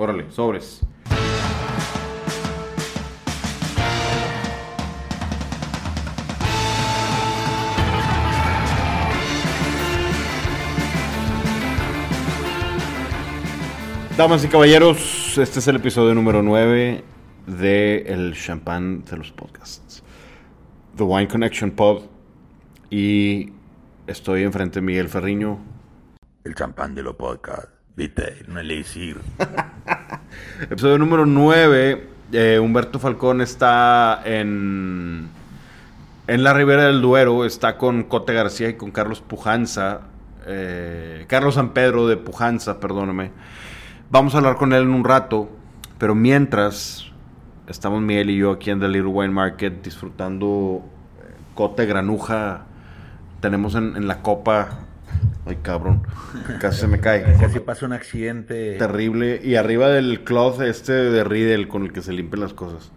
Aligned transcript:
Órale, 0.00 0.30
sobres. 0.30 0.80
Damas 14.16 14.44
y 14.44 14.48
caballeros, 14.48 15.36
este 15.36 15.58
es 15.58 15.66
el 15.66 15.74
episodio 15.74 16.14
número 16.14 16.44
9 16.44 17.02
de 17.48 17.96
El 18.06 18.34
Champán 18.34 19.04
de 19.04 19.16
los 19.16 19.32
Podcasts. 19.32 20.04
The 20.94 21.02
Wine 21.02 21.26
Connection 21.26 21.72
Pod. 21.72 22.04
Y 22.88 23.52
estoy 24.06 24.44
enfrente 24.44 24.78
de 24.78 24.86
Miguel 24.86 25.08
Ferriño. 25.08 25.58
El 26.44 26.54
champán 26.54 26.94
de 26.94 27.02
los 27.02 27.16
podcasts. 27.16 27.77
Viste, 27.98 28.44
no 28.46 28.62
le 28.62 28.76
decir. 28.76 29.18
Episodio 30.70 30.98
número 30.98 31.26
9. 31.26 32.06
eh, 32.30 32.60
Humberto 32.62 33.00
Falcón 33.00 33.40
está 33.40 34.22
en, 34.24 35.28
en 36.28 36.44
la 36.44 36.54
Ribera 36.54 36.84
del 36.84 37.02
Duero. 37.02 37.44
Está 37.44 37.76
con 37.76 38.04
Cote 38.04 38.34
García 38.34 38.68
y 38.68 38.74
con 38.74 38.92
Carlos 38.92 39.20
Pujanza. 39.20 40.02
eh, 40.46 41.24
Carlos 41.26 41.56
San 41.56 41.70
Pedro 41.70 42.06
de 42.06 42.16
Pujanza, 42.16 42.78
perdóname. 42.78 43.32
Vamos 44.10 44.32
a 44.36 44.38
hablar 44.38 44.54
con 44.54 44.72
él 44.72 44.82
en 44.82 44.90
un 44.90 45.02
rato. 45.02 45.50
Pero 45.98 46.14
mientras, 46.14 47.10
estamos 47.66 48.00
Miguel 48.00 48.30
y 48.30 48.36
yo 48.36 48.52
aquí 48.52 48.70
en 48.70 48.78
The 48.78 48.86
Little 48.86 49.10
Wine 49.10 49.34
Market 49.34 49.82
disfrutando 49.82 50.84
eh, 51.20 51.34
Cote 51.56 51.84
Granuja. 51.84 52.62
Tenemos 53.40 53.74
en, 53.74 53.96
en 53.96 54.06
la 54.06 54.22
copa. 54.22 54.84
Ay, 55.46 55.56
cabrón. 55.62 56.02
Casi 56.60 56.80
se 56.80 56.86
me 56.86 57.00
cae 57.00 57.24
Casi 57.40 57.60
pasa 57.60 57.86
un 57.86 57.92
accidente. 57.92 58.76
terrible. 58.76 59.40
Y 59.42 59.54
arriba 59.56 59.88
del 59.88 60.22
cloth 60.24 60.60
este 60.60 60.92
de 60.92 61.24
Riddle 61.24 61.68
con 61.68 61.84
el 61.84 61.92
que 61.92 62.02
se 62.02 62.12
limpian 62.12 62.40
las 62.40 62.52
cosas. 62.52 62.92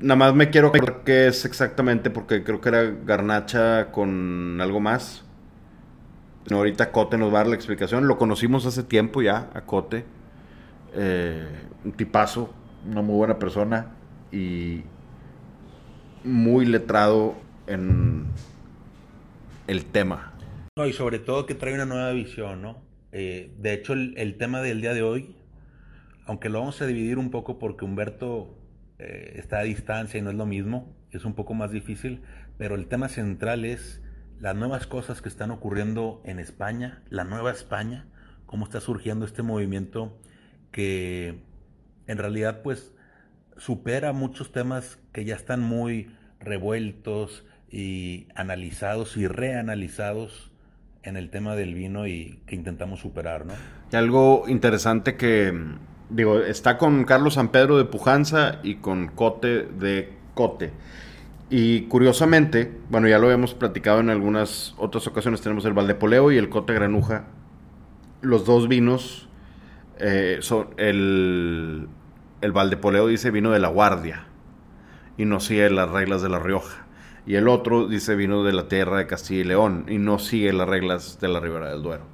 Nada 0.00 0.16
más 0.16 0.34
me 0.34 0.50
quiero 0.50 0.68
acordar 0.68 1.02
qué 1.04 1.28
es 1.28 1.44
exactamente 1.44 2.10
porque 2.10 2.42
creo 2.42 2.60
que 2.60 2.68
era 2.70 2.82
garnacha 2.82 3.92
con 3.92 4.58
algo 4.60 4.80
más. 4.80 5.24
No, 6.50 6.56
ahorita 6.56 6.90
Cote 6.90 7.18
nos 7.18 7.28
va 7.32 7.36
a 7.36 7.42
dar 7.42 7.46
la 7.48 7.54
explicación. 7.54 8.08
Lo 8.08 8.18
conocimos 8.18 8.66
hace 8.66 8.82
tiempo 8.82 9.22
ya, 9.22 9.48
a 9.54 9.60
Cote. 9.60 10.04
Eh, 10.94 11.46
un 11.84 11.92
tipazo, 11.92 12.52
una 12.90 13.00
muy 13.00 13.14
buena 13.14 13.38
persona 13.38 13.92
y 14.32 14.82
muy 16.24 16.66
letrado 16.66 17.34
en 17.66 18.26
el 19.68 19.84
tema. 19.84 20.31
No, 20.74 20.86
y 20.86 20.94
sobre 20.94 21.18
todo 21.18 21.44
que 21.44 21.54
trae 21.54 21.74
una 21.74 21.84
nueva 21.84 22.12
visión, 22.12 22.62
¿no? 22.62 22.82
Eh, 23.12 23.52
de 23.58 23.74
hecho, 23.74 23.92
el, 23.92 24.38
tema 24.38 24.62
del 24.62 24.80
día 24.80 24.94
de 24.94 25.02
hoy, 25.02 25.36
aunque 26.24 26.48
lo 26.48 26.60
vamos 26.60 26.80
a 26.80 26.86
dividir 26.86 27.18
un 27.18 27.30
poco 27.30 27.58
porque 27.58 27.84
Humberto 27.84 28.56
eh, 28.98 29.34
está 29.36 29.58
a 29.58 29.64
distancia 29.64 30.16
y 30.16 30.22
no 30.22 30.30
es 30.30 30.36
lo 30.36 30.46
mismo, 30.46 30.96
es 31.10 31.26
un 31.26 31.34
poco 31.34 31.52
más 31.52 31.72
difícil, 31.72 32.22
pero 32.56 32.74
el 32.74 32.86
tema 32.86 33.10
central 33.10 33.66
es 33.66 34.00
las 34.40 34.56
nuevas 34.56 34.86
cosas 34.86 35.20
que 35.20 35.28
están 35.28 35.50
ocurriendo 35.50 36.22
en 36.24 36.38
España, 36.38 37.02
la 37.10 37.24
nueva 37.24 37.50
España, 37.50 38.06
cómo 38.46 38.64
está 38.64 38.80
surgiendo 38.80 39.26
este 39.26 39.42
movimiento 39.42 40.18
que 40.70 41.42
en 42.06 42.16
realidad 42.16 42.62
pues 42.62 42.94
supera 43.58 44.14
muchos 44.14 44.52
temas 44.52 44.98
que 45.12 45.26
ya 45.26 45.34
están 45.34 45.60
muy 45.60 46.16
revueltos 46.40 47.44
y 47.70 48.26
analizados 48.34 49.18
y 49.18 49.26
reanalizados 49.26 50.51
en 51.02 51.16
el 51.16 51.30
tema 51.30 51.56
del 51.56 51.74
vino 51.74 52.06
y 52.06 52.40
que 52.46 52.54
intentamos 52.54 53.00
superar, 53.00 53.46
¿no? 53.46 53.54
Y 53.92 53.96
algo 53.96 54.44
interesante 54.48 55.16
que, 55.16 55.52
digo, 56.10 56.40
está 56.40 56.78
con 56.78 57.04
Carlos 57.04 57.34
San 57.34 57.48
Pedro 57.48 57.78
de 57.78 57.84
Pujanza 57.84 58.60
y 58.62 58.76
con 58.76 59.08
Cote 59.08 59.64
de 59.64 60.12
Cote. 60.34 60.72
Y 61.50 61.82
curiosamente, 61.82 62.72
bueno, 62.88 63.08
ya 63.08 63.18
lo 63.18 63.26
habíamos 63.26 63.54
platicado 63.54 64.00
en 64.00 64.10
algunas 64.10 64.74
otras 64.78 65.06
ocasiones, 65.06 65.42
tenemos 65.42 65.64
el 65.66 65.74
Valdepoleo 65.74 66.32
y 66.32 66.38
el 66.38 66.48
Cote 66.48 66.72
Granuja. 66.72 67.26
Los 68.22 68.46
dos 68.46 68.68
vinos, 68.68 69.28
eh, 69.98 70.38
son 70.40 70.68
el, 70.78 71.88
el 72.40 72.52
Valdepoleo 72.52 73.06
dice 73.06 73.30
vino 73.30 73.50
de 73.50 73.58
la 73.58 73.68
Guardia 73.68 74.26
y 75.18 75.24
no 75.24 75.40
sigue 75.40 75.68
las 75.70 75.90
reglas 75.90 76.22
de 76.22 76.28
La 76.28 76.38
Rioja. 76.38 76.86
Y 77.26 77.36
el 77.36 77.48
otro 77.48 77.86
dice 77.86 78.16
vino 78.16 78.42
de 78.42 78.52
la 78.52 78.68
tierra 78.68 78.98
de 78.98 79.06
Castilla 79.06 79.40
y 79.40 79.44
León 79.44 79.86
y 79.88 79.98
no 79.98 80.18
sigue 80.18 80.52
las 80.52 80.68
reglas 80.68 81.20
de 81.20 81.28
la 81.28 81.40
Ribera 81.40 81.70
del 81.70 81.82
Duero. 81.82 82.04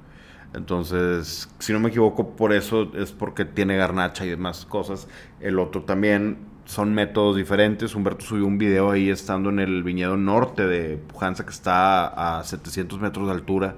Entonces, 0.53 1.49
si 1.59 1.73
no 1.73 1.79
me 1.79 1.89
equivoco, 1.89 2.35
por 2.35 2.53
eso 2.53 2.91
es 2.95 3.11
porque 3.11 3.45
tiene 3.45 3.77
garnacha 3.77 4.25
y 4.25 4.29
demás 4.29 4.65
cosas. 4.65 5.07
El 5.39 5.59
otro 5.59 5.83
también 5.83 6.37
son 6.65 6.93
métodos 6.93 7.35
diferentes. 7.35 7.95
Humberto 7.95 8.25
subió 8.25 8.45
un 8.45 8.57
video 8.57 8.91
ahí 8.91 9.09
estando 9.09 9.49
en 9.49 9.59
el 9.59 9.83
viñedo 9.83 10.17
norte 10.17 10.67
de 10.67 10.97
Pujanza 10.97 11.43
que 11.43 11.51
está 11.51 12.39
a 12.39 12.43
700 12.43 12.99
metros 12.99 13.27
de 13.27 13.33
altura 13.33 13.75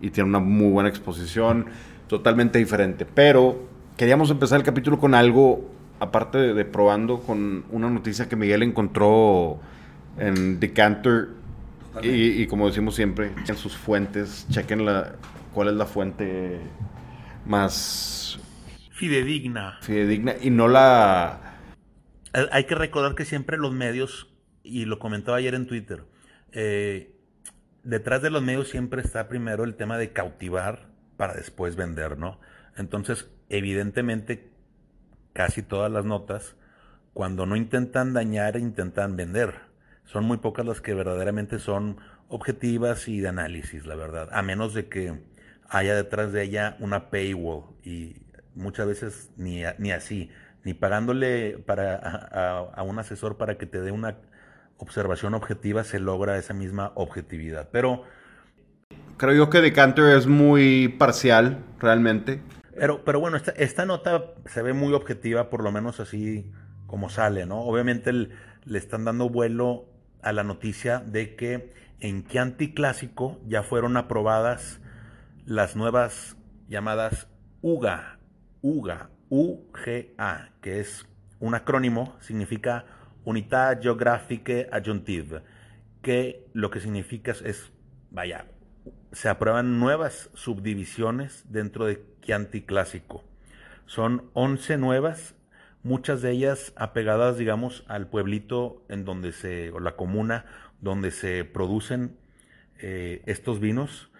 y 0.00 0.10
tiene 0.10 0.28
una 0.28 0.38
muy 0.38 0.70
buena 0.70 0.88
exposición, 0.88 1.66
totalmente 2.06 2.58
diferente. 2.58 3.04
Pero 3.04 3.66
queríamos 3.96 4.30
empezar 4.30 4.58
el 4.58 4.64
capítulo 4.64 4.98
con 4.98 5.14
algo, 5.14 5.68
aparte 5.98 6.38
de, 6.38 6.54
de 6.54 6.64
probando, 6.64 7.20
con 7.20 7.64
una 7.70 7.90
noticia 7.90 8.28
que 8.28 8.36
Miguel 8.36 8.62
encontró 8.62 9.58
en 10.18 10.60
Decanter. 10.60 11.28
Y, 12.02 12.42
y 12.42 12.46
como 12.46 12.68
decimos 12.68 12.94
siempre, 12.94 13.32
en 13.46 13.56
sus 13.56 13.76
fuentes, 13.76 14.46
chequen 14.50 14.84
la, 14.84 15.14
cuál 15.52 15.68
es 15.68 15.74
la 15.74 15.86
fuente 15.86 16.60
más 17.44 18.38
Fidedigna. 18.98 19.78
fidedigna 19.80 20.34
y 20.40 20.50
no 20.50 20.66
la... 20.66 21.40
Hay 22.50 22.64
que 22.64 22.74
recordar 22.74 23.14
que 23.14 23.24
siempre 23.24 23.56
los 23.56 23.72
medios, 23.72 24.28
y 24.64 24.86
lo 24.86 24.98
comentaba 24.98 25.38
ayer 25.38 25.54
en 25.54 25.68
Twitter, 25.68 26.04
eh, 26.50 27.14
detrás 27.84 28.22
de 28.22 28.30
los 28.30 28.42
medios 28.42 28.68
siempre 28.68 29.00
está 29.00 29.28
primero 29.28 29.62
el 29.62 29.76
tema 29.76 29.98
de 29.98 30.12
cautivar 30.12 30.88
para 31.16 31.34
después 31.34 31.76
vender, 31.76 32.18
¿no? 32.18 32.40
Entonces, 32.76 33.30
evidentemente, 33.48 34.50
casi 35.32 35.62
todas 35.62 35.92
las 35.92 36.04
notas, 36.04 36.56
cuando 37.14 37.46
no 37.46 37.54
intentan 37.54 38.12
dañar, 38.12 38.56
intentan 38.56 39.16
vender. 39.16 39.67
Son 40.08 40.24
muy 40.24 40.38
pocas 40.38 40.64
las 40.64 40.80
que 40.80 40.94
verdaderamente 40.94 41.58
son 41.58 41.98
objetivas 42.28 43.08
y 43.08 43.20
de 43.20 43.28
análisis, 43.28 43.84
la 43.84 43.94
verdad. 43.94 44.30
A 44.32 44.40
menos 44.40 44.72
de 44.72 44.88
que 44.88 45.20
haya 45.68 45.94
detrás 45.94 46.32
de 46.32 46.42
ella 46.44 46.76
una 46.80 47.10
paywall 47.10 47.64
y 47.84 48.16
muchas 48.54 48.86
veces 48.86 49.30
ni, 49.36 49.62
ni 49.76 49.92
así, 49.92 50.30
ni 50.64 50.72
pagándole 50.72 51.58
para, 51.58 51.94
a, 51.96 52.60
a- 52.60 52.70
a 52.74 52.82
un 52.84 52.98
asesor 52.98 53.36
para 53.36 53.58
que 53.58 53.66
te 53.66 53.82
dé 53.82 53.92
una 53.92 54.16
observación 54.78 55.34
objetiva 55.34 55.84
se 55.84 55.98
logra 56.00 56.38
esa 56.38 56.54
misma 56.54 56.92
objetividad. 56.94 57.68
Pero, 57.70 58.04
Creo 59.18 59.34
yo 59.34 59.50
que 59.50 59.60
Decanter 59.60 60.16
es 60.16 60.26
muy 60.26 60.88
parcial, 60.88 61.58
realmente. 61.80 62.40
pero, 62.74 63.04
pero 63.04 63.20
bueno, 63.20 63.36
esta, 63.36 63.50
esta 63.52 63.84
nota 63.84 64.24
se 64.46 64.62
ve 64.62 64.72
muy 64.72 64.94
objetiva, 64.94 65.50
por 65.50 65.62
lo 65.62 65.70
menos 65.72 66.00
así 66.00 66.50
como 66.86 67.10
sale, 67.10 67.44
¿no? 67.44 67.60
Obviamente 67.60 68.10
el- 68.10 68.32
le 68.64 68.78
están 68.78 69.04
dando 69.04 69.28
vuelo 69.28 69.84
a 70.22 70.32
la 70.32 70.44
noticia 70.44 71.00
de 71.00 71.36
que 71.36 71.72
en 72.00 72.26
Chianti 72.26 72.74
Clásico 72.74 73.40
ya 73.46 73.62
fueron 73.62 73.96
aprobadas 73.96 74.80
las 75.44 75.76
nuevas 75.76 76.36
llamadas 76.68 77.28
UGA, 77.62 78.18
UGA, 78.62 79.10
UGA, 79.30 80.52
que 80.60 80.80
es 80.80 81.06
un 81.40 81.54
acrónimo, 81.54 82.16
significa 82.20 82.84
Unità 83.24 83.78
Geographique 83.80 84.68
Adjunctive, 84.72 85.42
que 86.02 86.46
lo 86.52 86.70
que 86.70 86.80
significa 86.80 87.32
es, 87.32 87.42
es, 87.42 87.72
vaya, 88.10 88.46
se 89.12 89.28
aprueban 89.28 89.78
nuevas 89.78 90.30
subdivisiones 90.34 91.44
dentro 91.48 91.86
de 91.86 92.04
Chianti 92.22 92.62
Clásico. 92.62 93.24
Son 93.86 94.30
11 94.34 94.78
nuevas, 94.78 95.34
muchas 95.82 96.22
de 96.22 96.32
ellas 96.32 96.72
apegadas, 96.76 97.38
digamos, 97.38 97.84
al 97.88 98.08
pueblito 98.08 98.84
en 98.88 99.04
donde 99.04 99.32
se, 99.32 99.70
o 99.70 99.80
la 99.80 99.96
comuna 99.96 100.44
donde 100.80 101.10
se 101.10 101.44
producen 101.44 102.16
eh, 102.78 103.22
estos 103.26 103.60
vinos. 103.60 104.10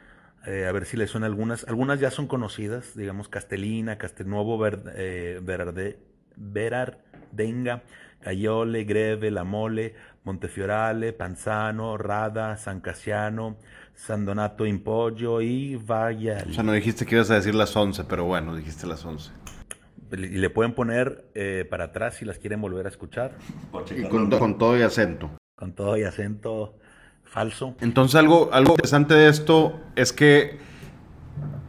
Eh, 0.47 0.67
a 0.67 0.73
ver 0.73 0.87
si 0.87 0.97
les 0.97 1.11
suenan 1.11 1.31
algunas. 1.31 1.65
Algunas 1.69 2.01
ya 2.01 2.11
son 2.11 2.27
conocidas, 2.27 2.97
digamos, 2.97 3.29
Castellina, 3.29 3.99
Castelnuovo, 3.99 4.59
Ver, 4.59 4.83
eh, 4.95 5.41
Verarde, 5.43 5.99
Verardenga, 6.37 7.83
Caiole, 8.21 8.85
Greve, 8.85 9.31
La 9.31 9.45
Mole, 9.45 9.95
Montefiorale, 10.25 11.13
Panzano, 11.13 11.99
Rada, 11.99 12.57
San 12.57 12.81
Casiano, 12.81 13.57
San 13.95 14.25
Donato 14.25 14.65
in 14.65 14.83
Poggio 14.83 15.41
y 15.41 15.77
Vallal. 15.77 16.51
O 16.51 16.55
sea, 16.55 16.63
no 16.63 16.73
dijiste 16.73 17.05
que 17.05 17.17
ibas 17.17 17.31
a 17.31 17.35
decir 17.35 17.55
las 17.55 17.75
11, 17.77 18.05
pero 18.05 18.25
bueno, 18.25 18.55
dijiste 18.55 18.87
las 18.87 19.05
11. 19.05 19.31
Y 20.13 20.17
le 20.39 20.51
pueden 20.51 20.73
poner 20.73 21.27
eh, 21.35 21.67
para 21.69 21.85
atrás 21.85 22.17
si 22.17 22.25
las 22.25 22.39
quieren 22.39 22.61
volver 22.61 22.87
a 22.87 22.89
escuchar, 22.89 23.33
Y 23.97 24.05
con, 24.09 24.31
con 24.31 24.59
todo 24.59 24.79
y 24.79 24.83
acento. 24.83 25.31
con 25.55 25.73
todo 25.73 25.97
y 25.97 26.05
acento 26.05 26.77
falso. 27.25 27.77
Entonces 27.81 28.15
algo, 28.17 28.51
algo 28.53 28.73
interesante 28.73 29.15
de 29.15 29.29
esto 29.29 29.81
es 29.97 30.13
que 30.13 30.59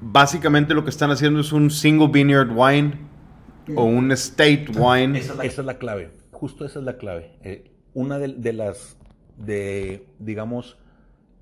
básicamente 0.01 0.74
lo 0.74 0.83
que 0.83 0.89
están 0.89 1.12
haciendo 1.12 1.41
es 1.41 1.51
un 1.51 1.69
single 1.69 2.07
vineyard 2.07 2.50
wine. 2.51 2.94
o 3.75 3.83
un 3.83 4.12
state 4.13 4.68
wine. 4.75 5.18
Esa 5.19 5.44
es 5.44 5.57
la, 5.59 5.77
clave, 5.77 6.12
justo 6.31 6.65
esa 6.65 6.80
es 6.80 6.86
la 6.86 6.97
clave. 6.97 7.38
Eh, 7.44 7.69
una 7.94 8.18
de, 8.18 8.53
las, 8.53 8.97
de, 9.38 10.06
digamos, 10.18 10.77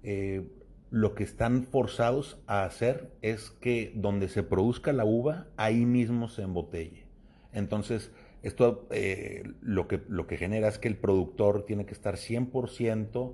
eh, 0.03 0.45
lo 0.89 1.15
que 1.15 1.23
están 1.23 1.63
forzados 1.63 2.41
a 2.47 2.63
hacer 2.63 3.11
es 3.21 3.51
que 3.51 3.91
donde 3.95 4.29
se 4.29 4.43
produzca 4.43 4.93
la 4.93 5.05
uva, 5.05 5.47
ahí 5.57 5.85
mismo 5.85 6.29
se 6.29 6.43
embotelle. 6.43 7.05
Entonces, 7.51 8.11
esto 8.43 8.87
eh, 8.91 9.43
lo, 9.61 9.87
que, 9.87 10.01
lo 10.07 10.27
que 10.27 10.37
genera 10.37 10.67
es 10.67 10.79
que 10.79 10.87
el 10.87 10.97
productor 10.97 11.65
tiene 11.65 11.85
que 11.85 11.93
estar 11.93 12.15
100% 12.15 13.33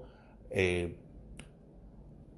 eh, 0.49 0.95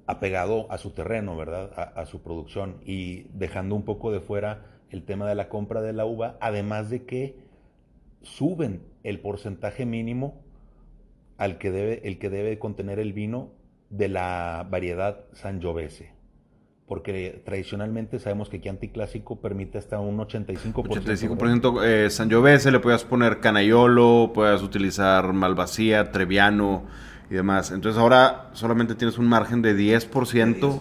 apegado 0.06 0.70
a 0.70 0.78
su 0.78 0.90
terreno, 0.90 1.36
¿verdad? 1.36 1.72
A, 1.76 1.82
a, 2.00 2.06
su 2.06 2.20
producción 2.22 2.76
y 2.84 3.24
dejando 3.32 3.74
un 3.74 3.84
poco 3.84 4.12
de 4.12 4.20
fuera 4.20 4.66
el 4.90 5.04
tema 5.04 5.28
de 5.28 5.34
la 5.34 5.48
compra 5.48 5.80
de 5.80 5.92
la 5.92 6.04
uva, 6.04 6.36
además 6.40 6.90
de 6.90 7.04
que 7.04 7.36
suben 8.22 8.82
el 9.02 9.20
porcentaje 9.20 9.86
mínimo 9.86 10.42
al 11.38 11.58
que 11.58 11.70
debe, 11.70 12.06
el 12.06 12.18
que 12.18 12.30
debe 12.30 12.58
contener 12.58 12.98
el 12.98 13.12
vino 13.12 13.50
de 13.96 14.08
la 14.08 14.66
variedad 14.70 15.20
Sangiovese. 15.32 16.14
Porque 16.86 17.42
tradicionalmente 17.44 18.20
sabemos 18.20 18.48
que 18.48 18.60
Chianti 18.60 18.88
Clásico 18.88 19.40
permite 19.40 19.78
hasta 19.78 19.98
un 19.98 20.18
85%. 20.18 20.72
85% 20.72 21.82
eh, 21.84 22.10
Sangiovese, 22.10 22.70
le 22.70 22.78
puedes 22.78 23.02
poner 23.02 23.40
Canaiolo, 23.40 24.30
puedes 24.32 24.62
utilizar 24.62 25.32
Malvasía, 25.32 26.12
Treviano 26.12 26.84
y 27.28 27.34
demás. 27.34 27.72
Entonces 27.72 28.00
ahora 28.00 28.50
solamente 28.52 28.94
tienes 28.94 29.18
un 29.18 29.26
margen 29.26 29.62
de 29.62 29.76
10%, 29.76 30.80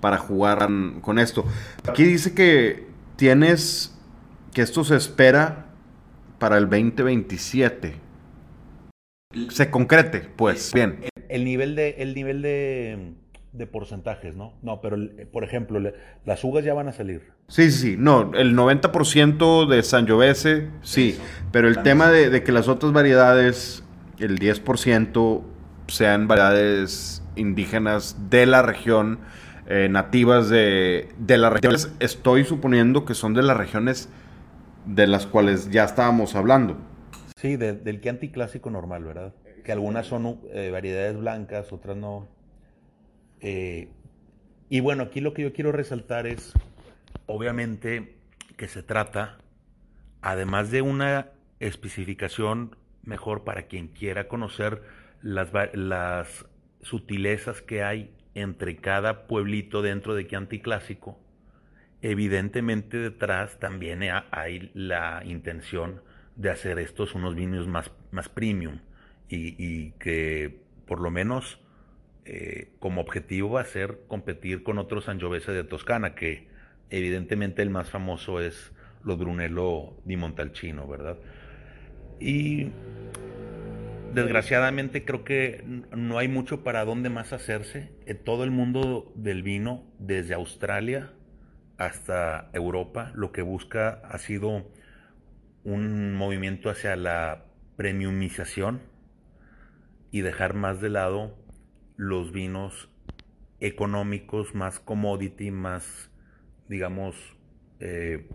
para 0.00 0.18
jugar 0.18 0.68
con 1.00 1.18
esto. 1.18 1.44
Aquí 1.88 2.04
dice 2.04 2.34
que 2.34 2.86
tienes 3.16 3.96
que 4.52 4.62
esto 4.62 4.84
se 4.84 4.96
espera 4.96 5.66
para 6.38 6.58
el 6.58 6.64
2027. 6.64 7.94
Se 9.48 9.70
concrete, 9.70 10.28
pues, 10.36 10.72
bien 10.72 11.06
el 11.28 11.44
nivel 11.44 11.74
de, 11.74 11.96
el 11.98 12.14
nivel 12.14 12.42
de, 12.42 13.66
porcentajes, 13.70 14.36
¿no? 14.36 14.52
No, 14.62 14.80
pero 14.80 14.98
por 15.32 15.44
ejemplo, 15.44 15.80
las 16.24 16.44
uvas 16.44 16.64
ya 16.64 16.74
van 16.74 16.88
a 16.88 16.92
salir. 16.92 17.22
Sí, 17.48 17.70
sí, 17.70 17.78
sí. 17.78 17.96
No, 17.98 18.32
el 18.34 18.54
90% 18.54 19.66
de 19.66 19.82
Sangiovese, 19.82 20.68
sí. 20.82 21.18
pero 21.52 21.68
el 21.68 21.82
tema 21.82 22.10
de, 22.10 22.42
que 22.42 22.52
las 22.52 22.68
otras 22.68 22.92
variedades, 22.92 23.82
el 24.18 24.38
10%, 24.38 25.42
sean 25.88 26.28
variedades 26.28 27.22
indígenas 27.36 28.16
de 28.28 28.46
la 28.46 28.62
región, 28.62 29.20
eh, 29.68 29.88
nativas 29.90 30.48
de, 30.48 31.08
de 31.18 31.38
las 31.38 31.52
regiones, 31.52 31.90
estoy 32.00 32.44
suponiendo 32.44 33.04
que 33.04 33.14
son 33.14 33.34
de 33.34 33.42
las 33.42 33.56
regiones 33.56 34.08
de 34.86 35.06
las 35.06 35.26
cuales 35.26 35.70
ya 35.70 35.84
estábamos 35.84 36.34
hablando. 36.34 36.76
Sí, 37.36 37.56
del 37.56 38.00
que 38.00 38.08
anticlásico 38.08 38.70
normal, 38.70 39.04
¿verdad? 39.04 39.34
Que 39.66 39.72
algunas 39.72 40.06
son 40.06 40.38
eh, 40.52 40.70
variedades 40.70 41.18
blancas, 41.18 41.72
otras 41.72 41.96
no. 41.96 42.28
Eh, 43.40 43.88
y 44.68 44.78
bueno, 44.78 45.02
aquí 45.02 45.20
lo 45.20 45.34
que 45.34 45.42
yo 45.42 45.52
quiero 45.52 45.72
resaltar 45.72 46.28
es, 46.28 46.52
obviamente, 47.26 48.14
que 48.56 48.68
se 48.68 48.84
trata, 48.84 49.38
además 50.22 50.70
de 50.70 50.82
una 50.82 51.32
especificación 51.58 52.76
mejor 53.02 53.42
para 53.42 53.62
quien 53.62 53.88
quiera 53.88 54.28
conocer 54.28 54.84
las, 55.20 56.46
sutilezas 56.82 57.60
que 57.60 57.82
hay 57.82 58.14
entre 58.34 58.76
cada 58.76 59.26
pueblito 59.26 59.82
dentro 59.82 60.14
de 60.14 60.28
Chianti 60.28 60.60
Clásico, 60.60 61.18
evidentemente 62.02 62.98
detrás 62.98 63.58
también 63.58 64.02
hay 64.30 64.70
la 64.74 65.22
intención 65.24 66.02
de 66.36 66.50
hacer 66.50 66.78
estos 66.78 67.16
unos 67.16 67.34
vinos 67.34 67.66
más, 67.66 67.90
más 68.12 68.28
premium 68.28 68.78
y, 69.28 69.90
que 69.92 70.60
por 70.86 71.00
lo 71.00 71.10
menos 71.10 71.60
eh, 72.24 72.70
como 72.78 73.00
objetivo 73.00 73.50
va 73.50 73.62
a 73.62 73.64
ser 73.64 74.00
competir 74.08 74.62
con 74.62 74.78
otros 74.78 75.04
Sangiovese 75.04 75.52
de 75.52 75.64
Toscana, 75.64 76.14
que 76.14 76.48
evidentemente 76.90 77.62
el 77.62 77.70
más 77.70 77.90
famoso 77.90 78.40
es 78.40 78.72
los 79.02 79.18
Brunello 79.18 79.94
di 80.04 80.16
Montalcino, 80.16 80.86
¿verdad? 80.86 81.16
Y 82.18 82.70
desgraciadamente 84.14 85.04
creo 85.04 85.24
que 85.24 85.64
no 85.94 86.18
hay 86.18 86.28
mucho 86.28 86.64
para 86.64 86.84
dónde 86.84 87.10
más 87.10 87.32
hacerse. 87.32 87.92
En 88.06 88.18
todo 88.18 88.44
el 88.44 88.50
mundo 88.50 89.12
del 89.14 89.42
vino, 89.42 89.84
desde 89.98 90.34
Australia 90.34 91.12
hasta 91.78 92.50
Europa, 92.52 93.12
lo 93.14 93.32
que 93.32 93.42
busca 93.42 94.00
ha 94.04 94.18
sido 94.18 94.66
un 95.64 96.14
movimiento 96.14 96.70
hacia 96.70 96.96
la 96.96 97.44
premiumización 97.76 98.80
y 100.16 100.22
dejar 100.22 100.54
más 100.54 100.80
de 100.80 100.88
lado 100.88 101.36
los 101.96 102.32
vinos 102.32 102.88
económicos, 103.60 104.54
más 104.54 104.80
commodity, 104.80 105.50
más, 105.50 106.10
digamos, 106.68 107.14
eh, 107.80 108.26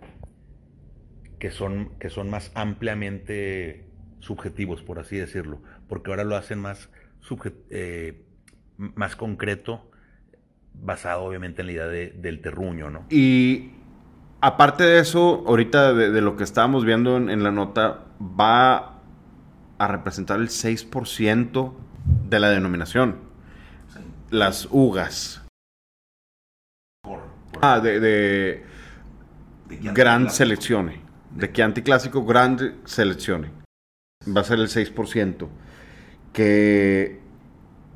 que, 1.39 1.49
son, 1.49 1.97
que 1.97 2.11
son 2.11 2.29
más 2.29 2.51
ampliamente 2.53 3.89
subjetivos, 4.19 4.83
por 4.83 4.99
así 4.99 5.17
decirlo, 5.17 5.59
porque 5.89 6.11
ahora 6.11 6.23
lo 6.23 6.35
hacen 6.35 6.59
más, 6.59 6.91
eh, 7.71 8.25
más 8.77 9.15
concreto, 9.15 9.89
basado 10.75 11.23
obviamente 11.23 11.61
en 11.61 11.65
la 11.65 11.73
idea 11.73 11.87
del 11.87 12.41
terruño, 12.41 12.91
¿no? 12.91 13.07
Y 13.09 13.71
aparte 14.39 14.83
de 14.83 14.99
eso, 14.99 15.43
ahorita 15.47 15.95
de, 15.95 16.21
lo 16.21 16.35
que 16.37 16.43
estábamos 16.43 16.85
viendo 16.85 17.17
en 17.17 17.41
la 17.41 17.49
nota, 17.49 18.05
va 18.21 18.90
a 19.81 19.87
representar 19.87 20.39
el 20.39 20.49
6% 20.49 21.73
de 22.29 22.39
la 22.39 22.51
denominación. 22.51 23.17
Las 24.29 24.67
ugas. 24.69 25.41
Ah, 27.61 27.79
de, 27.79 27.99
de, 27.99 28.63
Gran 29.69 30.29
Seleccione. 30.29 31.01
De 31.31 31.51
Chianti 31.51 31.81
Clásico 31.81 32.23
Grand 32.23 32.85
Seleccione. 32.85 33.49
Va 34.27 34.41
a 34.41 34.43
ser 34.43 34.59
el 34.59 34.67
6%. 34.67 35.47
Que 36.31 37.19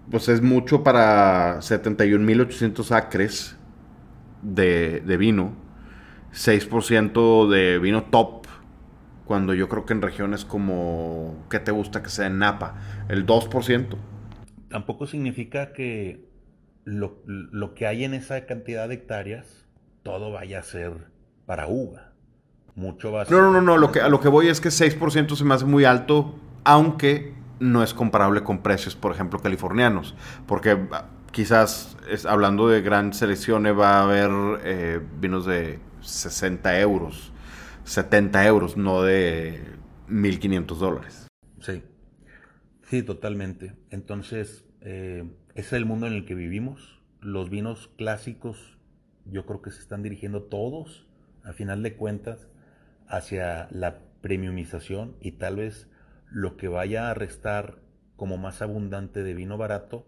pues 0.10 0.28
es 0.28 0.42
mucho 0.42 0.84
para 0.84 1.60
71.800 1.60 2.92
acres 2.96 3.58
de, 4.42 5.02
de 5.02 5.18
vino. 5.18 5.54
6% 6.34 7.48
de 7.48 7.78
vino 7.78 8.06
top 8.06 8.44
cuando 9.25 9.54
yo 9.54 9.68
creo 9.68 9.86
que 9.86 9.94
en 9.94 10.01
regiones 10.01 10.45
como, 10.45 11.45
¿qué 11.50 11.59
te 11.59 11.71
gusta 11.71 12.04
que 12.04 12.09
sea 12.09 12.28
en 12.28 12.40
Napa? 12.40 12.76
El 13.09 13.26
2%. 13.26 13.97
Tampoco 14.69 15.07
significa 15.07 15.73
que 15.73 16.26
lo, 16.83 17.23
que 17.73 17.88
hay 17.88 18.04
en 18.04 18.14
esa 18.14 18.45
cantidad 18.45 18.88
de 18.88 18.95
hectáreas, 18.95 19.66
todo 20.04 20.31
vaya 20.31 20.59
a 20.59 20.64
ser 20.64 20.94
para 21.45 21.68
uva. 21.68 22.14
Mucho 22.76 23.11
va 23.11 23.23
a 23.23 23.26
ser... 23.26 23.35
No, 23.35 23.42
no, 23.42 23.52
no, 23.52 23.61
no. 23.61 23.78
Lo 23.78 23.92
que, 23.92 24.02
a 24.02 24.09
lo 24.09 24.19
que 24.19 24.28
voy 24.28 24.47
es 24.47 24.61
que 24.61 24.69
6% 24.69 25.35
se 25.35 25.44
me 25.44 25.56
hace 25.56 25.66
muy 25.66 25.85
alto, 25.85 26.35
aunque 26.64 27.33
no 27.59 27.83
es 27.83 27.94
comparable 27.94 28.44
con 28.44 28.59
precios, 28.59 28.95
por 28.95 29.11
ejemplo, 29.11 29.40
californianos. 29.40 30.14
Porque 30.45 30.78
ah, 30.92 31.06
quizás, 31.31 31.97
es, 32.09 32.26
hablando 32.26 32.68
de 32.68 32.81
gran 32.81 33.14
selección, 33.14 33.66
va 33.66 34.00
a 34.00 34.04
haber 34.04 34.30
eh, 34.64 35.00
vinos 35.19 35.45
de 35.45 35.80
60 36.02 36.80
euros 36.80 37.31
70 37.85 38.45
euros, 38.47 38.77
no 38.77 39.04
de 39.04 39.61
1.500 40.09 40.77
dólares. 40.77 41.27
Sí, 41.61 41.83
sí, 42.83 43.04
totalmente. 43.04 43.75
Entonces, 43.92 44.65
eh, 44.81 45.23
ese 45.54 45.68
es 45.68 45.73
el 45.73 45.85
mundo 45.85 46.07
en 46.07 46.13
el 46.13 46.25
que 46.25 46.35
vivimos. 46.35 47.01
Los 47.21 47.49
vinos 47.49 47.89
clásicos, 47.95 48.77
yo 49.25 49.45
creo 49.45 49.61
que 49.61 49.71
se 49.71 49.80
están 49.80 50.04
dirigiendo 50.04 50.44
todos, 50.44 51.07
a 51.44 51.54
final 51.54 51.83
de 51.83 51.95
cuentas, 51.95 52.49
hacia 53.07 53.68
la 53.71 53.99
premiumización 54.21 55.15
y 55.21 55.33
tal 55.33 55.57
vez 55.57 55.87
lo 56.31 56.57
que 56.57 56.68
vaya 56.68 57.11
a 57.11 57.13
restar 57.13 57.80
como 58.15 58.37
más 58.37 58.63
abundante 58.63 59.21
de 59.21 59.35
vino 59.35 59.57
barato 59.57 60.07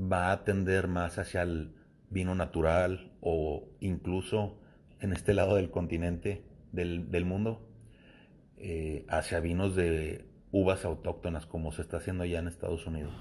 va 0.00 0.32
a 0.32 0.44
tender 0.44 0.88
más 0.88 1.18
hacia 1.18 1.42
el 1.42 1.74
vino 2.08 2.34
natural 2.34 3.12
o 3.20 3.68
incluso 3.80 4.58
en 5.00 5.12
este 5.12 5.34
lado 5.34 5.56
del 5.56 5.70
continente 5.70 6.42
del, 6.74 7.24
mundo 7.24 7.68
eh, 8.56 9.04
hacia 9.08 9.40
vinos 9.40 9.76
de 9.76 10.24
uvas 10.50 10.84
autóctonas, 10.84 11.46
como 11.46 11.72
se 11.72 11.82
está 11.82 11.96
haciendo 11.98 12.24
ya 12.24 12.38
en 12.38 12.48
Estados 12.48 12.86
Unidos. 12.86 13.12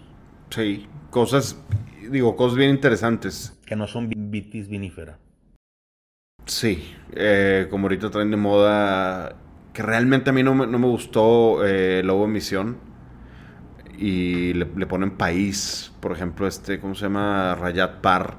Sí, 0.49 0.87
cosas, 1.09 1.59
digo, 2.11 2.35
cosas 2.35 2.57
bien 2.57 2.69
interesantes. 2.69 3.59
Que 3.65 3.75
no 3.75 3.87
son 3.87 4.09
vitis 4.09 4.67
vinífera. 4.67 5.17
Sí, 6.45 6.93
eh, 7.13 7.67
como 7.69 7.85
ahorita 7.85 8.11
traen 8.11 8.29
de 8.29 8.37
moda, 8.37 9.35
que 9.73 9.81
realmente 9.81 10.29
a 10.29 10.33
mí 10.33 10.43
no 10.43 10.53
me, 10.53 10.67
no 10.67 10.77
me 10.77 10.87
gustó 10.87 11.65
eh, 11.65 12.03
Lobo 12.03 12.25
Emisión. 12.25 12.77
Y 13.97 14.53
le, 14.53 14.65
ponen 14.85 15.17
país, 15.17 15.93
por 16.01 16.11
ejemplo, 16.11 16.47
este, 16.47 16.79
¿cómo 16.79 16.95
se 16.95 17.05
llama? 17.05 17.55
Rayat 17.55 18.01
Par. 18.01 18.37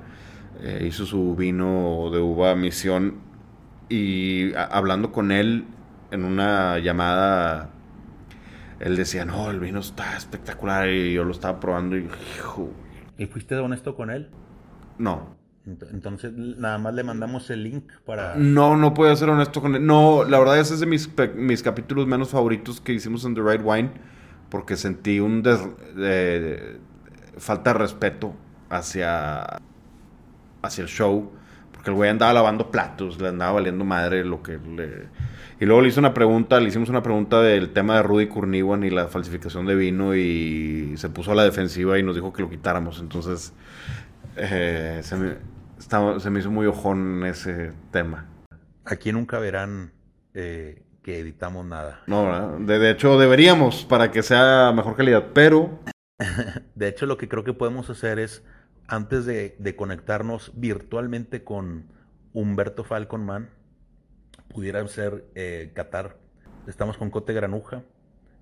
Eh, 0.60 0.86
hizo 0.88 1.06
su 1.06 1.34
vino 1.34 2.10
de 2.12 2.20
uva 2.20 2.54
misión 2.54 3.23
y 3.88 4.54
hablando 4.54 5.12
con 5.12 5.30
él, 5.32 5.66
en 6.10 6.24
una 6.24 6.78
llamada, 6.78 7.70
él 8.80 8.96
decía, 8.96 9.24
no, 9.24 9.50
el 9.50 9.60
vino 9.60 9.80
está 9.80 10.16
espectacular 10.16 10.88
y 10.88 11.12
yo 11.14 11.24
lo 11.24 11.32
estaba 11.32 11.60
probando 11.60 11.96
y, 11.96 12.08
hijo, 12.38 12.70
¿Y 13.18 13.26
fuiste 13.26 13.54
honesto 13.56 13.94
con 13.94 14.10
él? 14.10 14.30
no. 14.98 15.34
Ent- 15.66 15.86
Entonces, 15.92 16.32
nada 16.34 16.76
más 16.76 16.92
le 16.94 17.02
mandamos 17.04 17.48
el 17.50 17.62
link 17.64 17.90
para... 18.04 18.34
No, 18.36 18.76
no 18.76 18.92
puedo 18.92 19.14
ser 19.16 19.30
honesto 19.30 19.62
con 19.62 19.74
él. 19.74 19.86
No, 19.86 20.24
la 20.24 20.38
verdad 20.38 20.58
ese 20.58 20.74
es 20.74 20.80
de 20.80 20.86
mis, 20.86 21.08
mis 21.36 21.62
capítulos 21.62 22.06
menos 22.06 22.28
favoritos 22.30 22.82
que 22.82 22.92
hicimos 22.92 23.24
en 23.24 23.34
The 23.34 23.40
Right 23.42 23.62
Wine, 23.64 23.90
porque 24.50 24.76
sentí 24.76 25.20
un 25.20 25.42
des- 25.42 25.66
de- 25.96 26.40
de- 26.40 26.80
falta 27.38 27.72
de 27.72 27.78
respeto 27.78 28.34
hacia, 28.68 29.58
hacia 30.62 30.82
el 30.82 30.88
show, 30.88 31.32
porque 31.84 31.90
el 31.90 31.96
güey 31.96 32.08
andaba 32.08 32.32
lavando 32.32 32.70
platos, 32.70 33.20
le 33.20 33.28
andaba 33.28 33.52
valiendo 33.52 33.84
madre 33.84 34.24
lo 34.24 34.42
que 34.42 34.52
le... 34.58 35.08
Y 35.60 35.66
luego 35.66 35.82
le 35.82 35.88
hice 35.88 36.00
una 36.00 36.14
pregunta, 36.14 36.58
le 36.58 36.68
hicimos 36.68 36.88
una 36.88 37.02
pregunta 37.02 37.42
del 37.42 37.74
tema 37.74 37.96
de 37.96 38.02
Rudy 38.02 38.26
Kurniwan 38.26 38.84
y 38.84 38.90
la 38.90 39.06
falsificación 39.08 39.66
de 39.66 39.74
vino 39.74 40.16
y 40.16 40.94
se 40.96 41.10
puso 41.10 41.32
a 41.32 41.34
la 41.34 41.44
defensiva 41.44 41.98
y 41.98 42.02
nos 42.02 42.14
dijo 42.14 42.32
que 42.32 42.40
lo 42.40 42.48
quitáramos. 42.48 43.00
Entonces, 43.00 43.52
eh, 44.36 45.00
se, 45.02 45.16
me, 45.16 45.34
estaba- 45.78 46.18
se 46.20 46.30
me 46.30 46.40
hizo 46.40 46.50
muy 46.50 46.64
ojón 46.66 47.22
ese 47.26 47.72
tema. 47.90 48.28
Aquí 48.86 49.12
nunca 49.12 49.38
verán 49.38 49.92
eh, 50.32 50.82
que 51.02 51.18
editamos 51.18 51.66
nada. 51.66 52.00
No, 52.06 52.58
de 52.60 52.90
hecho 52.90 53.18
deberíamos 53.18 53.84
para 53.84 54.10
que 54.10 54.22
sea 54.22 54.72
mejor 54.74 54.96
calidad, 54.96 55.26
pero 55.34 55.80
De 56.74 56.88
hecho, 56.88 57.04
lo 57.06 57.18
que 57.18 57.28
creo 57.28 57.44
que 57.44 57.52
podemos 57.52 57.90
hacer 57.90 58.18
es, 58.18 58.42
antes 58.88 59.24
de, 59.26 59.56
de 59.58 59.76
conectarnos 59.76 60.52
virtualmente 60.54 61.42
con 61.44 61.84
Humberto 62.32 62.84
Falconman, 62.84 63.48
pudiera 64.48 64.86
ser 64.88 65.24
eh, 65.34 65.70
Qatar. 65.74 66.16
Estamos 66.66 66.96
con 66.96 67.10
Cote 67.10 67.32
Granuja. 67.32 67.82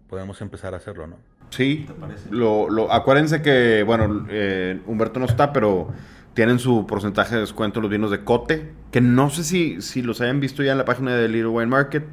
Podemos 0.09 0.41
empezar 0.43 0.75
a 0.75 0.77
hacerlo, 0.79 1.07
¿no? 1.07 1.17
sí, 1.51 1.87
lo, 2.31 2.71
lo- 2.71 2.91
acuérdense 2.93 3.43
que, 3.43 3.83
bueno, 3.83 4.27
eh, 4.31 4.81
Humberto 4.87 5.21
no 5.21 5.27
está, 5.27 5.53
pero 5.53 5.89
tienen 6.35 6.59
su 6.59 6.87
porcentaje 6.87 7.35
de 7.35 7.43
descuento 7.43 7.81
los 7.83 7.91
vinos 7.91 8.11
de 8.11 8.25
Cote, 8.25 8.73
que 8.91 9.03
no 9.03 9.29
sé 9.29 9.45
si, 9.45 9.83
si 9.83 10.01
los 10.03 10.21
hayan 10.23 10.41
visto 10.41 10.63
ya 10.63 10.73
en 10.73 10.79
la 10.79 10.85
página 10.87 11.15
de 11.15 11.29
Little 11.29 11.49
Wine 11.49 11.67
Market. 11.67 12.05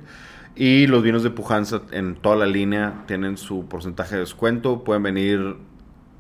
Y 0.56 0.88
los 0.88 1.04
vinos 1.04 1.24
de 1.24 1.30
Pujanza 1.30 1.84
en 1.92 2.16
toda 2.16 2.36
la 2.36 2.46
línea 2.46 3.04
tienen 3.08 3.38
su 3.38 3.68
porcentaje 3.70 4.16
de 4.16 4.22
descuento. 4.22 4.84
Pueden 4.84 5.04
venir 5.04 5.56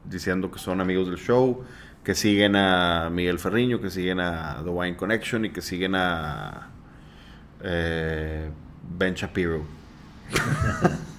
diciendo 0.05 0.49
que 0.49 0.59
son 0.59 0.79
amigos 0.79 1.07
del 1.09 1.17
show, 1.17 1.63
que 2.03 2.15
siguen 2.15 2.55
a 2.55 3.09
Miguel 3.11 3.39
Ferriño, 3.39 3.81
que 3.81 3.89
siguen 3.89 4.19
a 4.19 4.61
The 4.63 4.69
Wine 4.69 4.95
Connection 4.95 5.45
y 5.45 5.49
que 5.51 5.61
siguen 5.61 5.95
a 5.95 6.69
eh, 7.63 8.49
Ben 8.97 9.13
Shapiro. 9.13 9.63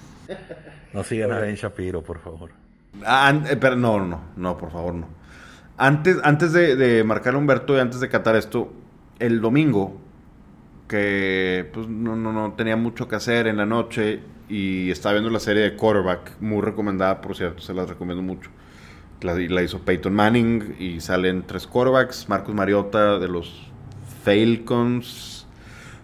No 0.93 1.05
sigan 1.05 1.31
a 1.31 1.39
Ben 1.39 1.55
Shapiro, 1.55 2.01
por 2.01 2.19
favor. 2.19 2.51
Ah, 3.05 3.33
eh, 3.49 3.55
pero 3.55 3.77
no, 3.77 4.05
no, 4.05 4.21
no, 4.35 4.57
por 4.57 4.71
favor, 4.71 4.93
no. 4.93 5.07
Antes, 5.77 6.17
antes 6.23 6.51
de, 6.51 6.75
de 6.75 7.03
marcar 7.05 7.33
a 7.33 7.37
Humberto 7.37 7.77
y 7.77 7.79
antes 7.79 8.01
de 8.01 8.09
catar 8.09 8.35
esto, 8.35 8.73
el 9.19 9.39
domingo, 9.39 9.97
que 10.87 11.69
pues 11.73 11.87
no, 11.87 12.17
no, 12.17 12.33
no 12.33 12.53
tenía 12.53 12.75
mucho 12.75 13.07
que 13.07 13.15
hacer 13.15 13.47
en 13.47 13.55
la 13.55 13.65
noche 13.65 14.19
y 14.49 14.91
estaba 14.91 15.13
viendo 15.13 15.29
la 15.29 15.39
serie 15.39 15.63
de 15.63 15.75
Quarterback, 15.77 16.33
muy 16.41 16.61
recomendada, 16.61 17.21
por 17.21 17.37
cierto, 17.37 17.61
se 17.61 17.73
las 17.73 17.87
recomiendo 17.87 18.21
mucho. 18.21 18.49
La, 19.21 19.35
la 19.35 19.61
hizo 19.61 19.79
Peyton 19.79 20.13
Manning 20.13 20.75
y 20.79 20.99
salen 20.99 21.43
tres 21.43 21.67
quarterbacks, 21.67 22.27
Marcus 22.27 22.55
Mariota 22.55 23.19
de 23.19 23.27
los 23.27 23.67
Falcons, 24.23 25.47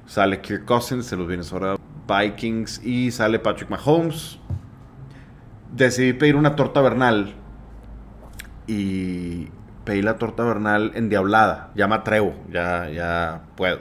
sale 0.05 0.39
Kirk 0.41 0.65
Cousins 0.65 1.09
de 1.09 1.17
los 1.17 1.27
Minnesota 1.27 1.75
Vikings 2.07 2.83
y 2.83 3.11
sale 3.11 3.39
Patrick 3.39 3.69
Mahomes 3.69 4.39
decidí 5.77 6.13
pedir 6.13 6.35
una 6.35 6.55
torta 6.55 6.81
vernal 6.81 7.33
y 8.65 9.47
pedí 9.85 10.01
la 10.01 10.17
torta 10.17 10.43
vernal 10.43 10.91
endiablada. 10.95 11.71
Ya 11.75 11.87
me 11.87 11.95
atrevo, 11.95 12.35
ya, 12.51 12.89
ya 12.89 13.43
puedo. 13.55 13.79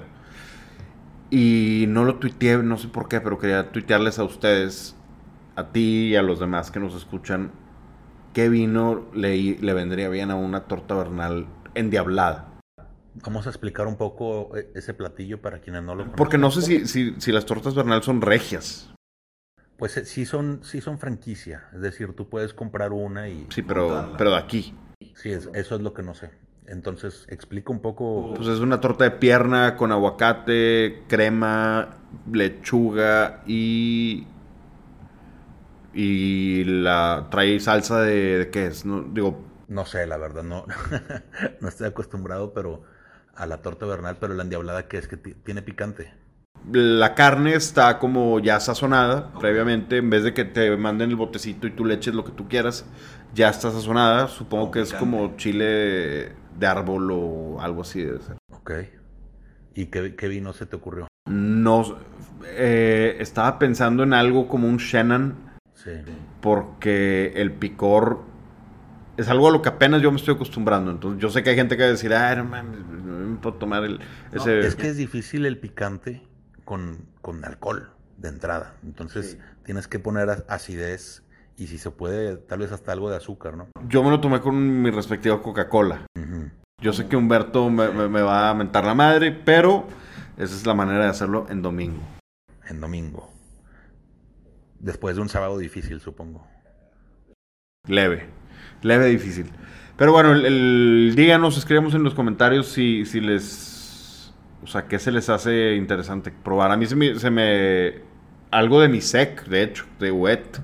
Y 1.30 1.86
no 1.88 2.04
lo 2.04 2.16
tuiteé, 2.16 2.58
no 2.58 2.78
sé 2.78 2.88
por 2.88 3.08
qué, 3.08 3.20
pero 3.20 3.38
quería 3.38 3.72
tuitearles 3.72 4.18
a 4.18 4.24
ustedes, 4.24 4.94
a 5.56 5.64
ti 5.64 6.10
y 6.10 6.16
a 6.16 6.22
los 6.22 6.38
demás 6.38 6.70
que 6.70 6.78
nos 6.78 6.94
escuchan, 6.94 7.50
qué 8.36 8.50
vino 8.50 9.06
le, 9.14 9.34
le 9.58 9.72
vendría 9.72 10.10
bien 10.10 10.30
a 10.30 10.34
una 10.34 10.64
torta 10.64 10.94
vernal 10.94 11.46
endiablada. 11.74 12.52
Vamos 13.24 13.46
a 13.46 13.48
explicar 13.48 13.86
un 13.86 13.96
poco 13.96 14.54
eh, 14.54 14.70
ese 14.74 14.92
platillo 14.92 15.40
para 15.40 15.60
quienes 15.62 15.82
no 15.82 15.94
lo 15.94 16.00
conocen. 16.02 16.16
Porque 16.18 16.36
no 16.36 16.50
sé 16.50 16.60
si, 16.60 16.86
si, 16.86 17.14
si 17.18 17.32
las 17.32 17.46
tortas 17.46 17.74
vernal 17.74 18.02
son 18.02 18.20
regias. 18.20 18.92
Pues 19.78 19.96
eh, 19.96 20.04
sí 20.04 20.26
son, 20.26 20.60
sí 20.64 20.82
son 20.82 20.98
franquicia. 20.98 21.64
Es 21.74 21.80
decir, 21.80 22.12
tú 22.12 22.28
puedes 22.28 22.52
comprar 22.52 22.92
una 22.92 23.30
y... 23.30 23.46
Sí, 23.48 23.62
pero, 23.62 24.12
pero 24.18 24.32
de 24.32 24.36
aquí. 24.36 24.74
Sí, 25.14 25.30
es- 25.30 25.48
eso 25.54 25.76
es 25.76 25.80
lo 25.80 25.94
que 25.94 26.02
no 26.02 26.12
sé. 26.14 26.28
Entonces, 26.66 27.24
explica 27.30 27.72
un 27.72 27.80
poco... 27.80 28.34
Pues 28.36 28.48
es 28.48 28.58
una 28.58 28.82
torta 28.82 29.04
de 29.04 29.12
pierna 29.12 29.78
con 29.78 29.92
aguacate, 29.92 31.04
crema, 31.08 31.88
lechuga 32.30 33.42
y. 33.46 34.26
Y 35.96 36.64
la 36.64 37.28
trae 37.30 37.58
salsa 37.60 38.00
de, 38.02 38.38
de 38.38 38.50
qué 38.50 38.66
es, 38.66 38.84
no 38.84 39.02
digo, 39.02 39.40
No 39.68 39.84
sé, 39.86 40.06
la 40.08 40.16
verdad, 40.16 40.42
no, 40.42 40.64
no 41.60 41.68
estoy 41.68 41.86
acostumbrado, 41.88 42.52
pero 42.52 42.82
a 43.34 43.46
la 43.46 43.62
torta 43.62 43.86
vernal, 43.86 44.16
pero 44.20 44.34
la 44.34 44.42
endiablada 44.42 44.88
que 44.88 44.98
es 44.98 45.08
que 45.08 45.16
ti- 45.16 45.34
tiene 45.34 45.62
picante. 45.62 46.12
la 46.72 47.14
carne 47.14 47.54
está 47.54 47.98
como 47.98 48.40
ya 48.40 48.58
sazonada 48.60 49.32
previamente, 49.38 49.98
en 49.98 50.10
vez 50.10 50.24
de 50.24 50.34
que 50.34 50.44
te 50.44 50.76
manden 50.76 51.10
el 51.10 51.16
botecito 51.16 51.66
y 51.66 51.70
tú 51.70 51.84
le 51.84 51.94
eches 51.94 52.14
lo 52.14 52.24
que 52.24 52.32
tú 52.32 52.48
quieras, 52.48 52.84
ya 53.34 53.48
está 53.48 53.70
sazonada, 53.70 54.28
supongo 54.28 54.70
que 54.70 54.80
es 54.80 54.92
como 54.92 55.36
chile 55.36 56.32
de 56.58 56.66
árbol 56.66 57.10
o 57.12 57.60
algo 57.60 57.82
así 57.82 58.02
debe 58.02 58.20
ser. 58.20 58.36
Ok. 58.50 58.70
¿Y 59.74 59.86
qué, 59.86 60.16
qué 60.16 60.28
vino 60.28 60.52
se 60.52 60.66
te 60.66 60.76
ocurrió? 60.76 61.06
No, 61.28 61.84
eh, 62.46 63.16
estaba 63.20 63.58
pensando 63.58 64.02
en 64.02 64.12
algo 64.14 64.48
como 64.48 64.68
un 64.68 64.78
Shannon, 64.78 65.36
Sí. 65.86 66.12
porque 66.40 67.32
el 67.36 67.52
picor 67.52 68.20
es 69.16 69.28
algo 69.28 69.48
a 69.48 69.50
lo 69.50 69.62
que 69.62 69.68
apenas 69.70 70.02
yo 70.02 70.10
me 70.10 70.18
estoy 70.18 70.34
acostumbrando. 70.34 70.90
Entonces, 70.90 71.22
yo 71.22 71.30
sé 71.30 71.42
que 71.42 71.50
hay 71.50 71.56
gente 71.56 71.76
que 71.76 71.84
va 71.84 71.88
a 71.88 71.92
decir, 71.92 72.12
ah, 72.12 72.34
no 72.36 72.44
mames, 72.44 72.80
no 72.86 73.12
me 73.30 73.36
puedo 73.38 73.56
tomar 73.56 73.84
el, 73.84 74.00
ese. 74.32 74.60
Es 74.60 74.74
que 74.76 74.88
es 74.88 74.96
difícil 74.96 75.46
el 75.46 75.58
picante 75.58 76.22
con, 76.64 76.98
con 77.22 77.44
alcohol 77.44 77.90
de 78.18 78.28
entrada. 78.28 78.74
Entonces, 78.84 79.30
Sí. 79.32 79.38
tienes 79.64 79.88
que 79.88 79.98
poner 79.98 80.44
acidez 80.48 81.22
y 81.56 81.68
si 81.68 81.78
se 81.78 81.90
puede, 81.90 82.36
tal 82.36 82.58
vez 82.58 82.72
hasta 82.72 82.92
algo 82.92 83.08
de 83.10 83.16
azúcar, 83.16 83.56
¿no? 83.56 83.68
Yo 83.88 84.02
me 84.02 84.10
lo 84.10 84.20
tomé 84.20 84.40
con 84.40 84.82
mi 84.82 84.90
respectiva 84.90 85.40
Coca-Cola. 85.40 86.02
Yo 86.82 86.92
sé 86.92 87.06
que 87.08 87.16
Humberto 87.16 87.70
me, 87.70 87.88
me- 87.88 88.08
me 88.08 88.20
va 88.20 88.50
a 88.50 88.54
mentar 88.54 88.84
la 88.84 88.94
madre, 88.94 89.32
pero 89.32 89.86
esa 90.36 90.54
es 90.54 90.66
la 90.66 90.74
manera 90.74 91.04
de 91.04 91.10
hacerlo 91.10 91.46
en 91.48 91.62
domingo. 91.62 92.02
En 92.68 92.80
domingo. 92.82 93.30
Después 94.86 95.16
de 95.16 95.22
un 95.22 95.28
sábado 95.28 95.58
difícil, 95.58 96.00
supongo. 96.00 96.46
Leve, 97.88 98.28
leve, 98.82 99.06
difícil. 99.06 99.50
Pero 99.96 100.12
bueno, 100.12 100.32
el, 100.32 100.46
el- 100.46 101.14
díganos, 101.16 101.58
escribamos 101.58 101.92
en 101.96 102.04
los 102.04 102.14
comentarios 102.14 102.68
si, 102.68 103.04
si 103.04 103.20
les... 103.20 104.32
O 104.62 104.68
sea, 104.68 104.86
qué 104.86 105.00
se 105.00 105.10
les 105.10 105.28
hace 105.28 105.74
interesante 105.74 106.30
probar. 106.30 106.70
A 106.70 106.76
mí 106.76 106.86
se 106.86 106.94
me... 106.94 107.18
se 107.18 107.30
me- 107.30 108.02
algo 108.52 108.80
de 108.80 108.86
mi 108.88 109.00
sec, 109.00 109.44
de 109.48 109.64
hecho, 109.64 109.86
de 109.98 110.12
wet. 110.12 110.60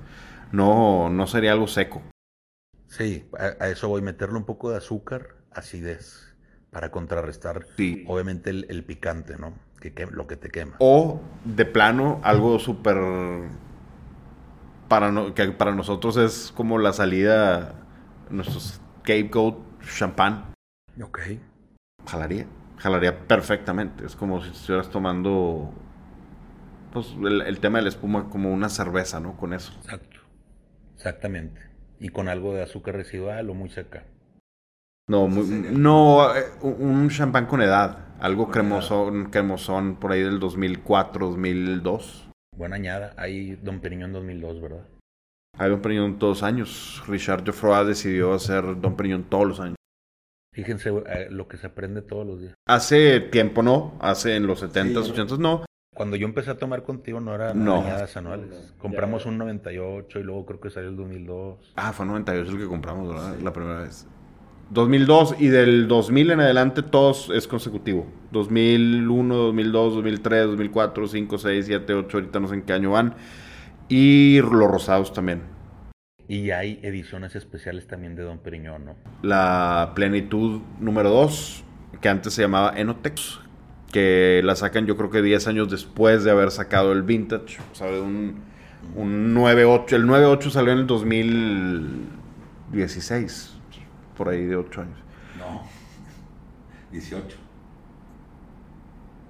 No, 0.52 1.11
no 1.11 1.26
sería 1.26 1.50
algo 1.50 1.67
seco. 1.67 2.00
Sí, 2.87 3.25
a, 3.37 3.64
a 3.64 3.69
eso 3.71 3.88
voy. 3.88 4.02
Meterle 4.02 4.37
un 4.37 4.45
poco 4.45 4.71
de 4.71 4.76
azúcar, 4.76 5.35
acidez, 5.50 6.33
para 6.71 6.93
contrarrestar, 6.93 7.67
Sí. 7.76 8.05
obviamente, 8.07 8.50
el, 8.50 8.67
el 8.69 8.85
picante, 8.85 9.37
¿no? 9.37 9.52
Que, 9.81 9.93
que- 9.95 10.07
lo 10.07 10.29
que 10.29 10.37
te 10.37 10.49
quema. 10.49 10.76
O 10.79 11.21
de 11.45 11.64
plano, 11.64 12.21
algo 12.23 12.61
súper... 12.61 12.99
Para, 14.93 15.11
no- 15.11 15.33
que 15.33 15.51
para 15.53 15.75
nosotros 15.75 16.19
es 16.19 16.53
como 16.55 16.77
la 16.77 16.93
salida, 16.93 17.75
nuestros 18.29 18.79
scapegoat 19.01 19.57
champán. 19.97 20.53
Ok. 21.03 21.19
Jalaría. 22.07 22.45
Jalaría 22.77 23.27
perfectamente. 23.27 24.05
Es 24.05 24.15
como 24.15 24.43
si 24.45 24.51
estuvieras 24.51 24.91
tomando 24.91 25.73
pues, 26.93 27.17
el, 27.25 27.41
el 27.41 27.59
tema 27.59 27.79
de 27.79 27.85
la 27.85 27.89
espuma 27.89 28.29
como 28.29 28.53
una 28.53 28.69
cerveza, 28.69 29.19
¿no? 29.19 29.35
Con 29.39 29.55
eso. 29.55 29.73
Exacto. 29.83 30.19
Exactamente. 30.95 31.63
Y 31.99 32.11
con 32.11 32.29
algo 32.29 32.53
de 32.53 32.63
azúcar 32.63 32.95
residual 32.97 33.49
o 33.49 33.55
muy 33.55 33.71
seca. 33.71 34.05
No, 35.09 35.27
muy- 35.27 35.47
no 35.73 36.37
eh, 36.37 36.45
un 36.61 37.09
champán 37.09 37.47
con 37.47 37.63
edad. 37.63 37.99
Algo 38.21 38.51
cremosón, 38.51 39.31
cremosón 39.31 39.97
por 39.97 40.13
ahí 40.13 40.21
del 40.21 40.39
2004, 40.39 41.29
2002. 41.29 42.29
Buena 42.56 42.76
añada. 42.76 43.14
Hay 43.16 43.56
Don 43.56 43.80
Periñón 43.80 44.12
2002, 44.12 44.61
¿verdad? 44.61 44.87
Hay 45.59 45.71
Don 45.71 45.80
Periñón 45.82 46.18
todos 46.18 46.38
los 46.38 46.42
años. 46.42 47.02
Richard 47.06 47.44
Geoffroy 47.44 47.87
decidió 47.87 48.32
hacer 48.35 48.80
Don 48.80 48.97
Periñón 48.97 49.25
todos 49.25 49.47
los 49.47 49.61
años. 49.61 49.76
Fíjense 50.54 50.90
eh, 50.90 51.28
lo 51.30 51.49
que 51.49 51.56
se 51.56 51.66
aprende 51.66 52.02
todos 52.02 52.26
los 52.26 52.40
días. 52.40 52.54
Hace 52.68 53.21
tiempo 53.21 53.62
no, 53.62 53.97
hace 54.00 54.37
en 54.37 54.47
los 54.47 54.62
70s, 54.62 55.04
Sí. 55.04 55.12
80s 55.12 55.38
no. 55.38 55.64
Cuando 55.94 56.16
yo 56.16 56.26
empecé 56.26 56.50
a 56.50 56.59
tomar 56.59 56.82
contigo 56.85 57.21
no 57.21 57.35
eran 57.35 57.64
No. 57.64 57.82
añadas 57.82 58.16
anuales. 58.16 58.75
Compramos 58.78 59.25
un 59.26 59.38
98 59.38 60.21
y 60.21 60.23
luego 60.23 60.44
creo 60.47 60.61
que 60.61 60.71
salió 60.71 60.90
el 60.90 60.97
2002. 60.97 61.73
Ah, 61.76 61.92
fue 61.92 62.04
98 62.06 62.50
el 62.50 62.59
que 62.59 62.66
compramos, 62.66 63.09
¿verdad? 63.09 63.38
La 63.40 63.52
primera 63.52 63.80
vez. 63.82 64.06
2002 64.73 65.37
y 65.38 65.47
del 65.49 65.87
2000 65.87 66.31
en 66.31 66.41
adelante 66.41 66.83
todos 66.83 67.31
es 67.35 67.47
consecutivo. 67.47 68.07
2001, 68.31 69.35
2002, 69.35 69.95
2003, 69.97 70.47
2004, 70.47 71.09
5, 71.09 71.38
6, 71.38 71.67
7, 71.67 71.95
8, 71.95 72.17
ahorita 72.17 72.41
no 72.41 72.49
sé 72.49 72.55
en 72.55 72.62
qué 72.62 72.73
año 72.73 72.93
van. 72.93 73.14
Y 73.91 74.41
los 74.41 74.71
rosados 74.71 75.12
también. 75.12 75.43
Y 76.26 76.52
hay 76.52 76.81
ediciones 76.83 77.37
especiales 77.37 77.87
también 77.87 78.17
de 78.17 78.23
Don 78.23 78.38
Periñón, 78.38 78.87
¿no? 78.87 78.97
La 79.23 79.93
plenitud 79.95 80.62
número 80.81 81.11
2, 81.11 81.64
que 82.00 82.09
antes 82.09 82.33
se 82.33 82.41
llamaba 82.41 82.73
Enotex, 82.75 83.41
que 83.93 84.41
la 84.43 84.57
sacan 84.57 84.87
yo 84.87 84.97
creo 84.97 85.11
que 85.11 85.21
10 85.21 85.49
años 85.49 85.71
después 85.71 86.25
de 86.25 86.31
haber 86.31 86.50
sacado 86.50 86.93
el 86.93 87.02
Vintage. 87.02 87.59
O 87.73 87.75
sea, 87.75 87.88
un, 87.88 88.37
un 88.97 89.35
9.8. 89.35 89.93
El 89.93 90.07
9.8 90.07 90.49
salió 90.49 90.73
en 90.73 90.79
el 90.79 90.87
2016, 90.87 93.59
por 94.16 94.28
ahí 94.28 94.45
de 94.47 94.57
8 94.57 94.81
años. 94.83 94.99
No. 95.38 95.62
18. 96.92 97.37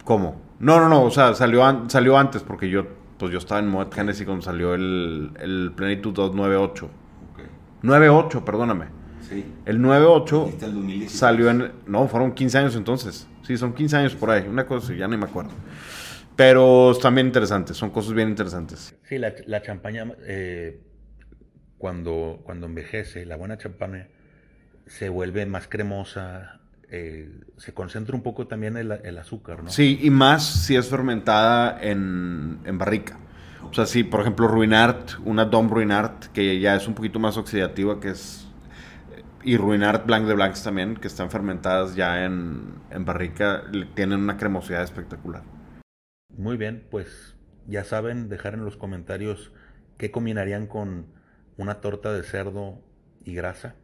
¿Cómo? 0.05 0.41
No, 0.59 0.79
no, 0.81 0.89
no, 0.89 1.03
o 1.05 1.11
sea, 1.11 1.35
salió, 1.35 1.65
an- 1.65 1.89
salió 1.91 2.17
antes 2.19 2.43
porque 2.43 2.69
yo, 2.69 2.87
pues 3.19 3.33
yo 3.33 3.39
estaba 3.39 3.61
en 3.61 3.69
Moet 3.69 3.93
Genesis 3.95 4.25
cuando 4.27 4.43
salió 4.43 4.75
el, 4.75 5.31
el 5.41 5.73
Plenitud 5.75 6.13
298. 6.13 6.87
Ok. 6.87 7.41
98, 7.83 8.45
perdóname. 8.45 8.87
Sí. 9.29 9.45
El 9.65 9.81
98 9.81 10.45
Dijiste 10.45 10.67
el 10.67 10.73
2016. 10.75 11.19
salió 11.19 11.51
en... 11.51 11.73
No, 11.87 12.07
fueron 12.09 12.33
15 12.33 12.59
años 12.59 12.77
entonces. 12.77 13.29
Sí, 13.43 13.57
son 13.57 13.73
15 13.73 13.97
años 13.97 14.15
por 14.17 14.31
ahí. 14.31 14.47
Una 14.49 14.67
cosa, 14.67 14.87
así, 14.89 14.97
ya 14.97 15.07
ni 15.09 15.17
me 15.17 15.25
acuerdo. 15.25 15.51
Pero 16.37 16.91
están 16.93 17.15
bien 17.15 17.27
interesantes, 17.29 17.77
son 17.77 17.91
cosas 17.91 18.15
bien 18.15 18.29
interesantes. 18.29 18.97
Sí, 19.05 19.19
la, 19.19 19.33
la 19.47 19.63
champaña, 19.63 20.11
eh, 20.27 20.81
cuando, 21.79 22.41
cuando 22.45 22.67
envejece, 22.67 23.27
la 23.27 23.37
buena 23.37 23.59
champaña 23.59 24.09
se 24.87 25.09
vuelve 25.09 25.47
más 25.47 25.69
cremosa, 25.69 26.61
eh, 26.91 27.31
se 27.57 27.73
concentra 27.73 28.15
un 28.15 28.23
poco 28.23 28.47
también 28.47 28.77
el, 28.77 28.93
el 28.93 29.19
azúcar, 29.19 29.63
¿no? 29.63 29.71
Sí, 29.71 29.99
y 30.03 30.11
más 30.11 30.45
si 30.45 30.77
es 30.77 30.89
fermentada 30.89 31.79
en, 31.81 32.61
en 32.65 32.79
barrica. 32.79 33.19
O 33.71 33.75
sea, 33.75 33.87
si 33.87 34.05
por 34.05 34.21
ejemplo 34.21 34.49
Ruinart, 34.49 35.13
una 35.25 35.47
Dom 35.47 35.71
Ruinart, 35.71 36.27
que 36.27 36.61
ya 36.61 36.77
es 36.77 36.87
un 36.87 36.95
poquito 36.95 37.19
más 37.19 37.37
oxidativa, 37.37 38.01
que 38.01 38.11
es... 38.11 38.47
Y 39.45 39.57
Ruinart 39.57 40.07
Blanc 40.07 40.27
de 40.27 40.35
Blancs 40.35 40.63
también, 40.63 40.97
que 40.97 41.09
están 41.09 41.31
fermentadas 41.31 41.97
ya 41.97 42.25
en, 42.25 42.75
en 42.91 43.05
barrica, 43.05 43.65
tienen 43.95 44.21
una 44.21 44.37
cremosidad 44.37 44.83
espectacular. 44.83 45.43
Muy 46.37 46.57
bien, 46.57 46.87
pues 46.91 47.35
ya 47.67 47.83
saben, 47.83 48.29
dejar 48.29 48.55
en 48.55 48.65
los 48.65 48.77
comentarios 48.77 49.53
qué 49.97 50.11
combinarían 50.11 50.67
con 50.67 51.07
una 51.57 51.81
torta 51.81 52.13
de 52.13 52.23
cerdo 52.23 52.81
y 53.25 53.35
grasa 53.35 53.75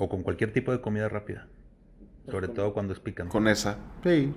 o 0.00 0.08
con 0.08 0.22
cualquier 0.22 0.50
tipo 0.50 0.72
de 0.72 0.80
comida 0.80 1.10
rápida, 1.10 1.46
sobre 2.30 2.48
todo 2.48 2.72
cuando 2.72 2.94
es 2.94 3.00
picante 3.00 3.30
Con 3.30 3.48
esa, 3.48 3.76
sí. 4.02 4.32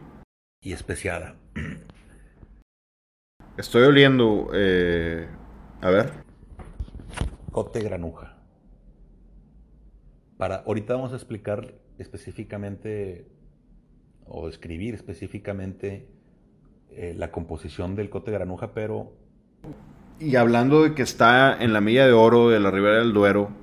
y 0.62 0.74
especiada. 0.74 1.38
Estoy 3.58 3.84
oliendo, 3.84 4.50
eh, 4.54 5.26
a 5.82 5.90
ver, 5.90 6.12
Cote 7.52 7.82
granuja. 7.82 8.36
Para, 10.38 10.58
ahorita 10.66 10.96
vamos 10.96 11.14
a 11.14 11.16
explicar 11.16 11.76
específicamente 11.98 13.30
o 14.26 14.48
describir 14.48 14.96
específicamente 14.96 16.10
eh, 16.90 17.14
la 17.16 17.32
composición 17.32 17.96
del 17.96 18.10
cote 18.10 18.32
granuja, 18.32 18.74
pero 18.74 19.14
Y 20.20 20.36
hablando 20.36 20.84
de 20.84 20.94
que 20.94 21.04
está 21.04 21.64
en 21.64 21.72
la 21.72 21.80
milla 21.80 22.06
de 22.06 22.12
oro 22.12 22.50
de 22.50 22.60
la 22.60 22.72
Ribera 22.72 22.98
del 22.98 23.14
Duero, 23.14 23.63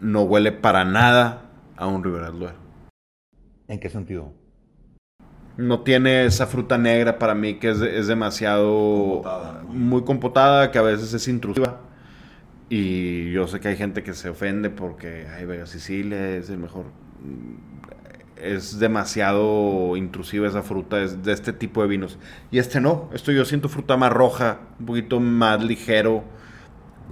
no 0.00 0.22
huele 0.22 0.52
para 0.52 0.84
nada 0.84 1.50
a 1.76 1.86
un 1.86 2.02
Ribera 2.04 2.30
del 2.30 2.38
Duero. 2.38 2.64
¿en 3.68 3.80
qué 3.80 3.88
sentido? 3.88 4.32
No 5.56 5.80
tiene 5.80 6.24
esa 6.24 6.46
fruta 6.46 6.78
negra 6.78 7.18
para 7.18 7.34
mí 7.34 7.54
que 7.54 7.70
es, 7.70 7.80
es 7.80 8.08
demasiado 8.08 9.22
Compotada, 9.22 9.62
¿no? 9.62 9.72
muy 9.72 10.02
compotada, 10.02 10.70
que 10.70 10.78
a 10.78 10.82
veces 10.82 11.12
es 11.14 11.28
intrusiva. 11.28 11.80
Y 12.68 13.30
yo 13.30 13.46
sé 13.46 13.60
que 13.60 13.68
hay 13.68 13.76
gente 13.76 14.02
que 14.02 14.14
se 14.14 14.30
ofende 14.30 14.70
porque, 14.70 15.26
ay, 15.28 15.44
Vega 15.44 15.66
Sicilia 15.66 16.36
es 16.36 16.50
el 16.50 16.58
mejor. 16.58 16.86
Es 18.36 18.78
demasiado 18.78 19.96
intrusiva 19.96 20.48
esa 20.48 20.62
fruta, 20.62 21.00
es 21.00 21.22
de 21.22 21.32
este 21.32 21.52
tipo 21.52 21.82
de 21.82 21.88
vinos. 21.88 22.18
Y 22.50 22.58
este 22.58 22.80
no, 22.80 23.10
esto 23.14 23.30
yo 23.30 23.44
siento 23.44 23.68
fruta 23.68 23.96
más 23.96 24.12
roja, 24.12 24.60
un 24.80 24.86
poquito 24.86 25.20
más 25.20 25.62
ligero. 25.62 26.24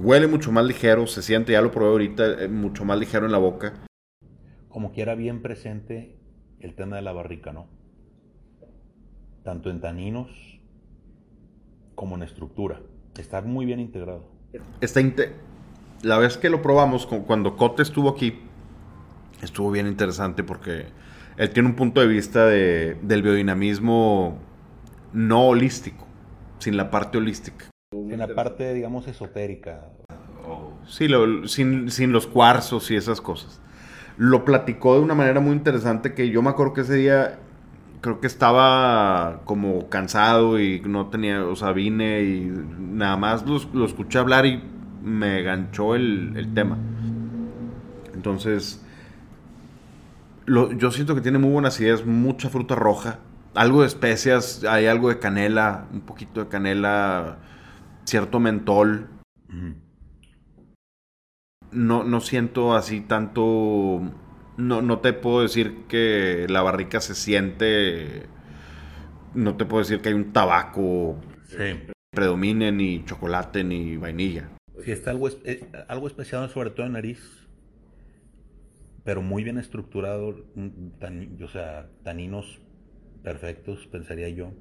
Huele 0.03 0.27
mucho 0.27 0.51
más 0.51 0.65
ligero, 0.65 1.07
se 1.07 1.23
siente, 1.23 1.53
ya 1.53 1.61
lo 1.62 1.71
probé 1.71 1.91
ahorita, 1.91 2.43
eh, 2.43 2.49
mucho 2.49 2.85
más 2.85 2.99
ligero 2.99 3.25
en 3.27 3.33
la 3.33 3.38
boca. 3.38 3.75
Como 4.69 4.91
quiera 4.93 5.15
bien 5.15 5.43
presente 5.43 6.17
el 6.59 6.75
tema 6.75 6.97
de 6.97 7.03
la 7.03 7.12
barrica, 7.12 7.53
¿no? 7.53 7.69
Tanto 9.45 9.71
en 9.71 9.81
taninos 9.81 10.29
como 11.95 12.17
en 12.17 12.23
estructura. 12.25 12.81
Está 13.17 13.43
muy 13.43 13.65
bien 13.65 13.79
integrado. 13.79 14.25
Está 14.81 15.01
inte- 15.01 15.35
la 16.03 16.19
vez 16.19 16.37
que 16.37 16.51
lo 16.51 16.62
probamos, 16.62 17.07
cu- 17.07 17.25
cuando 17.25 17.57
Cote 17.57 17.83
estuvo 17.83 18.09
aquí, 18.09 18.41
estuvo 19.41 19.71
bien 19.71 19.87
interesante 19.87 20.43
porque 20.43 20.87
él 21.37 21.51
tiene 21.51 21.69
un 21.69 21.77
punto 21.77 22.01
de 22.01 22.09
vista 22.09 22.47
de- 22.47 22.97
del 23.03 23.23
biodinamismo 23.23 24.38
no 25.12 25.47
holístico, 25.47 26.07
sin 26.59 26.77
la 26.77 26.91
parte 26.91 27.19
holística. 27.19 27.67
En 27.92 28.18
la 28.18 28.35
parte, 28.35 28.72
digamos, 28.72 29.07
esotérica. 29.07 29.81
Oh, 30.46 30.72
Sí, 30.87 31.09
lo- 31.09 31.46
sin, 31.46 31.90
sin 31.90 32.12
los 32.12 32.26
cuarzos 32.26 32.90
y 32.90 32.96
esas 32.96 33.20
cosas. 33.20 33.61
Lo 34.16 34.44
platicó 34.44 34.94
de 34.94 35.00
una 35.00 35.14
manera 35.14 35.40
muy 35.40 35.52
interesante 35.52 36.14
que 36.14 36.31
yo 36.31 36.42
me 36.42 36.50
acuerdo 36.50 36.72
que 36.72 36.81
ese 36.83 36.94
día 36.94 37.38
creo 38.00 38.20
que 38.20 38.26
estaba 38.26 39.40
como 39.44 39.88
cansado 39.88 40.59
y 40.59 40.81
no 40.81 41.07
tenía, 41.09 41.44
o 41.44 41.55
sea, 41.55 41.72
vine 41.72 42.22
y 42.22 42.50
nada 42.78 43.16
más 43.16 43.46
lo, 43.46 43.59
lo 43.72 43.85
escuché 43.87 44.18
hablar 44.18 44.44
y 44.46 44.62
me 45.02 45.42
ganchó 45.42 45.94
el, 45.94 46.33
el 46.37 46.52
tema. 46.55 46.78
Entonces, 48.14 48.85
lo- 50.46 50.72
yo 50.72 50.90
siento 50.90 51.14
que 51.14 51.20
tiene 51.20 51.38
muy 51.38 51.50
buenas 51.50 51.81
ideas, 51.81 52.05
mucha 52.05 52.48
fruta 52.48 52.74
roja, 52.74 53.18
algo 53.55 53.83
de 53.83 53.87
especias, 53.87 54.64
hay 54.68 54.87
algo 54.87 55.09
de 55.09 55.18
canela, 55.18 55.85
un 55.92 56.00
poquito 56.00 56.40
de 56.42 56.48
canela, 56.48 57.37
cierto 58.05 58.41
mentol, 58.41 59.09
no, 61.71 62.05
no 62.05 62.21
siento 62.21 62.75
así 62.75 63.01
tanto. 63.01 64.01
No, 64.57 64.83
no 64.83 64.99
te 65.01 65.12
puedo 65.12 65.43
decir 65.43 65.87
que 65.88 66.47
la 66.49 66.62
barrica 66.62 67.01
se 67.01 67.15
siente. 67.15 68.27
No 69.35 69.57
te 69.57 69.65
puedo 69.65 69.83
decir 69.83 70.01
que 70.01 70.11
hay 70.11 70.15
un 70.15 70.33
tabaco 70.33 71.17
Sí. 71.45 71.81
predomine, 72.15 72.71
ni 72.73 73.05
chocolate, 73.05 73.65
ni 73.65 73.97
vainilla. 73.97 74.51
Sí, 74.85 74.91
está 74.93 75.11
algo, 75.11 75.29
eh, 75.45 75.65
algo 75.88 76.07
especial, 76.07 76.49
sobre 76.51 76.71
todo 76.71 76.87
en 76.87 76.93
nariz, 76.93 77.49
pero 79.05 79.23
muy 79.23 79.43
bien 79.43 79.59
estructurado, 79.59 80.37
un 80.55 80.93
tan- 80.99 81.37
o 81.43 81.49
sea, 81.49 81.88
taninos 82.05 82.61
perfectos, 83.23 83.87
pensaría 83.87 84.29
yo. 84.29 84.53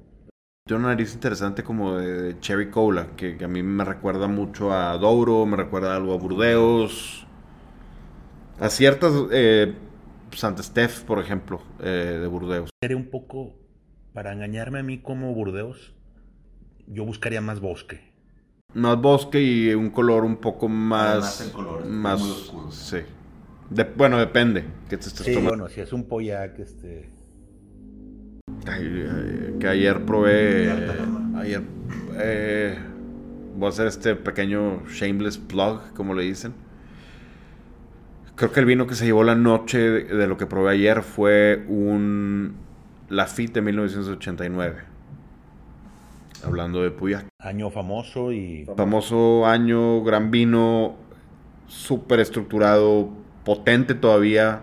Tiene 0.64 0.78
una 0.84 0.90
nariz 0.90 1.12
interesante 1.12 1.64
como 1.64 1.96
de 1.96 2.38
cherry 2.38 2.70
cola, 2.70 3.08
que, 3.16 3.36
que 3.36 3.44
a 3.44 3.48
mí 3.48 3.64
me 3.64 3.84
recuerda 3.84 4.28
mucho 4.28 4.72
a 4.72 4.96
Douro, 4.96 5.44
me 5.44 5.56
recuerda 5.56 5.96
algo 5.96 6.14
a 6.14 6.18
Burdeos. 6.18 7.26
A 8.60 8.68
ciertas. 8.70 9.12
Eh, 9.32 9.74
Santa 10.30 10.62
Steph, 10.62 11.00
por 11.02 11.18
ejemplo, 11.18 11.60
eh, 11.80 12.18
de 12.20 12.26
Burdeos. 12.28 12.70
Sería 12.80 12.96
un 12.96 13.10
poco, 13.10 13.56
para 14.14 14.32
engañarme 14.32 14.78
a 14.78 14.82
mí 14.84 14.98
como 15.02 15.34
Burdeos, 15.34 15.94
yo 16.86 17.04
buscaría 17.04 17.40
más 17.40 17.58
bosque. 17.58 18.12
Más 18.74 19.00
bosque 19.02 19.42
y 19.42 19.74
un 19.74 19.90
color 19.90 20.24
un 20.24 20.36
poco 20.36 20.68
más. 20.68 21.10
Además, 21.10 21.40
el 21.40 21.50
color 21.52 21.80
es 21.82 21.88
más 21.88 22.20
muy 22.20 22.30
oscuro. 22.30 22.70
Sí. 22.70 22.98
De- 23.68 23.84
bueno, 23.96 24.16
depende. 24.16 24.64
Que 24.88 24.96
te 24.96 25.08
estés 25.08 25.26
Sí, 25.26 25.32
tomando. 25.34 25.50
bueno, 25.50 25.68
si 25.68 25.80
es 25.80 25.92
un 25.92 26.06
pollac, 26.06 26.56
este... 26.60 27.10
Ay, 28.66 29.56
que 29.58 29.68
ayer 29.68 30.04
probé. 30.04 30.70
Ayer. 31.36 31.62
eh, 32.16 32.78
voy 33.56 33.66
a 33.66 33.68
hacer 33.68 33.86
este 33.86 34.14
pequeño 34.14 34.86
shameless 34.86 35.38
plug, 35.38 35.92
como 35.94 36.14
le 36.14 36.22
dicen. 36.24 36.54
Creo 38.36 38.52
que 38.52 38.60
el 38.60 38.66
vino 38.66 38.86
que 38.86 38.94
se 38.94 39.04
llevó 39.04 39.24
la 39.24 39.34
noche 39.34 39.78
de, 39.78 40.04
de 40.04 40.26
lo 40.26 40.36
que 40.36 40.46
probé 40.46 40.72
ayer 40.72 41.02
fue 41.02 41.64
un 41.68 42.54
Lafitte 43.08 43.54
de 43.54 43.62
1989. 43.62 44.76
Hablando 46.44 46.82
de 46.82 46.90
Puyac. 46.90 47.26
Año 47.38 47.70
famoso 47.70 48.32
y... 48.32 48.64
Famoso 48.76 49.46
año, 49.46 50.02
gran 50.02 50.30
vino, 50.30 50.96
súper 51.68 52.20
estructurado, 52.20 53.10
potente 53.44 53.94
todavía, 53.94 54.62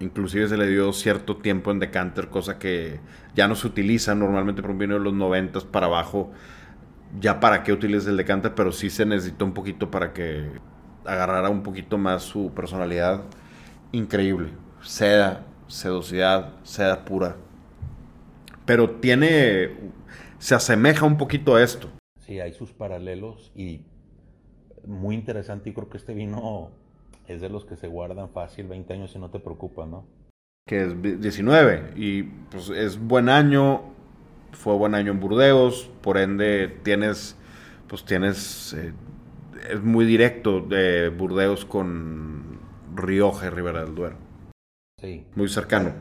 Inclusive 0.00 0.48
se 0.48 0.56
le 0.56 0.66
dio 0.66 0.92
cierto 0.94 1.36
tiempo 1.36 1.70
en 1.70 1.78
decanter, 1.78 2.28
cosa 2.28 2.58
que 2.58 3.00
ya 3.34 3.46
no 3.48 3.54
se 3.54 3.66
utiliza 3.66 4.14
normalmente 4.14 4.62
por 4.62 4.70
un 4.70 4.78
vino 4.78 4.94
de 4.94 5.00
los 5.00 5.12
90 5.12 5.60
para 5.70 5.86
abajo. 5.86 6.32
Ya 7.20 7.38
para 7.38 7.62
qué 7.62 7.72
utilices 7.72 8.08
el 8.08 8.16
decanter, 8.16 8.54
pero 8.54 8.72
sí 8.72 8.88
se 8.88 9.04
necesitó 9.04 9.44
un 9.44 9.52
poquito 9.52 9.90
para 9.90 10.14
que 10.14 10.48
agarrara 11.04 11.50
un 11.50 11.62
poquito 11.62 11.98
más 11.98 12.22
su 12.22 12.52
personalidad. 12.54 13.24
Increíble. 13.92 14.50
Seda, 14.80 15.44
sedosidad, 15.66 16.54
seda 16.62 17.04
pura. 17.04 17.36
Pero 18.64 18.90
tiene. 19.00 19.76
Se 20.38 20.54
asemeja 20.54 21.04
un 21.04 21.18
poquito 21.18 21.56
a 21.56 21.62
esto. 21.62 21.90
Sí, 22.20 22.40
hay 22.40 22.54
sus 22.54 22.72
paralelos 22.72 23.52
y 23.54 23.84
muy 24.86 25.14
interesante. 25.14 25.68
Y 25.68 25.74
creo 25.74 25.90
que 25.90 25.98
este 25.98 26.14
vino 26.14 26.70
es 27.30 27.40
de 27.40 27.48
los 27.48 27.64
que 27.64 27.76
se 27.76 27.86
guardan 27.86 28.30
fácil 28.30 28.66
20 28.66 28.92
años 28.92 29.14
y 29.14 29.18
no 29.18 29.30
te 29.30 29.38
preocupa, 29.38 29.86
¿no? 29.86 30.04
Que 30.66 30.82
es 30.82 31.20
19 31.20 31.92
y 31.96 32.24
pues 32.24 32.70
es 32.70 32.98
buen 32.98 33.28
año, 33.28 33.82
fue 34.52 34.74
buen 34.76 34.94
año 34.94 35.12
en 35.12 35.20
Burdeos, 35.20 35.90
por 36.02 36.18
ende 36.18 36.68
tienes, 36.82 37.36
pues 37.88 38.04
tienes, 38.04 38.74
eh, 38.74 38.92
es 39.70 39.82
muy 39.82 40.04
directo 40.04 40.60
de 40.60 41.08
Burdeos 41.08 41.64
con 41.64 42.58
Rioja 42.94 43.46
y 43.46 43.50
Ribera 43.50 43.84
del 43.84 43.94
Duero. 43.94 44.16
Sí. 45.00 45.24
Muy 45.34 45.48
cercano. 45.48 45.94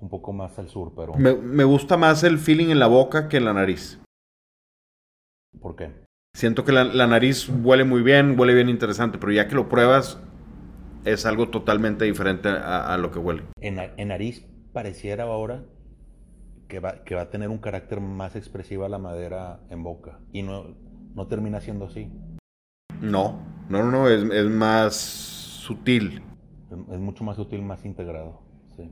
Un 0.00 0.08
poco 0.08 0.32
más 0.32 0.58
al 0.58 0.68
sur, 0.68 0.92
pero... 0.94 1.14
Me, 1.14 1.34
me 1.34 1.64
gusta 1.64 1.96
más 1.96 2.22
el 2.22 2.38
feeling 2.38 2.68
en 2.68 2.78
la 2.78 2.86
boca 2.86 3.28
que 3.28 3.38
en 3.38 3.46
la 3.46 3.52
nariz. 3.52 3.98
¿Por 5.60 5.74
qué? 5.74 5.90
Siento 6.36 6.64
que 6.64 6.72
la, 6.72 6.84
la 6.84 7.06
nariz 7.06 7.48
huele 7.48 7.82
muy 7.82 8.02
bien, 8.02 8.38
huele 8.38 8.54
bien 8.54 8.68
interesante, 8.68 9.18
pero 9.18 9.32
ya 9.32 9.48
que 9.48 9.56
lo 9.56 9.68
pruebas, 9.68 10.20
es 11.04 11.26
algo 11.26 11.48
totalmente 11.48 12.04
diferente 12.04 12.48
a, 12.48 12.92
a 12.92 12.98
lo 12.98 13.10
que 13.10 13.18
huele. 13.18 13.42
En, 13.60 13.78
en, 13.78 14.08
nariz 14.08 14.46
pareciera 14.72 15.24
ahora 15.24 15.64
que 16.68 16.80
va, 16.80 17.04
que 17.04 17.14
va 17.14 17.22
a 17.22 17.30
tener 17.30 17.48
un 17.48 17.58
carácter 17.58 18.00
más 18.00 18.36
expresiva 18.36 18.88
la 18.88 18.98
madera 18.98 19.60
en 19.70 19.82
boca. 19.82 20.18
Y 20.32 20.42
no, 20.42 20.74
no 21.14 21.26
termina 21.26 21.60
siendo 21.60 21.86
así. 21.86 22.10
No, 23.00 23.40
no, 23.68 23.84
no, 23.84 23.90
no 23.90 24.08
es, 24.08 24.22
es 24.22 24.50
más 24.50 24.96
sutil. 24.96 26.22
Es, 26.70 26.94
es, 26.94 27.00
mucho 27.00 27.24
más 27.24 27.36
sutil, 27.36 27.62
más 27.62 27.84
integrado. 27.84 28.42
Sí. 28.76 28.90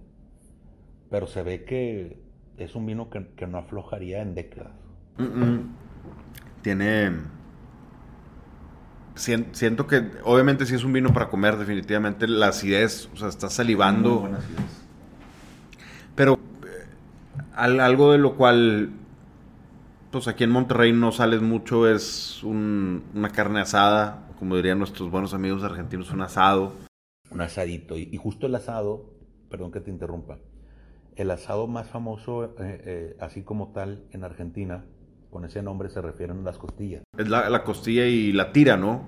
Pero 1.10 1.26
se 1.26 1.42
ve 1.42 1.64
que 1.64 2.18
es 2.56 2.74
un 2.74 2.86
vino 2.86 3.10
que, 3.10 3.28
que 3.36 3.46
no 3.46 3.58
aflojaría 3.58 4.22
en 4.22 4.34
décadas. 4.34 4.72
Mm 5.18 5.24
-mm. 5.24 5.62
Tiene 6.62 7.10
siento 9.16 9.86
que 9.86 10.10
obviamente 10.24 10.66
si 10.66 10.74
es 10.74 10.84
un 10.84 10.92
vino 10.92 11.12
para 11.12 11.28
comer 11.28 11.56
definitivamente 11.56 12.28
la 12.28 12.48
acidez 12.48 13.08
o 13.12 13.16
sea 13.16 13.28
está 13.28 13.50
salivando. 13.50 14.28
Pero 16.14 16.34
eh, 16.34 17.56
algo 17.56 18.12
de 18.12 18.18
lo 18.18 18.36
cual 18.36 18.90
pues 20.10 20.28
aquí 20.28 20.44
en 20.44 20.50
Monterrey 20.50 20.92
no 20.92 21.12
sales 21.12 21.42
mucho 21.42 21.88
es 21.88 22.42
un, 22.42 23.04
una 23.14 23.30
carne 23.30 23.60
asada 23.60 24.26
como 24.38 24.56
dirían 24.56 24.78
nuestros 24.78 25.10
buenos 25.10 25.34
amigos 25.34 25.64
argentinos 25.64 26.10
un 26.10 26.20
asado. 26.20 26.74
Un 27.30 27.40
asadito. 27.40 27.96
Y, 27.96 28.08
y 28.12 28.16
justo 28.16 28.46
el 28.46 28.54
asado 28.54 29.10
perdón 29.48 29.72
que 29.72 29.80
te 29.80 29.90
interrumpa 29.90 30.38
el 31.16 31.30
asado 31.30 31.66
más 31.66 31.88
famoso 31.88 32.44
eh, 32.44 32.50
eh, 32.60 33.16
así 33.20 33.42
como 33.42 33.72
tal 33.72 34.04
en 34.12 34.22
Argentina 34.22 34.84
con 35.30 35.44
ese 35.44 35.62
nombre 35.62 35.88
se 35.88 36.00
refieren 36.00 36.40
a 36.40 36.42
las 36.42 36.58
costillas. 36.58 37.02
Es 37.16 37.28
la, 37.28 37.48
la, 37.50 37.64
costilla 37.64 38.06
y 38.06 38.32
la 38.32 38.52
tira, 38.52 38.76
¿no? 38.76 39.06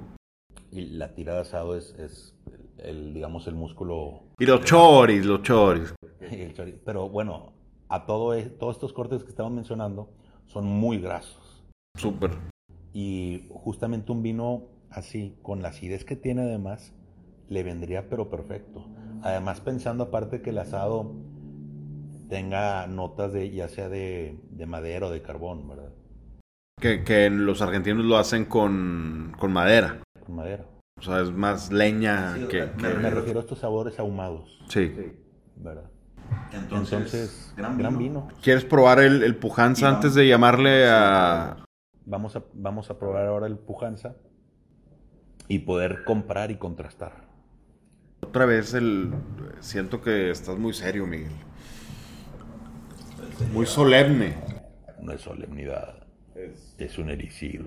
Y 0.70 0.82
la 0.82 1.14
tira 1.14 1.34
de 1.34 1.40
asado 1.40 1.76
es, 1.76 1.94
es 1.98 2.34
el, 2.78 2.86
el, 2.86 3.14
digamos, 3.14 3.46
el 3.46 3.54
músculo... 3.54 4.22
Y 4.38 4.46
los 4.46 4.64
choris, 4.64 5.24
los 5.24 5.42
choris. 5.42 5.94
Pero 6.84 7.08
bueno, 7.08 7.52
a 7.88 8.04
todo, 8.04 8.36
todos 8.58 8.76
estos 8.76 8.92
cortes 8.92 9.24
que 9.24 9.30
estamos 9.30 9.52
mencionando 9.52 10.10
son 10.46 10.66
muy 10.66 10.98
grasos. 10.98 11.64
Súper. 11.96 12.30
Y 12.92 13.46
justamente 13.50 14.12
un 14.12 14.22
vino 14.22 14.64
así, 14.90 15.36
con 15.42 15.62
la 15.62 15.68
acidez 15.68 16.04
que 16.04 16.16
tiene 16.16 16.42
además, 16.42 16.92
le 17.48 17.62
vendría 17.62 18.08
pero 18.08 18.28
perfecto. 18.28 18.86
Además 19.22 19.60
pensando 19.60 20.04
aparte 20.04 20.42
que 20.42 20.50
el 20.50 20.58
asado 20.58 21.12
tenga 22.28 22.86
notas 22.86 23.32
de 23.32 23.50
ya 23.50 23.68
sea 23.68 23.88
de, 23.88 24.38
de 24.50 24.66
madera 24.66 25.06
o 25.06 25.10
de 25.10 25.22
carbón, 25.22 25.68
¿verdad? 25.68 25.92
Que, 26.80 27.02
que, 27.02 27.28
los 27.30 27.60
argentinos 27.60 28.04
lo 28.04 28.16
hacen 28.16 28.44
con, 28.44 29.34
con, 29.38 29.52
madera. 29.52 30.00
Con 30.24 30.36
madera. 30.36 30.64
O 30.98 31.02
sea, 31.02 31.20
es 31.20 31.32
más 31.32 31.72
leña 31.72 32.34
sí, 32.34 32.46
que, 32.48 32.66
me, 32.66 32.88
que, 32.88 32.94
me, 32.94 33.10
refiero 33.10 33.40
a 33.40 33.42
estos 33.42 33.58
sabores 33.58 33.98
ahumados. 33.98 34.58
Sí. 34.68 34.94
¿Verdad? 35.56 35.90
Entonces, 36.52 36.92
Entonces 36.92 37.54
gran, 37.56 37.78
gran 37.78 37.98
vino. 37.98 38.26
vino. 38.26 38.40
¿Quieres 38.42 38.64
probar 38.64 39.00
el, 39.00 39.22
el 39.22 39.36
pujanza 39.36 39.86
vamos- 39.86 39.96
antes 39.96 40.14
de 40.14 40.28
llamarle 40.28 40.88
a... 40.88 41.64
Vamos 42.04 42.36
a, 42.36 42.42
vamos 42.54 42.90
a 42.90 42.98
probar 42.98 43.26
ahora 43.26 43.46
el 43.46 43.58
pujanza 43.58 44.16
y 45.46 45.60
poder 45.60 46.04
comprar 46.04 46.50
y 46.50 46.56
contrastar. 46.56 47.28
Otra 48.20 48.46
vez 48.46 48.74
el... 48.74 49.12
Siento 49.60 50.00
que 50.00 50.30
estás 50.30 50.58
muy 50.58 50.74
serio, 50.74 51.06
Miguel. 51.06 51.32
Muy 53.52 53.66
solemne. 53.66 54.34
No 55.00 55.12
es 55.12 55.20
solemnidad, 55.20 56.06
es 56.78 56.98
un 56.98 57.10
elixir. 57.10 57.64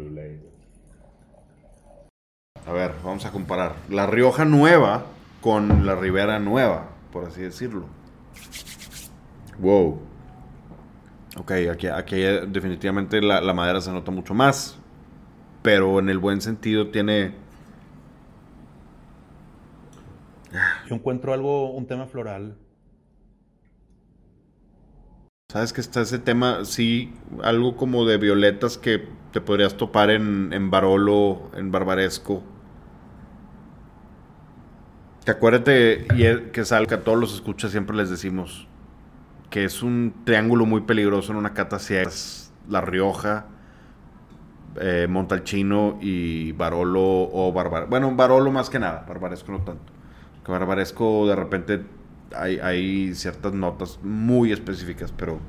A 2.65 2.71
ver, 2.71 2.93
vamos 3.03 3.25
a 3.25 3.31
comparar. 3.31 3.75
La 3.89 4.05
Rioja 4.07 4.45
Nueva 4.45 5.05
con 5.41 5.85
la 5.85 5.95
Ribera 5.95 6.39
Nueva, 6.39 6.89
por 7.11 7.25
así 7.25 7.41
decirlo. 7.41 7.85
Wow. 9.59 9.99
Ok, 11.37 11.51
aquí, 11.71 11.87
aquí 11.87 12.17
definitivamente 12.47 13.21
la, 13.21 13.41
la 13.41 13.53
madera 13.53 13.81
se 13.81 13.91
nota 13.91 14.11
mucho 14.11 14.33
más. 14.33 14.77
Pero 15.61 15.99
en 15.99 16.09
el 16.09 16.17
buen 16.17 16.41
sentido 16.41 16.89
tiene... 16.89 17.33
Yo 20.87 20.95
encuentro 20.95 21.33
algo, 21.33 21.71
un 21.71 21.87
tema 21.87 22.07
floral. 22.07 22.57
¿Sabes 25.51 25.73
que 25.73 25.81
está 25.81 25.99
ese 25.99 26.17
tema? 26.17 26.63
Sí, 26.63 27.13
algo 27.43 27.75
como 27.75 28.05
de 28.05 28.15
violetas 28.17 28.77
que 28.77 29.05
te 29.33 29.41
podrías 29.41 29.75
topar 29.75 30.09
en, 30.09 30.53
en 30.53 30.71
Barolo, 30.71 31.51
en 31.57 31.73
Barbaresco. 31.73 32.41
Que 35.25 35.31
acuérdate, 35.31 36.07
que 36.07 36.61
es 36.61 36.69
que 36.69 36.95
a 36.95 37.03
todos 37.03 37.19
los 37.19 37.35
escuchas 37.35 37.71
siempre 37.71 37.97
les 37.97 38.09
decimos, 38.09 38.65
que 39.49 39.65
es 39.65 39.83
un 39.83 40.13
triángulo 40.23 40.65
muy 40.65 40.83
peligroso 40.83 41.33
en 41.33 41.37
una 41.39 41.53
cata 41.53 41.79
ciega. 41.79 42.03
Es 42.03 42.53
La 42.69 42.79
Rioja, 42.79 43.47
eh, 44.79 45.07
Montalcino 45.09 45.97
y 45.99 46.53
Barolo 46.53 47.01
o 47.01 47.51
Barbar... 47.51 47.87
Bueno, 47.89 48.15
Barolo 48.15 48.51
más 48.51 48.69
que 48.69 48.79
nada, 48.79 49.03
Barbaresco 49.05 49.51
no 49.51 49.59
tanto. 49.63 49.91
Que 50.45 50.51
Barbaresco 50.53 51.27
de 51.27 51.35
repente 51.35 51.81
hay, 52.35 52.59
hay 52.59 53.15
ciertas 53.15 53.53
notas 53.53 53.99
muy 54.03 54.51
específicas, 54.51 55.11
pero... 55.11 55.39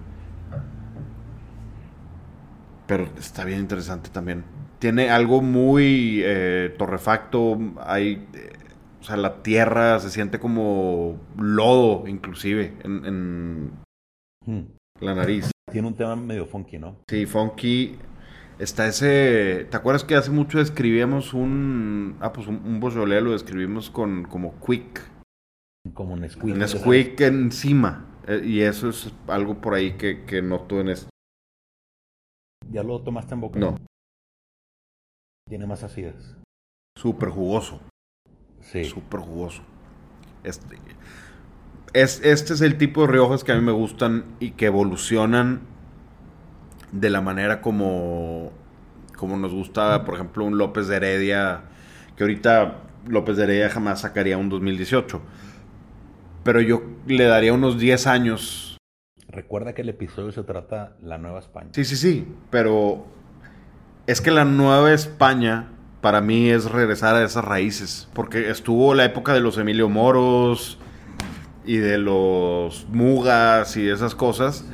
Pero 2.86 3.08
está 3.18 3.44
bien 3.44 3.60
interesante 3.60 4.10
también. 4.10 4.44
Tiene 4.78 5.10
algo 5.10 5.40
muy 5.42 6.20
eh, 6.24 6.74
torrefacto, 6.78 7.58
hay... 7.80 8.26
eh, 8.34 8.52
o 9.00 9.04
sea, 9.04 9.16
la 9.16 9.42
tierra 9.42 9.98
se 9.98 10.10
siente 10.10 10.38
como 10.38 11.18
lodo, 11.36 12.06
inclusive, 12.06 12.74
en, 12.84 13.04
en 13.04 13.72
Hmm. 14.46 14.62
la 15.00 15.14
nariz. 15.14 15.50
Tiene 15.70 15.88
un 15.88 15.94
tema 15.94 16.16
medio 16.16 16.46
funky, 16.46 16.78
¿no? 16.78 16.96
Sí, 17.08 17.26
funky. 17.26 17.96
Está 18.58 18.86
ese. 18.86 19.66
¿Te 19.70 19.76
acuerdas 19.76 20.04
que 20.04 20.14
hace 20.14 20.30
mucho 20.30 20.60
escribíamos 20.60 21.32
un. 21.32 22.16
Ah, 22.20 22.32
pues 22.32 22.46
un, 22.46 22.56
un 22.56 22.80
lo 22.80 23.32
describimos 23.32 23.90
con 23.90 24.24
como 24.24 24.54
quick. 24.60 25.11
Como. 25.94 26.14
Un 26.14 26.28
squeak 26.68 27.20
encima. 27.20 28.06
Eh, 28.26 28.42
y 28.44 28.60
eso 28.60 28.88
es 28.88 29.12
algo 29.26 29.60
por 29.60 29.74
ahí 29.74 29.96
que, 29.96 30.24
que 30.24 30.42
noto 30.42 30.80
en 30.80 30.88
esto. 30.88 31.08
¿Ya 32.70 32.82
lo 32.82 33.00
tomaste 33.02 33.34
en 33.34 33.40
boca? 33.40 33.58
No, 33.58 33.76
Tiene 35.48 35.66
más 35.66 35.82
acidez. 35.82 36.36
súper 36.96 37.28
jugoso. 37.30 37.80
Sí. 38.60 38.84
Súper 38.84 39.20
jugoso. 39.20 39.62
Este, 40.44 40.76
es, 41.92 42.20
este 42.24 42.54
es 42.54 42.60
el 42.60 42.78
tipo 42.78 43.02
de 43.02 43.08
riojas 43.08 43.42
que 43.44 43.52
a 43.52 43.56
mí 43.56 43.60
me 43.60 43.72
gustan 43.72 44.24
y 44.40 44.52
que 44.52 44.66
evolucionan 44.66 45.60
de 46.92 47.10
la 47.10 47.20
manera 47.20 47.60
como, 47.60 48.52
como 49.16 49.36
nos 49.36 49.52
gusta, 49.52 50.04
por 50.04 50.14
ejemplo, 50.14 50.44
un 50.44 50.58
López 50.58 50.86
de 50.88 50.96
Heredia, 50.96 51.64
que 52.16 52.22
ahorita 52.24 52.82
López 53.08 53.36
de 53.36 53.44
Heredia 53.44 53.68
jamás 53.70 54.00
sacaría 54.02 54.38
un 54.38 54.48
2018. 54.48 55.20
Pero 56.42 56.60
yo 56.60 56.82
le 57.06 57.24
daría 57.24 57.52
unos 57.52 57.78
10 57.78 58.06
años. 58.06 58.78
Recuerda 59.28 59.74
que 59.74 59.82
el 59.82 59.88
episodio 59.88 60.32
se 60.32 60.42
trata 60.42 60.96
la 61.02 61.18
Nueva 61.18 61.38
España. 61.38 61.70
Sí, 61.72 61.84
sí, 61.84 61.96
sí, 61.96 62.28
pero 62.50 63.06
es 64.06 64.20
que 64.20 64.30
la 64.30 64.44
nueva 64.44 64.92
España 64.92 65.68
para 66.00 66.20
mí 66.20 66.50
es 66.50 66.70
regresar 66.70 67.14
a 67.14 67.24
esas 67.24 67.44
raíces, 67.44 68.08
porque 68.12 68.50
estuvo 68.50 68.94
la 68.94 69.04
época 69.04 69.32
de 69.32 69.40
los 69.40 69.56
Emilio 69.56 69.88
Moros, 69.88 70.78
y 71.64 71.76
de 71.76 71.98
los 71.98 72.86
mugas 72.90 73.76
y 73.76 73.88
esas 73.88 74.14
cosas 74.14 74.64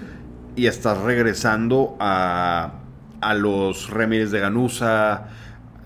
y 0.56 0.66
estás 0.66 0.98
regresando 0.98 1.96
a, 2.00 2.80
a 3.20 3.34
los 3.34 3.90
Remires 3.90 4.30
de 4.30 4.40
Ganusa, 4.40 5.28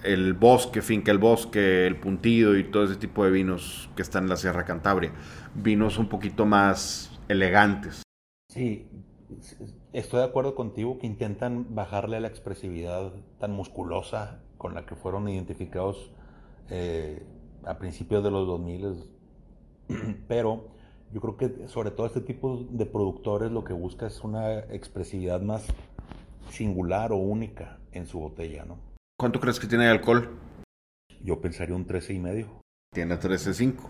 el 0.05 0.35
bosque, 0.35 0.83
Finca 0.83 1.13
el 1.13 1.19
Bosque, 1.19 1.87
el 1.87 1.99
Puntido 1.99 2.57
y 2.57 2.65
todo 2.65 2.85
ese 2.85 2.97
tipo 2.97 3.25
de 3.25 3.31
vinos 3.31 3.91
que 3.97 4.03
están 4.03 4.25
en 4.25 4.31
la 4.31 4.37
Sierra 4.37 4.65
Cantabria. 4.65 5.13
Vinos 5.55 5.99
un 5.99 6.09
poquito 6.09 6.47
más 6.47 7.19
elegantes. 7.29 8.03
Sí, 8.49 8.89
estoy 9.93 10.21
de 10.21 10.27
acuerdo 10.27 10.55
contigo 10.55 10.99
que 10.99 11.07
intentan 11.07 11.75
bajarle 11.75 12.21
la 12.21 12.29
expresividad 12.29 13.13
tan 13.39 13.53
musculosa 13.53 14.43
con 14.59 14.75
la 14.75 14.87
que 14.87 14.95
fueron 14.95 15.29
identificados 15.29 16.13
eh, 16.71 17.25
a 17.65 17.79
principios 17.79 18.23
de 18.23 18.31
los 18.31 18.47
2000, 18.47 19.05
pero 20.29 20.69
yo 21.13 21.21
creo 21.21 21.37
que 21.37 21.69
sobre 21.69 21.91
todo 21.91 22.07
este 22.07 22.21
tipo 22.21 22.67
de 22.71 22.87
productores 22.87 23.51
lo 23.51 23.65
que 23.65 23.73
busca 23.73 24.07
es 24.07 24.23
una 24.23 24.61
expresividad 24.61 25.41
más 25.41 25.67
singular 26.51 27.13
o 27.13 27.17
única 27.17 27.79
en 27.93 28.07
su 28.07 28.21
botella, 28.21 28.65
¿no? 28.65 28.92
¿Cuánto 29.23 29.39
crees 29.39 29.61
que 29.61 29.69
tiene 29.69 29.85
de 29.85 29.91
alcohol? 29.91 30.31
Yo 31.23 31.41
pensaría 31.41 31.77
un 31.77 31.87
13 31.87 32.15
y 32.15 32.19
medio. 32.19 32.61
Tiene 32.93 33.15
13.5. 33.21 33.89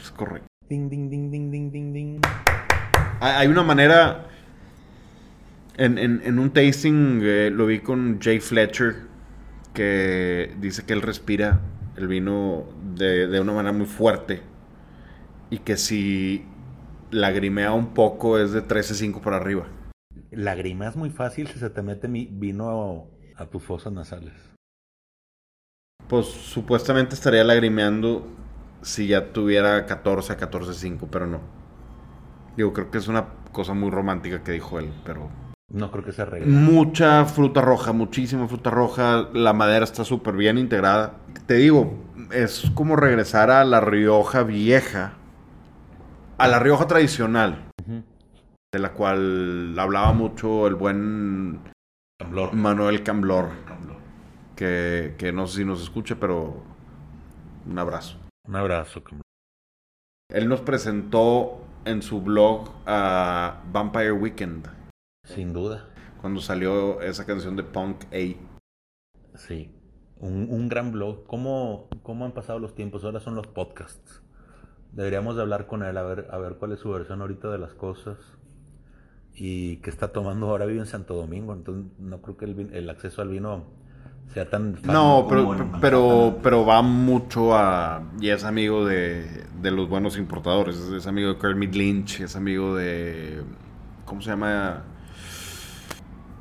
Es 0.00 0.10
correcto. 0.10 0.46
Ding, 0.70 0.88
ding, 0.88 1.10
ding, 1.10 1.30
ding, 1.30 1.50
ding, 1.50 1.70
ding, 1.70 1.92
ding. 1.92 2.20
Hay 3.20 3.46
una 3.48 3.62
manera. 3.62 4.26
En, 5.76 5.98
en- 5.98 6.22
en 6.24 6.38
un 6.38 6.50
tasting 6.54 7.20
eh, 7.22 7.50
lo 7.52 7.66
vi 7.66 7.80
con 7.80 8.20
Jay 8.22 8.40
Fletcher. 8.40 9.02
Que 9.74 10.56
dice 10.58 10.86
que 10.86 10.94
él 10.94 11.02
respira 11.02 11.60
el 11.98 12.08
vino 12.08 12.64
de, 12.94 13.26
de 13.26 13.38
una 13.38 13.52
manera 13.52 13.76
muy 13.76 13.84
fuerte. 13.84 14.40
Y 15.50 15.58
que 15.58 15.76
si 15.76 16.46
lagrimea 17.10 17.74
un 17.74 17.92
poco 17.92 18.38
es 18.38 18.52
de 18.52 18.66
13.5 18.66 19.20
para 19.20 19.36
arriba. 19.36 19.66
Lagrimas 20.30 20.96
muy 20.96 21.10
fácil 21.10 21.48
si 21.48 21.58
se 21.58 21.68
te 21.68 21.82
mete 21.82 22.08
mi 22.08 22.24
vino 22.32 23.08
a 23.36 23.44
tus 23.44 23.62
fosas 23.62 23.92
nasales. 23.92 24.49
Pues 26.08 26.26
supuestamente 26.26 27.14
estaría 27.14 27.44
lagrimeando 27.44 28.26
si 28.82 29.06
ya 29.06 29.32
tuviera 29.32 29.86
14 29.86 30.32
a 30.32 30.38
14.5, 30.38 31.08
pero 31.10 31.26
no. 31.26 31.40
Digo, 32.56 32.72
creo 32.72 32.90
que 32.90 32.98
es 32.98 33.08
una 33.08 33.26
cosa 33.52 33.74
muy 33.74 33.90
romántica 33.90 34.42
que 34.42 34.52
dijo 34.52 34.78
él, 34.78 34.92
pero 35.04 35.30
No 35.72 35.90
creo 35.90 36.04
que 36.04 36.12
se 36.12 36.22
arregle. 36.22 36.48
Mucha 36.48 37.24
fruta 37.26 37.60
roja, 37.60 37.92
muchísima 37.92 38.48
fruta 38.48 38.70
roja. 38.70 39.28
La 39.32 39.52
madera 39.52 39.84
está 39.84 40.04
súper 40.04 40.34
bien 40.34 40.58
integrada. 40.58 41.14
Te 41.46 41.54
digo, 41.54 41.94
es 42.32 42.70
como 42.74 42.96
regresar 42.96 43.50
a 43.50 43.64
la 43.64 43.80
Rioja 43.80 44.42
vieja. 44.42 45.12
A 46.38 46.48
la 46.48 46.58
Rioja 46.58 46.86
tradicional, 46.86 47.68
de 48.72 48.78
la 48.78 48.92
cual 48.92 49.78
hablaba 49.78 50.12
mucho 50.12 50.66
el 50.66 50.74
buen. 50.74 51.60
Manuel 52.52 53.02
Camblor. 53.02 53.48
Que, 54.60 55.14
que 55.16 55.32
no 55.32 55.46
sé 55.46 55.60
si 55.60 55.64
nos 55.64 55.80
escucha, 55.82 56.16
pero 56.20 56.62
un 57.66 57.78
abrazo. 57.78 58.18
Un 58.46 58.56
abrazo. 58.56 59.02
Él 60.28 60.50
nos 60.50 60.60
presentó 60.60 61.62
en 61.86 62.02
su 62.02 62.20
blog 62.20 62.68
a 62.84 63.62
Vampire 63.72 64.12
Weekend, 64.12 64.68
Sin 65.24 65.54
duda. 65.54 65.88
cuando 66.20 66.42
salió 66.42 67.00
esa 67.00 67.24
canción 67.24 67.56
de 67.56 67.62
Punk 67.62 68.04
A. 68.12 69.38
Sí. 69.38 69.70
Un, 70.18 70.48
un 70.50 70.68
gran 70.68 70.92
blog. 70.92 71.26
¿Cómo, 71.26 71.88
¿Cómo 72.02 72.26
han 72.26 72.32
pasado 72.32 72.58
los 72.58 72.74
tiempos? 72.74 73.02
Ahora 73.02 73.20
son 73.20 73.36
los 73.36 73.46
podcasts. 73.46 74.20
Deberíamos 74.92 75.36
de 75.36 75.40
hablar 75.40 75.66
con 75.68 75.82
él 75.84 75.96
a 75.96 76.02
ver, 76.02 76.28
a 76.30 76.36
ver 76.36 76.56
cuál 76.56 76.72
es 76.72 76.80
su 76.80 76.90
versión 76.90 77.22
ahorita 77.22 77.48
de 77.50 77.56
las 77.58 77.72
cosas. 77.72 78.18
Y 79.32 79.78
qué 79.78 79.88
está 79.88 80.08
tomando 80.08 80.50
ahora. 80.50 80.66
Vive 80.66 80.80
en 80.80 80.86
Santo 80.86 81.14
Domingo. 81.14 81.54
Entonces 81.54 81.90
no 81.98 82.20
creo 82.20 82.36
que 82.36 82.44
el, 82.44 82.74
el 82.74 82.90
acceso 82.90 83.22
al 83.22 83.28
vino 83.30 83.79
sea 84.32 84.48
tan 84.48 84.74
fácil. 84.74 84.92
No, 84.92 85.26
pero, 85.28 85.56
pero, 85.80 86.38
pero 86.42 86.64
va 86.64 86.82
mucho 86.82 87.54
a... 87.56 88.02
Y 88.20 88.28
es 88.28 88.44
amigo 88.44 88.84
de, 88.84 89.44
de 89.60 89.70
los 89.70 89.88
buenos 89.88 90.16
importadores. 90.16 90.76
Es, 90.76 90.88
es 90.90 91.06
amigo 91.06 91.34
de 91.34 91.38
Kermit 91.38 91.74
Lynch, 91.74 92.20
es 92.20 92.36
amigo 92.36 92.76
de... 92.76 93.42
¿Cómo 94.04 94.20
se 94.20 94.30
llama? 94.30 94.82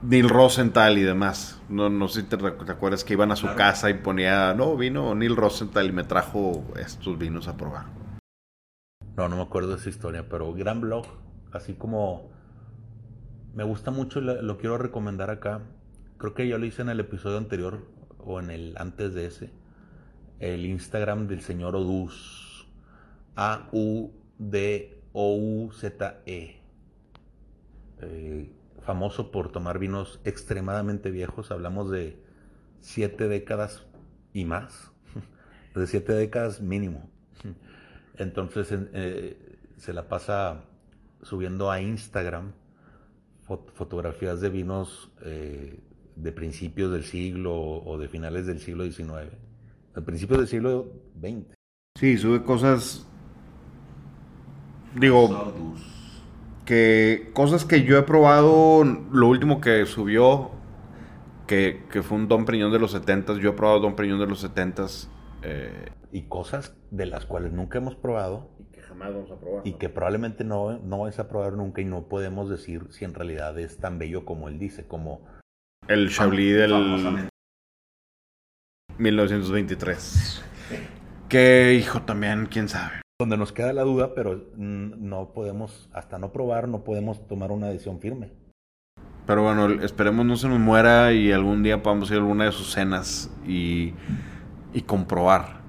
Neil 0.03 0.29
Rosenthal 0.29 0.97
y 0.97 1.01
demás. 1.01 1.59
No, 1.67 1.89
no 1.89 2.07
sé 2.07 2.21
si 2.21 2.27
te, 2.27 2.35
acuerdas 2.71 3.03
que 3.03 3.13
iban 3.13 3.31
a 3.31 3.35
su 3.35 3.43
Claro. 3.47 3.57
casa 3.57 3.89
y 3.89 3.95
ponía... 3.95 4.53
No, 4.53 4.77
vino 4.77 5.13
Neil 5.15 5.35
Rosenthal 5.35 5.87
y 5.87 5.91
me 5.91 6.03
trajo 6.03 6.63
estos 6.79 7.17
vinos 7.17 7.47
a 7.47 7.57
probar. 7.57 7.85
No, 9.17 9.27
no 9.27 9.35
me 9.35 9.41
acuerdo 9.41 9.71
de 9.71 9.77
esa 9.77 9.89
historia, 9.89 10.27
pero 10.29 10.53
gran 10.53 10.79
blog. 10.81 11.05
Así 11.51 11.73
como 11.73 12.29
me 13.55 13.63
gusta 13.63 13.89
mucho, 13.91 14.19
y 14.19 14.23
lo, 14.23 14.41
lo 14.41 14.57
quiero 14.57 14.77
recomendar 14.77 15.29
acá. 15.31 15.61
Creo 16.19 16.33
que 16.35 16.47
yo 16.47 16.57
lo 16.59 16.65
hice 16.67 16.83
en 16.83 16.89
el 16.89 16.99
episodio 16.99 17.37
anterior 17.37 17.87
o 18.19 18.39
en 18.39 18.51
el 18.51 18.75
antes 18.77 19.13
de 19.15 19.25
ese. 19.25 19.49
El 20.39 20.65
Instagram 20.67 21.27
del 21.27 21.41
señor 21.41 21.75
Oduz. 21.75 22.67
A-U-D-O-U-Z-E. 25.31 26.59
Eh, 28.01 28.51
famoso 28.81 29.31
por 29.31 29.51
tomar 29.51 29.79
vinos 29.79 30.19
extremadamente 30.23 31.11
viejos. 31.11 31.51
Hablamos 31.51 31.89
de 31.91 32.17
siete 32.81 33.27
décadas 33.27 33.85
y 34.33 34.45
más. 34.45 34.91
De 35.75 35.87
siete 35.87 36.13
décadas 36.13 36.61
mínimo. 36.61 37.09
Entonces 38.17 38.71
en- 38.71 38.89
eh, 38.93 39.57
se 39.77 39.93
la 39.93 40.07
pasa 40.09 40.63
subiendo 41.21 41.71
a 41.71 41.79
Instagram 41.81 42.51
fot- 43.47 43.71
fotografías 43.73 44.41
de 44.41 44.49
vinos 44.49 45.11
eh, 45.21 45.79
de 46.21 46.31
principios 46.31 46.91
del 46.91 47.03
siglo 47.03 47.55
o 47.55 47.97
de 47.97 48.07
finales 48.07 48.45
del 48.45 48.59
siglo 48.59 48.83
XIX. 48.83 49.31
De 49.95 50.01
principios 50.01 50.39
del 50.39 50.47
siglo 50.47 50.87
XX. 51.19 51.55
Sí, 51.99 52.17
sube 52.17 52.43
cosas... 52.43 53.05
Digo, 54.95 55.53
que 56.65 57.29
cosas 57.33 57.63
que 57.63 57.83
yo 57.83 57.97
he 57.97 58.03
probado, 58.03 58.83
lo 58.83 59.27
último 59.27 59.61
que 59.61 59.85
subió, 59.85 60.51
que, 61.47 61.83
que 61.91 62.03
fue 62.03 62.17
un 62.17 62.27
Don 62.27 62.45
Priñón 62.45 62.71
de 62.71 62.79
los 62.79 62.91
70 62.91 63.39
yo 63.39 63.49
he 63.49 63.53
probado 63.53 63.79
Don 63.79 63.95
Priñón 63.95 64.19
de 64.19 64.27
los 64.27 64.39
70 64.41 64.85
eh, 65.41 65.89
Y 66.11 66.23
cosas 66.23 66.75
de 66.91 67.07
las 67.07 67.25
cuales 67.25 67.53
nunca 67.53 67.79
hemos 67.79 67.95
probado 67.95 68.51
y 68.59 68.65
que 68.65 68.81
jamás 68.81 69.13
vamos 69.13 69.31
a 69.31 69.39
probar. 69.39 69.61
y 69.65 69.73
que 69.73 69.89
probablemente 69.89 70.43
no, 70.43 70.77
no 70.79 70.99
vais 70.99 71.17
a 71.17 71.27
probar 71.27 71.53
nunca 71.53 71.81
y 71.81 71.85
no 71.85 72.07
podemos 72.07 72.49
decir 72.49 72.87
si 72.91 73.05
en 73.05 73.15
realidad 73.15 73.57
es 73.57 73.77
tan 73.77 73.97
bello 73.97 74.25
como 74.25 74.47
él 74.47 74.59
dice, 74.59 74.85
como 74.85 75.21
El 75.87 76.09
Chablis 76.09 76.55
del 76.55 76.71
Famosamente. 76.71 77.29
1923. 78.97 80.43
Que, 81.29 81.73
hijo, 81.75 82.01
también, 82.01 82.47
quién 82.47 82.67
sabe. 82.69 83.01
donde 83.19 83.37
nos 83.37 83.51
queda 83.51 83.73
la 83.73 83.83
duda, 83.83 84.13
pero 84.13 84.45
no 84.55 85.33
podemos, 85.33 85.89
hasta 85.93 86.17
no 86.17 86.31
probar, 86.31 86.67
no 86.67 86.83
podemos 86.83 87.27
tomar 87.27 87.51
una 87.51 87.67
decisión 87.67 87.99
firme. 87.99 88.31
Pero 89.25 89.43
bueno, 89.43 89.83
esperemos 89.83 90.25
no 90.25 90.37
se 90.37 90.47
nos 90.47 90.59
muera 90.59 91.13
y 91.13 91.31
algún 91.31 91.61
día 91.61 91.83
podamos 91.83 92.09
ir 92.09 92.17
a 92.17 92.19
alguna 92.19 92.45
de 92.45 92.51
sus 92.51 92.71
cenas 92.71 93.29
y, 93.45 93.93
y 94.73 94.81
comprobar. 94.83 95.61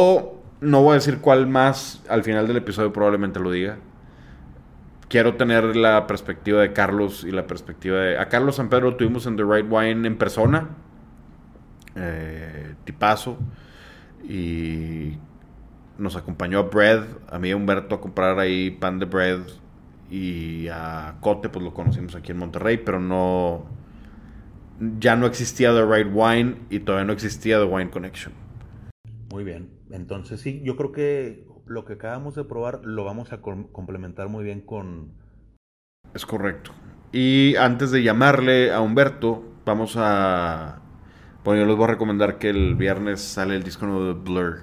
O 0.00 0.42
no 0.60 0.82
voy 0.82 0.92
a 0.92 0.94
decir 0.94 1.20
cuál 1.20 1.46
más, 1.46 2.02
al 2.08 2.24
final 2.24 2.46
del 2.48 2.56
episodio 2.56 2.92
probablemente 2.92 3.38
lo 3.38 3.50
diga. 3.50 3.78
Quiero 5.08 5.36
tener 5.36 5.76
la 5.76 6.06
perspectiva 6.06 6.60
de 6.60 6.72
Carlos 6.72 7.24
y 7.24 7.30
la 7.30 7.46
perspectiva 7.46 7.98
de... 7.98 8.18
A 8.18 8.28
Carlos 8.28 8.56
San 8.56 8.68
Pedro 8.68 8.90
lo 8.90 8.96
tuvimos 8.96 9.26
en 9.26 9.36
The 9.36 9.44
Right 9.44 9.66
Wine 9.68 10.06
en 10.06 10.16
persona. 10.16 10.70
Eh, 11.94 12.74
tipazo. 12.84 13.38
Y 14.28 15.18
nos 15.98 16.16
acompañó 16.16 16.58
a 16.58 16.62
Bread, 16.62 17.04
a 17.28 17.38
mí 17.38 17.48
y 17.48 17.52
a 17.52 17.56
Humberto 17.56 17.94
a 17.94 18.00
comprar 18.00 18.38
ahí 18.38 18.70
pan 18.70 18.98
de 18.98 19.06
bread 19.06 19.40
y 20.10 20.68
a 20.68 21.16
Cote 21.20 21.48
pues 21.48 21.64
lo 21.64 21.72
conocimos 21.72 22.14
aquí 22.14 22.32
en 22.32 22.38
Monterrey, 22.38 22.78
pero 22.78 23.00
no 23.00 23.66
ya 24.98 25.16
no 25.16 25.26
existía 25.26 25.72
The 25.72 25.84
Right 25.84 26.08
Wine 26.12 26.56
y 26.70 26.80
todavía 26.80 27.04
no 27.06 27.12
existía 27.12 27.58
The 27.58 27.64
Wine 27.64 27.90
Connection. 27.90 28.34
Muy 29.30 29.44
bien. 29.44 29.70
Entonces 29.90 30.40
sí, 30.40 30.62
yo 30.64 30.76
creo 30.76 30.92
que 30.92 31.46
lo 31.66 31.84
que 31.84 31.94
acabamos 31.94 32.34
de 32.34 32.44
probar 32.44 32.80
lo 32.84 33.04
vamos 33.04 33.32
a 33.32 33.40
com- 33.40 33.68
complementar 33.68 34.28
muy 34.28 34.44
bien 34.44 34.60
con... 34.60 35.12
Es 36.12 36.26
correcto. 36.26 36.72
Y 37.12 37.56
antes 37.56 37.90
de 37.90 38.02
llamarle 38.02 38.72
a 38.72 38.80
Humberto, 38.80 39.44
vamos 39.64 39.94
a 39.96 40.80
bueno, 41.44 41.60
yo 41.60 41.66
les 41.66 41.76
voy 41.76 41.84
a 41.84 41.88
recomendar 41.88 42.38
que 42.38 42.48
el 42.48 42.74
viernes 42.74 43.20
sale 43.20 43.54
el 43.54 43.62
disco 43.62 43.84
nuevo 43.84 44.06
de 44.06 44.12
Blur. 44.14 44.62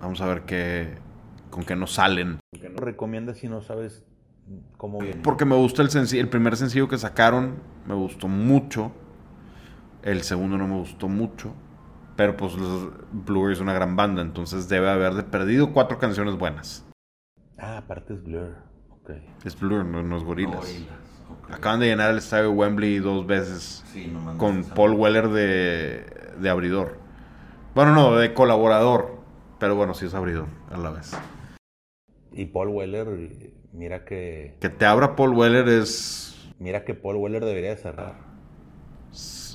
Vamos 0.00 0.20
a 0.20 0.26
ver 0.26 0.42
qué 0.42 0.98
con 1.50 1.62
qué 1.62 1.76
nos 1.76 1.92
salen. 1.92 2.40
¿Qué 2.60 2.68
nos 2.68 2.80
recomiendas 2.80 3.38
si 3.38 3.48
no 3.48 3.62
sabes 3.62 4.04
cómo 4.76 4.98
viene? 4.98 5.22
Porque 5.22 5.44
me 5.44 5.54
gusta 5.54 5.82
el 5.82 5.90
sencillo, 5.90 6.22
el 6.22 6.28
primer 6.28 6.56
sencillo 6.56 6.88
que 6.88 6.98
sacaron, 6.98 7.54
me 7.86 7.94
gustó 7.94 8.26
mucho. 8.26 8.90
El 10.02 10.22
segundo 10.22 10.58
no 10.58 10.66
me 10.66 10.76
gustó 10.76 11.06
mucho. 11.06 11.54
Pero 12.20 12.36
pues 12.36 12.54
los- 12.54 12.90
Blur 13.12 13.50
es 13.50 13.60
una 13.60 13.72
gran 13.72 13.96
banda, 13.96 14.20
entonces 14.20 14.68
debe 14.68 14.90
haber 14.90 15.14
de 15.14 15.22
perdido 15.22 15.72
cuatro 15.72 15.98
canciones 15.98 16.36
buenas. 16.36 16.86
Ah, 17.56 17.78
aparte 17.78 18.12
es 18.12 18.22
Blur. 18.22 18.56
Ok. 18.90 19.12
Es 19.42 19.58
Blur, 19.58 19.86
no, 19.86 20.02
no 20.02 20.18
es 20.18 20.22
Gorilas. 20.22 20.84
Acaban 21.50 21.80
de 21.80 21.86
llenar 21.86 22.10
el 22.10 22.18
estadio 22.18 22.50
Wembley 22.52 22.98
dos 22.98 23.26
veces 23.26 23.82
Sí, 23.86 24.10
no 24.12 24.20
mandes 24.20 24.38
con 24.38 24.64
Paul 24.74 24.92
Weller 24.92 25.28
de, 25.28 26.04
de 26.38 26.50
abridor. 26.50 26.98
Bueno, 27.74 27.94
no, 27.94 28.14
de 28.14 28.34
colaborador. 28.34 29.22
Pero 29.58 29.74
bueno, 29.74 29.94
sí 29.94 30.04
es 30.04 30.12
abridor 30.12 30.48
a 30.70 30.76
la 30.76 30.90
vez. 30.90 31.16
Y 32.32 32.44
Paul 32.44 32.68
Weller, 32.68 33.06
mira 33.72 34.04
que. 34.04 34.58
Que 34.60 34.68
te 34.68 34.84
abra 34.84 35.16
Paul 35.16 35.30
Weller 35.34 35.66
es, 35.70 36.52
Mira 36.58 36.84
que 36.84 36.92
Paul 36.92 37.16
Weller 37.16 37.42
debería 37.46 37.70
de 37.70 37.78
cerrar. 37.78 38.29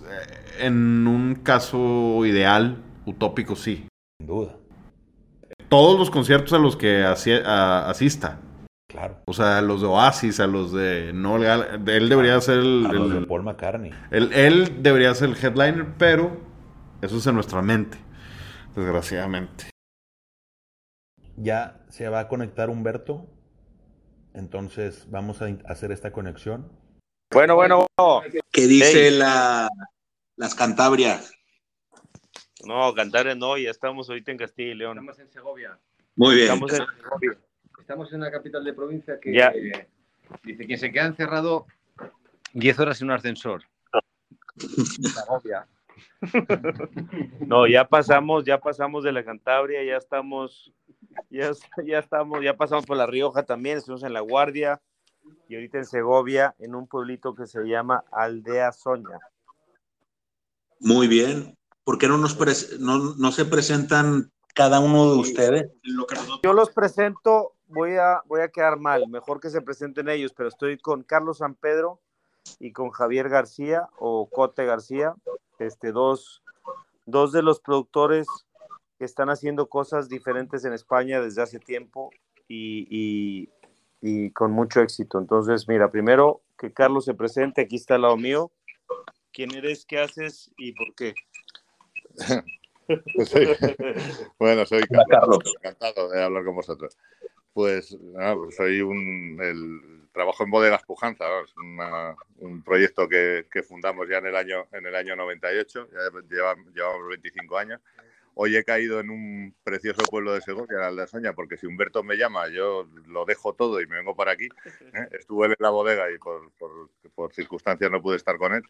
Eh, 0.10 0.66
en 0.66 1.08
un 1.08 1.36
caso 1.36 2.26
ideal, 2.26 2.78
utópico, 3.06 3.56
sí. 3.56 3.88
Sin 4.20 4.28
duda. 4.28 4.56
Todos 5.70 5.98
los 6.00 6.10
conciertos 6.12 6.54
a 6.54 6.58
los 6.60 6.76
que 6.78 7.04
asista. 7.04 8.40
Claro. 8.88 9.18
O 9.26 9.34
sea, 9.34 9.58
a 9.58 9.62
los 9.62 9.82
de 9.82 9.88
Oasis, 9.88 10.40
a 10.40 10.48
los 10.48 10.72
de 10.72 11.12
Noel 11.14 11.44
Gall- 11.44 11.90
Él 11.90 12.08
debería 12.08 12.40
ser 12.40 12.60
el, 12.60 12.86
A 12.88 12.94
los 12.94 13.12
el- 13.12 13.22
de 13.22 13.28
Paul 13.28 13.44
McCartney. 13.44 13.92
Él, 14.12 14.32
él 14.34 14.82
debería 14.84 15.14
ser 15.16 15.30
el 15.30 15.36
headliner, 15.36 15.88
pero 15.98 16.40
eso 17.02 17.18
es 17.18 17.28
en 17.28 17.36
nuestra 17.36 17.62
mente, 17.62 17.98
desgraciadamente. 18.76 19.70
Ya 21.36 21.84
se 21.90 22.08
va 22.10 22.22
a 22.22 22.28
conectar 22.28 22.70
Humberto. 22.70 23.28
Entonces 24.34 25.08
vamos 25.10 25.42
a 25.42 25.48
hacer 25.68 25.92
esta 25.92 26.12
conexión. 26.12 26.70
Bueno, 27.34 27.56
bueno, 27.56 27.86
bueno. 27.98 28.22
¿Qué 28.52 28.68
dice 28.68 29.10
Hey. 29.10 29.18
la, 29.18 29.70
las 30.38 30.56
Cantabrias? 30.56 31.34
No, 32.66 32.94
Cantares 32.94 33.38
no, 33.38 33.58
ya 33.58 33.70
estamos 33.70 34.10
ahorita 34.10 34.32
en 34.32 34.38
Castilla 34.38 34.72
y 34.72 34.76
León. 34.76 34.98
Estamos 34.98 35.20
en 35.20 35.30
Segovia. 35.32 35.80
Muy 36.16 36.36
bien. 36.36 36.48
Estamos 36.54 36.72
en 36.74 36.86
Segovia. 37.02 37.38
Estamos 37.80 38.10
en 38.14 38.18
una 38.22 38.32
capital 38.32 38.64
de 38.64 38.74
provincia 38.74 39.20
que 39.20 39.34
Ya. 39.34 39.50
eh, 39.50 39.88
dice 40.44 40.66
quien 40.66 40.80
se 40.80 40.92
queda 40.92 41.06
encerrado 41.06 41.68
10 42.54 42.80
horas 42.80 43.02
en 43.02 43.08
un 43.10 43.14
ascensor. 43.16 43.64
Segovia. 44.48 45.68
No, 47.42 47.68
ya 47.68 47.88
pasamos, 47.88 48.46
ya 48.46 48.58
pasamos 48.60 49.04
de 49.04 49.12
la 49.12 49.24
Cantabria, 49.24 49.84
ya 49.84 49.98
estamos, 49.98 50.74
ya, 51.30 51.52
ya 51.86 52.00
estamos, 52.00 52.42
ya 52.44 52.56
pasamos 52.56 52.86
por 52.86 52.98
La 52.98 53.06
Rioja 53.06 53.44
también, 53.44 53.78
estuvimos 53.78 54.04
en 54.04 54.14
La 54.14 54.22
Guardia 54.22 54.82
y 55.48 55.56
ahorita 55.56 55.78
en 55.78 55.86
Segovia, 55.86 56.56
en 56.58 56.74
un 56.74 56.88
pueblito 56.88 57.36
que 57.36 57.46
se 57.46 57.62
llama 57.66 58.04
Aldea 58.12 58.72
Soña. 58.72 59.20
Muy 60.80 61.08
bien. 61.08 61.58
¿Por 61.84 61.98
qué 61.98 62.08
no, 62.08 62.18
nos 62.18 62.38
no, 62.80 63.16
no 63.16 63.32
se 63.32 63.46
presentan 63.46 64.32
cada 64.54 64.80
uno 64.80 65.12
de 65.14 65.20
ustedes? 65.20 65.72
Yo 66.44 66.54
los 66.54 66.72
presento, 66.72 67.54
voy 67.68 67.96
a, 67.98 68.22
voy 68.26 68.42
a 68.42 68.50
quedar 68.50 68.80
mal, 68.80 69.08
mejor 69.08 69.40
que 69.40 69.50
se 69.50 69.62
presenten 69.62 70.10
ellos, 70.10 70.34
pero 70.36 70.50
estoy 70.50 70.78
con 70.80 71.04
Carlos 71.04 71.40
San 71.40 71.54
Pedro 71.56 72.00
y 72.60 72.72
con 72.72 72.90
Javier 72.90 73.30
García 73.30 73.88
o 74.00 74.30
Cote 74.30 74.66
García, 74.66 75.14
este, 75.60 75.92
dos, 75.92 76.42
dos 77.06 77.32
de 77.32 77.42
los 77.44 77.60
productores 77.60 78.28
que 78.98 79.06
están 79.06 79.30
haciendo 79.30 79.68
cosas 79.68 80.10
diferentes 80.10 80.64
en 80.66 80.74
España 80.74 81.20
desde 81.22 81.42
hace 81.42 81.60
tiempo 81.60 82.12
y, 82.48 82.88
y- 82.90 83.50
y 84.02 84.32
con 84.32 84.52
mucho 84.52 84.82
éxito. 84.82 85.18
Entonces, 85.20 85.68
mira, 85.68 85.90
primero 85.92 86.42
que 86.58 86.72
Carlos 86.72 87.06
se 87.06 87.14
presente, 87.14 87.62
aquí 87.62 87.76
está 87.76 87.96
al 87.96 88.04
lado 88.04 88.18
mío. 88.18 88.52
¿Quién 89.36 89.54
eres? 89.54 89.86
¿Qué 89.86 90.00
haces? 90.00 90.50
¿Y 90.58 90.72
por 90.72 90.96
qué? 90.96 91.14
Soy- 93.26 93.58
bueno, 94.40 94.66
soy 94.66 94.84
Carlos, 94.84 95.08
Carlos. 95.10 95.40
encantado 95.58 96.10
de 96.10 96.22
hablar 96.24 96.46
con 96.46 96.56
vosotros. 96.56 96.98
Pues, 97.52 98.00
nada, 98.00 98.36
pues 98.36 98.56
soy 98.56 98.82
un 98.82 99.38
el 99.42 100.08
trabajo 100.14 100.44
en 100.44 100.52
bodegas 100.52 100.84
Pujanza, 100.84 101.26
¿no? 101.28 101.44
es 101.44 101.58
una- 101.58 102.16
un 102.38 102.64
proyecto 102.64 103.10
que, 103.10 103.48
que 103.52 103.64
fundamos 103.64 104.08
ya 104.08 104.20
en 104.20 104.28
el 104.28 104.36
año 104.36 104.68
en 104.72 104.86
el 104.86 104.96
año 104.96 105.16
98, 105.16 105.90
ya 105.92 106.20
lleva- 106.30 106.56
llevamos 106.74 107.08
25 107.10 107.58
años. 107.58 107.82
Hoy 108.38 108.56
he 108.58 108.66
caído 108.66 109.00
en 109.00 109.10
un 109.10 109.56
precioso 109.64 110.04
pueblo 110.04 110.34
de 110.34 110.42
Segovia, 110.42 110.78
en 110.78 110.84
Aldasoña, 110.84 111.32
porque 111.34 111.56
si 111.58 111.66
Humberto 111.68 112.04
me 112.04 112.18
llama, 112.18 112.50
yo 112.50 112.86
lo 113.08 113.24
dejo 113.24 113.54
todo 113.54 113.80
y 113.82 113.88
me 113.88 113.96
vengo 113.96 114.14
para 114.16 114.34
aquí. 114.34 114.50
¿eh? 114.94 115.08
Estuve 115.12 115.48
en 115.48 115.56
la 115.58 115.70
bodega 115.70 116.12
y 116.12 116.18
por, 116.18 116.52
por- 116.60 116.90
por 117.16 117.34
circunstancias 117.34 117.90
no 117.90 118.02
pude 118.02 118.18
estar 118.18 118.38
con 118.38 118.54
él 118.54 118.62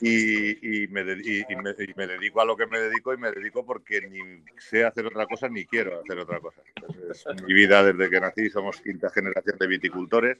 y, 0.00 0.84
y 0.84 0.88
me, 0.88 1.04
de- 1.04 1.20
y- 1.24 1.40
y 1.52 1.56
me- 1.56 1.70
y 1.78 1.94
me 1.96 2.06
dedico 2.06 2.40
a 2.40 2.44
lo 2.44 2.56
que 2.56 2.66
me 2.66 2.78
dedico 2.78 3.12
y 3.14 3.16
me 3.18 3.30
dedico 3.30 3.64
porque 3.64 4.00
ni 4.02 4.18
sé 4.58 4.84
hacer 4.84 5.06
otra 5.06 5.26
cosa 5.26 5.48
ni 5.48 5.64
quiero 5.66 6.00
hacer 6.00 6.18
otra 6.18 6.40
cosa. 6.40 6.62
Es 7.10 7.24
mi 7.46 7.54
vida 7.54 7.82
desde 7.82 8.10
que 8.10 8.20
nací, 8.20 8.50
somos 8.50 8.80
quinta 8.80 9.10
generación 9.10 9.56
de 9.58 9.66
viticultores 9.66 10.38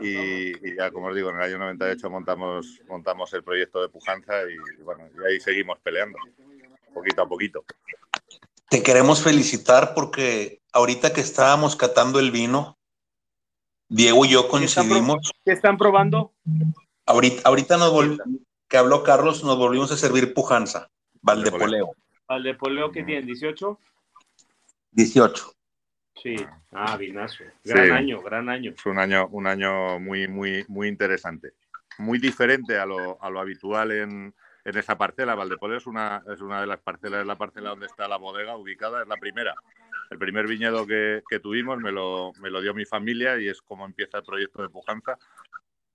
y, 0.00 0.50
y 0.66 0.76
ya 0.76 0.90
como 0.90 1.08
os 1.08 1.14
digo, 1.16 1.30
en 1.30 1.36
el 1.36 1.42
año 1.42 1.58
98 1.58 2.10
montamos, 2.10 2.80
montamos 2.88 3.32
el 3.34 3.42
proyecto 3.44 3.82
de 3.82 3.88
Pujanza 3.88 4.34
y 4.44 4.82
bueno, 4.82 5.08
y 5.14 5.30
ahí 5.32 5.40
seguimos 5.40 5.78
peleando, 5.80 6.18
poquito 6.94 7.22
a 7.22 7.28
poquito. 7.28 7.64
Te 8.68 8.82
queremos 8.82 9.22
felicitar 9.22 9.94
porque 9.94 10.60
ahorita 10.72 11.12
que 11.12 11.20
estábamos 11.20 11.74
catando 11.76 12.20
el 12.20 12.30
vino, 12.30 12.78
Diego 13.88 14.24
y 14.24 14.28
yo 14.30 14.42
¿Qué 14.48 14.64
están 14.64 14.86
coincidimos. 14.88 15.32
¿Qué 15.44 15.52
están 15.52 15.76
probando? 15.76 16.32
Ahorita, 17.06 17.42
ahorita 17.44 17.76
nos 17.76 17.92
vol- 17.92 18.22
que 18.70 18.78
habló 18.78 19.02
Carlos, 19.02 19.42
nos 19.44 19.58
volvimos 19.58 19.90
a 19.92 19.96
servir 19.96 20.32
pujanza. 20.32 20.88
Valdepoleo, 21.20 21.90
¿Al 22.28 22.44
de 22.44 22.54
Poleo 22.54 22.90
que 22.92 23.02
tienen 23.02 23.26
18? 23.26 23.78
18. 24.92 25.52
Sí. 26.22 26.36
Ah, 26.70 26.96
vinazo. 26.96 27.44
Gran 27.64 27.86
Sí. 27.86 27.92
año, 27.92 28.22
gran 28.22 28.48
año. 28.48 28.72
Fue 28.76 28.92
un 28.92 28.98
año, 28.98 29.26
un 29.32 29.46
año 29.48 29.98
muy, 29.98 30.28
muy, 30.28 30.64
muy 30.68 30.86
interesante. 30.86 31.52
Muy 31.98 32.18
diferente 32.20 32.78
a 32.78 32.86
lo, 32.86 33.20
a 33.20 33.28
lo 33.28 33.40
habitual 33.40 33.90
en, 33.90 34.34
en 34.64 34.78
esa 34.78 34.96
parcela. 34.96 35.34
Valdepoleo 35.34 35.78
es 35.78 35.86
una, 35.86 36.22
es 36.32 36.40
una 36.40 36.60
de 36.60 36.68
las 36.68 36.78
parcelas, 36.80 37.22
es 37.22 37.26
la 37.26 37.36
parcela 37.36 37.70
donde 37.70 37.86
está 37.86 38.06
la 38.06 38.16
bodega 38.18 38.56
ubicada, 38.56 39.02
es 39.02 39.08
la 39.08 39.16
primera. 39.16 39.52
El 40.10 40.18
primer 40.18 40.46
viñedo 40.46 40.86
que, 40.86 41.22
que 41.28 41.40
tuvimos 41.40 41.78
me 41.78 41.90
lo, 41.90 42.32
me 42.40 42.50
lo 42.50 42.60
dio 42.60 42.72
mi 42.72 42.84
familia 42.84 43.38
y 43.40 43.48
es 43.48 43.60
como 43.62 43.84
empieza 43.84 44.18
el 44.18 44.24
proyecto 44.24 44.62
de 44.62 44.68
Pujanza. 44.68 45.18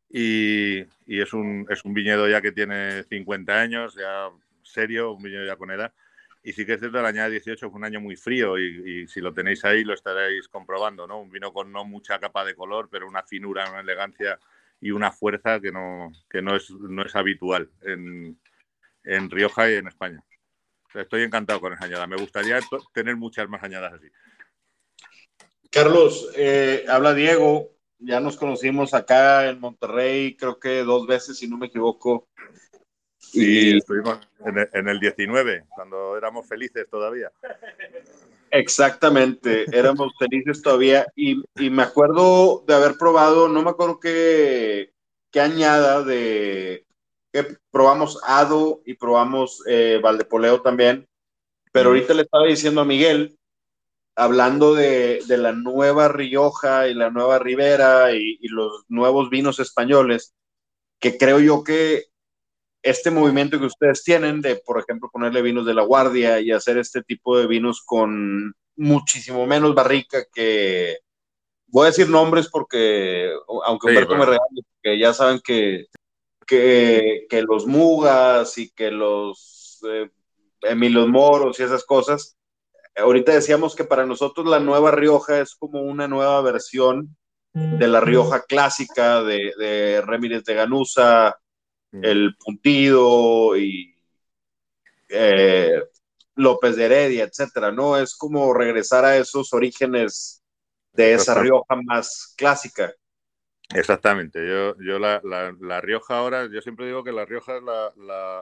Y, 0.09 0.81
es, 1.07 1.33
un, 1.33 1.65
es 1.69 1.83
un 1.83 1.93
viñedo 1.93 2.27
ya 2.29 2.41
que 2.41 2.51
tiene 2.51 3.03
50 3.03 3.59
años, 3.59 3.95
ya 3.95 4.29
serio, 4.63 5.13
un 5.13 5.23
viñedo 5.23 5.45
ya 5.45 5.55
con 5.55 5.71
edad. 5.71 5.93
Y 6.43 6.53
sí 6.53 6.65
que 6.65 6.73
es 6.73 6.79
cierto, 6.79 6.99
el 6.99 7.05
año 7.05 7.27
18 7.29 7.69
fue 7.69 7.77
un 7.77 7.85
año 7.85 7.99
muy 7.99 8.15
frío 8.15 8.57
y, 8.59 9.01
y 9.03 9.07
si 9.07 9.19
lo 9.19 9.33
tenéis 9.33 9.65
ahí 9.65 9.83
lo 9.83 9.93
estaréis 9.93 10.47
comprobando, 10.47 11.07
¿no? 11.07 11.19
Un 11.19 11.31
vino 11.31 11.51
con 11.51 11.71
no 11.71 11.85
mucha 11.85 12.19
capa 12.19 12.45
de 12.45 12.55
color, 12.55 12.87
pero 12.91 13.07
una 13.07 13.23
finura, 13.23 13.69
una 13.69 13.79
elegancia 13.81 14.39
y 14.79 14.91
una 14.91 15.11
fuerza 15.11 15.59
que 15.59 15.71
no, 15.71 16.11
que 16.29 16.41
no, 16.41 16.55
es, 16.55 16.69
no 16.69 17.03
es 17.03 17.15
habitual 17.15 17.69
en, 17.81 18.39
en 19.03 19.29
Rioja 19.31 19.71
y 19.71 19.75
en 19.75 19.87
España. 19.87 20.23
Estoy 20.93 21.23
encantado 21.23 21.59
con 21.59 21.73
esa 21.73 21.85
añada. 21.85 22.07
Me 22.07 22.15
gustaría 22.15 22.59
tener 22.93 23.15
muchas 23.15 23.49
más 23.49 23.63
añadas 23.63 23.93
así. 23.93 24.07
Carlos, 25.69 26.31
eh, 26.35 26.85
habla 26.87 27.13
Diego. 27.13 27.74
Ya 27.99 28.19
nos 28.19 28.37
conocimos 28.37 28.93
acá 28.93 29.49
en 29.49 29.59
Monterrey, 29.59 30.35
creo 30.35 30.59
que 30.59 30.83
dos 30.83 31.07
veces, 31.07 31.37
si 31.37 31.47
no 31.47 31.57
me 31.57 31.67
equivoco. 31.67 32.27
Y 33.33 33.71
Y 33.71 33.77
estuvimos 33.77 34.19
en 34.45 34.57
el, 34.59 34.69
en 34.73 34.87
el 34.89 34.99
19, 34.99 35.65
cuando 35.69 36.17
éramos 36.17 36.47
felices 36.47 36.87
todavía. 36.89 37.31
exactamente, 38.51 39.65
éramos 39.77 40.13
felices 40.19 40.61
todavía. 40.61 41.07
Y, 41.15 41.41
y 41.55 41.69
me 41.69 41.83
acuerdo 41.83 42.63
de 42.67 42.75
haber 42.75 42.97
probado, 42.97 43.47
no 43.47 43.61
me 43.63 43.71
acuerdo 43.71 43.99
qué, 43.99 44.91
qué 45.31 45.41
añada 45.41 46.03
de 46.03 46.85
que 47.33 47.57
probamos 47.69 48.17
Ado 48.23 48.81
y 48.85 48.93
probamos 48.93 49.61
eh, 49.67 49.99
Valdepoleo 50.01 50.61
también. 50.61 51.05
Pero 51.73 51.89
ahorita 51.89 52.13
le 52.13 52.21
estaba 52.21 52.45
diciendo 52.45 52.79
a 52.79 52.85
Miguel, 52.85 53.37
hablando 54.15 54.73
de, 54.73 55.21
de 55.27 55.37
la 55.37 55.51
nueva 55.51 56.07
Rioja 56.07 56.87
y 56.87 56.93
la 56.93 57.09
nueva 57.09 57.39
Ribera 57.39 58.13
y, 58.13 58.37
y 58.41 58.47
los 58.47 58.85
nuevos 58.87 59.29
vinos 59.29 59.59
españoles, 59.59 60.33
que 60.99 61.17
creo 61.17 61.39
yo 61.39 61.63
que 61.63 62.05
este 62.81 63.11
movimiento 63.11 63.59
que 63.59 63.65
ustedes 63.65 64.03
tienen 64.03 64.41
de, 64.41 64.57
por 64.57 64.79
ejemplo, 64.79 65.09
ponerle 65.11 65.41
vinos 65.41 65.65
de 65.65 65.73
la 65.73 65.83
guardia 65.83 66.39
y 66.39 66.51
hacer 66.51 66.77
este 66.77 67.01
tipo 67.01 67.37
de 67.37 67.47
vinos 67.47 67.81
con 67.83 68.53
muchísimo 68.75 69.45
menos 69.47 69.73
barrica 69.73 70.25
que, 70.33 70.97
voy 71.67 71.83
a 71.83 71.87
decir 71.87 72.09
nombres 72.09 72.47
porque, 72.49 73.31
aunque 73.65 73.87
Sí, 73.87 73.89
Humberto 73.89 74.15
bueno. 74.15 74.23
me 74.23 74.31
regale, 74.31 74.61
que 74.81 74.99
ya 74.99 75.13
saben 75.13 75.41
que, 75.43 75.87
que, 76.47 77.25
que 77.29 77.41
los 77.41 77.65
Mugas 77.65 78.57
y 78.57 78.69
que 78.71 78.91
los 78.91 79.79
eh, 79.89 80.09
Emilos 80.61 81.07
Moros 81.07 81.59
y 81.59 81.63
esas 81.63 81.83
cosas, 81.83 82.37
ahorita 82.95 83.33
decíamos 83.33 83.75
que 83.75 83.83
para 83.83 84.05
nosotros 84.05 84.45
la 84.47 84.59
nueva 84.59 84.91
Rioja 84.91 85.39
es 85.39 85.55
como 85.55 85.81
una 85.81 86.07
nueva 86.07 86.41
versión 86.41 87.15
de 87.53 87.87
la 87.87 88.01
Rioja 88.01 88.43
clásica 88.43 89.23
de, 89.23 89.53
de 89.57 90.01
Remírez 90.01 90.43
de 90.43 90.55
Ganusa, 90.55 91.37
el 91.91 92.35
puntido 92.35 93.55
y, 93.55 93.95
eh, 95.09 95.81
López 96.35 96.75
de 96.75 96.85
Heredia, 96.85 97.23
etcétera, 97.23 97.71
¿no? 97.71 97.97
Es 97.97 98.15
como 98.15 98.53
regresar 98.53 99.05
a 99.05 99.17
esos 99.17 99.53
orígenes 99.53 100.43
de 100.91 101.13
esa 101.13 101.35
Rioja 101.35 101.75
más 101.83 102.33
clásica. 102.37 102.93
Exactamente. 103.73 104.39
Yo, 104.45 104.75
yo 104.79 104.99
la, 104.99 105.21
la, 105.23 105.81
Rioja 105.81 106.17
ahora, 106.17 106.47
yo 106.51 106.61
siempre 106.61 106.85
digo 106.85 107.03
que 107.03 107.11
La 107.11 107.25
Rioja 107.25 107.57
es 107.57 107.63
la, 107.63 107.93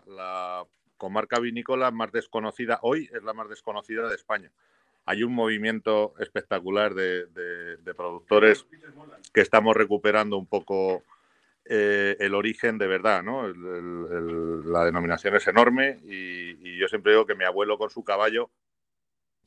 la, 0.08 0.66
comarca 0.98 1.40
vinícola 1.40 1.92
más 1.92 2.12
desconocida, 2.12 2.80
hoy 2.82 3.10
es 3.14 3.24
la 3.24 3.34
más 3.34 3.50
desconocida 3.50 4.08
de 4.08 4.16
España. 4.16 4.52
Hay 5.06 5.24
un 5.24 5.34
movimiento 5.34 6.14
espectacular 6.20 6.94
de, 6.94 7.28
productores 7.96 8.66
que 9.34 9.42
estamos 9.42 9.76
recuperando 9.76 10.38
un 10.38 10.46
poco 10.46 11.04
eh, 11.66 12.16
el 12.20 12.36
origen 12.36 12.78
de 12.78 12.88
verdad, 12.88 13.24
¿no? 13.24 13.48
la 13.48 14.86
denominación 14.86 15.36
es 15.36 15.48
enorme 15.48 16.00
y, 16.04 16.70
y 16.70 16.78
yo 16.78 16.88
siempre 16.88 17.12
digo 17.12 17.26
que 17.26 17.36
mi 17.36 17.44
abuelo 17.44 17.78
con 17.78 17.90
su 17.90 18.04
caballo 18.04 18.50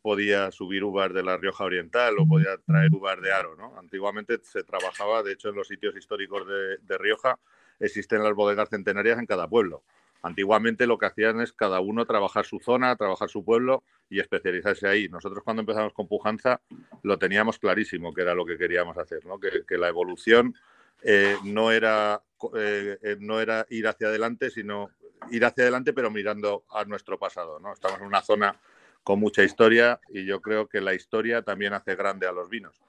podía 0.07 0.53
subir 0.53 0.85
uvas 0.85 1.13
de 1.13 1.21
la 1.25 1.37
Rioja 1.37 1.65
Oriental 1.65 2.15
o 2.21 2.29
podía 2.29 2.57
traer 2.65 2.95
uvas 2.95 3.21
de 3.21 3.33
Aro. 3.33 3.57
¿no? 3.57 3.77
Antiguamente 3.77 4.39
se 4.45 4.63
trabajaba, 4.63 5.25
de 5.25 5.33
hecho, 5.33 5.49
en 5.49 5.57
los 5.57 5.67
sitios 5.67 5.97
históricos 5.97 6.47
de, 6.47 6.97
Rioja 6.97 7.41
existen 7.81 8.23
las 8.23 8.33
bodegas 8.33 8.69
centenarias 8.69 9.19
en 9.19 9.27
cada 9.27 9.49
pueblo. 9.49 9.83
Antiguamente 10.27 10.89
lo 10.89 10.99
que 10.99 11.07
hacían 11.07 11.41
es 11.41 11.53
cada 11.53 11.79
uno 11.79 12.05
trabajar 12.05 12.45
su 12.45 12.59
zona, 12.59 12.97
trabajar 12.97 13.29
su 13.29 13.45
pueblo 13.45 13.85
y 14.11 14.19
especializarse 14.19 14.89
ahí. 14.89 15.09
Nosotros 15.09 15.45
cuando 15.45 15.61
empezamos 15.61 15.93
con 15.93 16.09
Pujanza 16.09 16.61
lo 17.03 17.17
teníamos 17.17 17.61
clarísimo 17.61 18.13
que 18.13 18.23
era 18.23 18.35
lo 18.35 18.45
que 18.45 18.59
queríamos 18.59 18.99
hacer, 18.99 19.21
que, 19.67 19.79
la 19.79 19.89
evolución 19.89 20.55
eh, 21.03 21.37
no, 21.45 21.71
era, 21.71 22.23
eh, 22.57 22.99
eh, 23.03 23.17
no 23.21 23.41
era 23.41 23.67
ir 23.71 23.87
hacia 23.87 24.09
adelante, 24.09 24.51
sino 24.51 24.91
ir 25.31 25.45
hacia 25.45 25.63
adelante 25.63 25.93
pero 25.93 26.11
mirando 26.11 26.65
a 26.71 26.85
nuestro 26.85 27.21
pasado. 27.21 27.61
¿no? 27.61 27.73
Estamos 27.73 28.01
en 28.01 28.07
una 28.07 28.23
zona 28.23 28.61
con 29.05 29.21
mucha 29.21 29.45
historia 29.45 30.01
y 30.09 30.27
yo 30.27 30.43
creo 30.43 30.69
que 30.69 30.81
la 30.81 30.95
historia 30.95 31.43
también 31.43 31.73
hace 31.73 31.95
grande 31.95 32.27
a 32.27 32.33
los 32.33 32.49
vinos. 32.49 32.81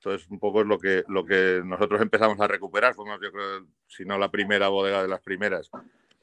Entonces, 0.00 0.28
un 0.28 0.38
poco 0.38 0.60
es 0.60 0.66
lo 0.66 0.78
que, 0.78 1.02
lo 1.08 1.24
que 1.24 1.62
nosotros 1.64 2.02
empezamos 2.02 2.38
a 2.38 2.46
recuperar. 2.46 2.94
Fuimos, 2.94 3.18
si 3.88 4.04
no 4.04 4.18
la 4.18 4.30
primera 4.30 4.68
bodega 4.68 5.00
de 5.00 5.08
las 5.08 5.22
primeras, 5.22 5.70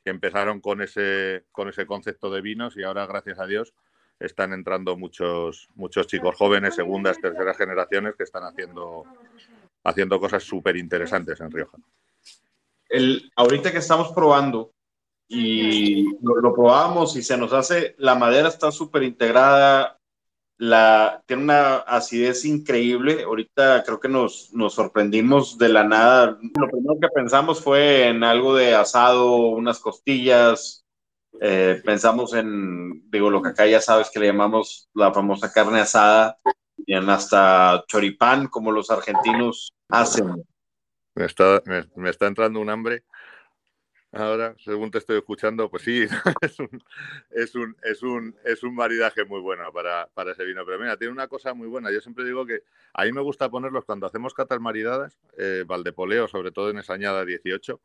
que 0.04 0.10
empezaron 0.10 0.60
con 0.60 0.82
ese, 0.82 1.46
con 1.52 1.70
ese 1.70 1.86
concepto 1.86 2.30
de 2.32 2.42
vinos 2.42 2.76
y 2.78 2.84
ahora, 2.84 3.06
gracias 3.06 3.40
a 3.40 3.46
Dios, 3.46 3.74
están 4.20 4.54
entrando 4.54 4.98
muchos, 4.98 5.68
muchos 5.76 6.08
chicos 6.08 6.36
jóvenes, 6.36 6.76
segundas, 6.76 7.20
terceras 7.20 7.58
generaciones, 7.58 8.16
que 8.16 8.24
están 8.24 8.44
haciendo, 8.44 9.06
haciendo 9.84 10.20
cosas 10.20 10.44
súper 10.44 10.78
interesantes 10.78 11.40
en 11.42 11.52
Rioja. 11.52 11.78
El, 12.90 13.32
ahorita 13.36 13.72
que 13.72 13.80
estamos 13.80 14.12
probando, 14.12 14.74
y 15.28 16.04
lo, 16.22 16.54
probamos 16.54 17.16
y 17.16 17.24
se 17.24 17.38
nos 17.38 17.54
hace, 17.54 17.96
la 17.98 18.16
madera 18.16 18.50
está 18.50 18.70
súper 18.70 19.04
integrada, 19.04 19.98
la, 20.62 21.24
tiene 21.26 21.42
una 21.42 21.78
acidez 21.78 22.46
increíble. 22.46 23.24
Ahorita 23.24 23.84
creo 23.84 24.00
que 24.00 24.08
nos, 24.08 24.54
nos 24.54 24.76
sorprendimos 24.76 25.58
de 25.58 25.70
la 25.70 25.84
nada. 25.84 26.38
Lo 26.40 26.70
primero 26.70 27.00
que 27.02 27.08
pensamos 27.16 27.64
fue 27.64 28.10
en 28.10 28.24
algo 28.24 28.56
de 28.56 28.76
asado, 28.76 29.38
unas 29.38 29.80
costillas. 29.80 30.86
Eh, 31.40 31.82
pensamos 31.84 32.36
en, 32.36 33.10
digo, 33.10 33.32
lo 33.32 33.42
que 33.42 33.50
acá 33.50 33.66
ya 33.66 33.82
sabes 33.82 34.12
que 34.12 34.20
le 34.20 34.28
llamamos 34.28 34.88
la 34.94 35.12
famosa 35.12 35.52
carne 35.52 35.80
asada, 35.80 36.38
y 36.86 36.94
en 36.94 37.10
hasta 37.10 37.84
choripán, 37.88 38.46
como 38.46 38.72
los 38.72 38.92
argentinos 38.92 39.74
hacen. 39.90 40.44
Me 41.16 41.26
está, 41.26 41.64
me 41.96 42.10
está 42.12 42.28
entrando 42.28 42.60
un 42.60 42.70
hambre. 42.70 43.04
Ahora, 44.14 44.56
según 44.60 44.92
te 44.92 44.98
estoy 44.98 45.18
escuchando, 45.18 45.70
pues 45.70 45.84
sí, 45.84 46.06
es 46.42 46.60
un, 46.60 46.84
es 47.32 47.56
un, 47.56 47.78
es 47.82 48.04
un, 48.04 48.36
es 48.44 48.62
un 48.64 48.76
maridaje 48.76 49.24
muy 49.24 49.40
bueno 49.40 49.72
para, 49.72 50.08
para, 50.14 50.34
ese 50.34 50.44
vino. 50.44 50.66
Pero 50.66 50.80
mira, 50.80 50.98
tiene 50.98 51.14
una 51.14 51.30
cosa 51.30 51.54
muy 51.54 51.68
buena. 51.68 51.92
Yo 51.92 52.02
siempre 52.02 52.26
digo 52.26 52.46
que 52.46 52.64
a 52.94 53.06
mí 53.06 53.14
me 53.14 53.22
gusta 53.22 53.50
ponerlos 53.50 53.86
cuando 53.86 54.08
hacemos 54.08 54.34
catas 54.34 54.60
maridadas, 54.60 55.18
eh, 55.38 55.64
Valdepoleo, 55.66 56.28
sobre 56.28 56.52
todo 56.52 56.72
en 56.72 56.80
esa 56.80 56.94
añada 56.94 57.24
18, 57.24 57.80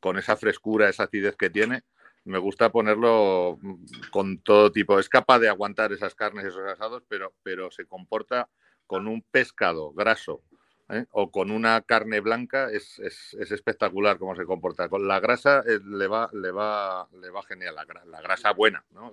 con 0.00 0.18
esa 0.18 0.36
frescura, 0.36 0.88
esa 0.90 1.04
acidez 1.04 1.36
que 1.36 1.48
tiene. 1.48 1.84
Me 2.24 2.38
gusta 2.38 2.70
ponerlo 2.70 3.58
mm, 3.62 4.10
con 4.10 4.38
todo 4.42 4.70
tipo. 4.72 4.98
Es 4.98 5.08
capaz 5.08 5.38
de 5.38 5.48
aguantar 5.48 5.92
esas 5.94 6.14
carnes, 6.14 6.44
esos 6.44 6.66
asados, 6.68 7.04
pero, 7.08 7.32
pero 7.42 7.70
se 7.70 7.86
comporta 7.86 8.50
con 8.86 9.06
un 9.08 9.22
pescado 9.22 9.92
graso, 9.92 10.42
¿eh? 10.90 11.06
o 11.10 11.30
con 11.30 11.50
una 11.50 11.80
carne 11.82 12.20
blanca 12.20 12.70
es, 12.70 12.98
espectacular 12.98 14.18
cómo 14.18 14.36
se 14.36 14.44
comporta. 14.44 14.88
Con 14.88 15.06
la 15.06 15.20
grasa 15.20 15.62
eh, 15.66 15.80
le, 15.84 16.06
va, 16.06 16.30
le, 16.32 16.50
va, 16.50 17.08
le 17.20 17.30
va 17.30 17.42
genial, 17.42 17.74
la, 17.74 18.20
grasa 18.20 18.52
buena. 18.52 18.84
¿no? 18.90 19.12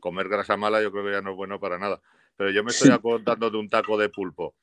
comer 0.00 0.28
grasa 0.28 0.58
mala 0.58 0.82
yo 0.82 0.92
creo 0.92 1.04
que 1.04 1.12
ya 1.12 1.22
no 1.22 1.30
es 1.30 1.36
bueno 1.36 1.58
para 1.58 1.78
nada. 1.78 2.00
Pero 2.36 2.50
yo 2.50 2.62
me 2.64 2.70
estoy 2.70 2.90
acordando 2.90 3.50
de 3.50 3.56
un 3.56 3.70
taco 3.70 3.96
de 3.96 4.08
pulpo 4.08 4.54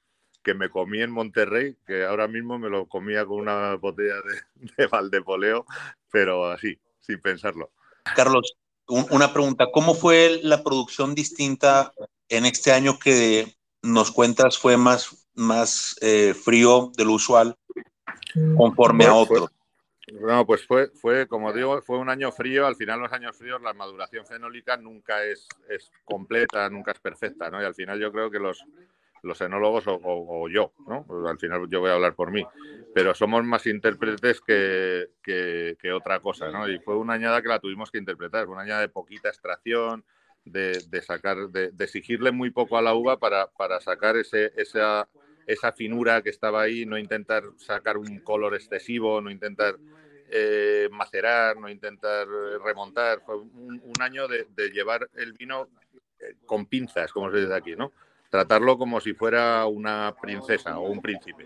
que 0.43 0.53
me 0.53 0.69
comí 0.69 1.01
en 1.01 1.11
Monterrey, 1.11 1.77
que 1.85 2.05
ahora 2.05 2.27
mismo 2.27 2.57
me 2.57 2.69
lo 2.69 2.87
comía 2.87 3.25
con 3.25 3.39
una 3.39 3.75
botella 3.75 4.15
de, 4.15 4.71
de 4.77 4.87
Valdepoleo, 4.87 5.65
pero 6.11 6.49
así, 6.49 6.79
sin 6.99 7.19
pensarlo. 7.21 7.71
Carlos, 8.15 8.55
una 8.87 9.31
pregunta, 9.31 9.67
¿cómo 9.71 9.93
fue 9.93 10.39
la 10.43 10.63
producción 10.63 11.15
distinta 11.15 11.93
en 12.29 12.45
este 12.45 12.71
año 12.71 12.97
que 12.99 13.55
nos 13.81 14.11
cuentas 14.11 14.57
fue 14.57 14.77
más 14.77 15.20
más 15.35 15.95
eh, 16.01 16.33
frío 16.33 16.91
de 16.95 17.05
lo 17.05 17.13
usual 17.13 17.55
conforme 18.55 19.05
a 19.05 19.13
otro. 19.13 19.49
no, 20.19 20.45
pues 20.45 20.65
fue, 20.65 20.89
fue, 20.89 21.27
como 21.27 21.53
digo, 21.53 21.81
fue 21.81 21.97
un 21.97 22.09
año 22.09 22.31
frío. 22.31 22.65
Al 22.65 22.75
final, 22.75 22.99
los 22.99 23.11
años 23.11 23.37
fríos, 23.37 23.61
la 23.61 23.73
maduración 23.73 24.25
fenólica 24.25 24.77
nunca 24.77 25.23
es, 25.23 25.47
es 25.69 25.91
completa, 26.05 26.69
nunca 26.69 26.91
es 26.91 26.99
perfecta, 26.99 27.49
¿no? 27.49 27.61
Y 27.61 27.65
al 27.65 27.75
final, 27.75 27.99
yo 27.99 28.11
creo 28.11 28.29
que 28.29 28.39
los, 28.39 28.63
los 29.23 29.39
enólogos 29.41 29.85
o, 29.87 30.49
yo, 30.49 30.73
¿no? 30.87 31.05
Pues 31.05 31.25
al 31.25 31.37
final, 31.37 31.67
yo 31.69 31.79
voy 31.79 31.91
a 31.91 31.95
hablar 31.95 32.15
por 32.15 32.31
mí, 32.31 32.45
pero 32.93 33.13
somos 33.13 33.43
más 33.43 33.65
intérpretes 33.67 34.41
que, 34.41 35.09
que, 35.23 35.91
otra 35.91 36.19
cosa, 36.19 36.49
¿no? 36.49 36.67
Y 36.67 36.79
fue 36.79 36.95
una 36.95 37.13
añada 37.13 37.41
que 37.41 37.49
la 37.49 37.59
tuvimos 37.59 37.91
que 37.91 37.97
interpretar, 37.97 38.45
fue 38.45 38.53
una 38.53 38.63
añada 38.63 38.81
de 38.81 38.89
poquita 38.89 39.29
extracción, 39.29 40.03
de, 40.43 40.83
de 40.89 41.01
sacar, 41.03 41.49
de, 41.49 41.71
de, 41.71 41.83
exigirle 41.83 42.31
muy 42.31 42.49
poco 42.49 42.77
a 42.77 42.81
la 42.81 42.95
uva 42.95 43.19
para, 43.19 43.47
para 43.51 43.79
sacar 43.79 44.17
ese, 44.17 44.51
esa, 44.55 45.07
esa 45.47 45.71
finura 45.71 46.21
que 46.21 46.29
estaba 46.29 46.61
ahí, 46.61 46.85
no 46.85 46.97
intentar 46.97 47.43
sacar 47.57 47.97
un 47.97 48.19
color 48.19 48.55
excesivo, 48.55 49.21
no 49.21 49.29
intentar 49.31 49.77
eh, 50.29 50.87
macerar, 50.91 51.57
no 51.57 51.69
intentar 51.69 52.27
remontar. 52.63 53.21
Fue 53.25 53.37
un, 53.37 53.93
año 53.99 54.27
de, 54.27 54.45
llevar 54.71 55.09
el 55.15 55.33
vino 55.33 55.67
eh, 56.19 56.35
con 56.45 56.65
pinzas, 56.65 57.11
como 57.11 57.29
se 57.31 57.41
dice 57.41 57.53
aquí, 57.53 57.75
¿no? 57.75 57.91
Tratarlo 58.29 58.77
como 58.77 59.01
si 59.01 59.13
fuera 59.13 59.65
una 59.65 60.15
princesa 60.21 60.79
o 60.79 60.89
un 60.89 61.01
príncipe. 61.01 61.45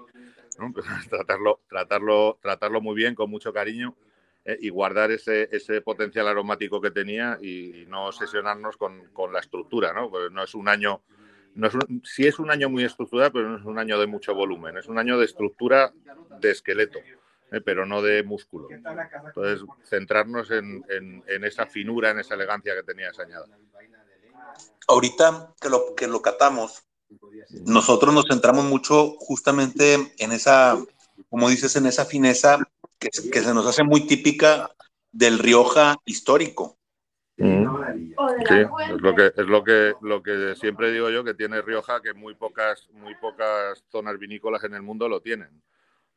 tratarlo, 1.10 1.62
tratarlo, 1.68 2.38
tratarlo 2.42 2.80
muy 2.80 2.96
bien, 2.96 3.16
con 3.16 3.30
mucho 3.30 3.52
cariño 3.52 3.96
eh, 4.46 4.58
y 4.62 4.70
guardar 4.70 5.12
ese, 5.12 5.50
ese, 5.52 5.82
potencial 5.82 6.28
aromático 6.28 6.80
que 6.80 6.92
tenía 6.92 7.40
y, 7.42 7.86
no 7.88 8.06
obsesionarnos 8.06 8.78
con, 8.78 9.08
con, 9.14 9.34
la 9.34 9.40
estructura, 9.40 9.94
¿no? 9.94 10.10
Porque 10.10 10.34
no 10.34 10.44
es 10.44 10.54
un 10.54 10.70
año 10.70 11.02
no 11.56 11.68
es 11.68 11.74
sí 12.04 12.28
es 12.28 12.38
un 12.38 12.52
año 12.52 12.70
muy 12.70 12.84
estructurado, 12.84 13.32
pero 13.32 13.50
no 13.50 13.58
es 13.58 13.66
un 13.66 13.80
año 13.80 13.98
de 14.00 14.08
mucho 14.08 14.36
volumen. 14.36 14.78
Es 14.78 14.88
un 14.88 15.00
año 15.00 15.18
de 15.18 15.26
estructura 15.26 15.94
de 16.40 16.52
esqueleto, 16.52 17.00
¿eh? 17.52 17.62
pero 17.62 17.86
no 17.86 18.02
de 18.02 18.24
músculo. 18.24 18.68
Entonces, 18.70 19.66
centrarnos 19.86 20.52
en, 20.52 20.84
esa 21.28 21.66
finura, 21.66 22.12
en 22.12 22.20
esa 22.20 22.36
elegancia 22.36 22.76
que 22.76 22.84
tenía 22.84 23.10
esa 23.10 23.24
añada. 23.24 23.46
Ahorita 24.88 25.54
que 25.60 25.70
lo, 25.70 25.96
que 25.96 26.08
lo 26.08 26.22
catamos, 26.22 26.84
nosotros 27.66 28.14
nos 28.14 28.26
centramos 28.28 28.66
mucho 28.66 29.16
justamente 29.20 30.14
en 30.18 30.32
esa, 30.34 30.78
como 31.30 31.50
dices, 31.50 31.76
en 31.78 31.86
esa 31.86 32.06
fineza 32.06 32.60
que 33.00 33.42
se 33.42 33.54
nos 33.54 33.66
hace 33.66 33.84
muy 33.84 34.08
típica 34.08 34.72
del 35.12 35.40
Rioja 35.40 35.96
histórico. 36.06 36.78
Mm. 37.38 38.14
Sí, 38.48 38.56
es 38.56 39.02
lo 39.02 39.14
que 39.14 39.26
es 39.36 39.46
lo 39.46 39.64
que 39.64 39.94
lo 40.02 40.24
que 40.24 40.56
siempre 40.56 40.92
digo 40.92 41.10
yo 41.10 41.24
que 41.26 41.34
tiene 41.34 41.62
Rioja 41.62 42.02
que 42.02 42.14
muy 42.14 42.34
pocas 42.34 42.88
muy 42.94 43.14
pocas 43.16 43.84
zonas 43.90 44.18
vinícolas 44.18 44.64
en 44.64 44.74
el 44.74 44.82
mundo 44.82 45.10
lo 45.10 45.22
tienen. 45.22 45.62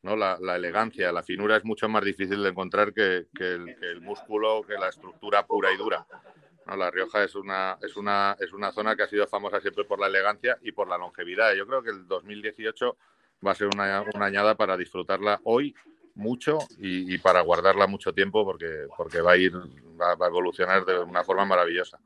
¿no? 0.02 0.16
La, 0.16 0.56
elegancia, 0.56 1.12
la 1.12 1.22
finura 1.22 1.56
es 1.56 1.64
mucho 1.64 1.88
más 1.88 2.04
difícil 2.04 2.42
de 2.42 2.50
encontrar 2.50 2.92
que, 2.92 3.26
el, 3.40 4.00
músculo, 4.00 4.62
que 4.62 4.74
la 4.74 4.88
estructura 4.88 5.44
pura 5.46 5.72
y 5.72 5.76
dura. 5.76 6.06
¿no? 6.66 6.76
La 6.76 6.90
Rioja 6.90 7.24
es 7.24 7.34
una, 7.34 7.78
es, 7.82 7.96
una, 7.96 8.36
es 8.38 8.52
una 8.52 8.72
zona 8.72 8.94
que 8.94 9.02
ha 9.02 9.08
sido 9.08 9.26
famosa 9.26 9.60
siempre 9.60 9.84
por 9.84 9.98
la 9.98 10.06
elegancia 10.06 10.58
y 10.62 10.72
por 10.72 10.88
la 10.88 10.98
longevidad. 10.98 11.54
Yo 11.54 11.66
creo 11.66 11.82
que 11.82 11.90
el 11.90 12.06
2018 12.06 12.96
va 13.46 13.52
a 13.52 13.54
ser 13.54 13.68
una, 13.74 14.04
una 14.14 14.26
añada 14.26 14.54
para 14.54 14.76
disfrutarla 14.76 15.40
hoy 15.44 15.74
mucho 16.18 16.58
y, 16.78 17.16
para 17.18 17.40
guardarla 17.40 17.86
mucho 17.86 18.12
tiempo 18.12 18.44
porque, 18.44 18.86
porque 18.96 19.20
va 19.20 19.32
a 19.32 19.36
ir, 19.36 19.52
va, 19.54 20.12
a 20.12 20.28
evolucionar 20.28 20.84
de 20.84 20.98
una 20.98 21.24
forma 21.24 21.44
maravillosa. 21.44 21.98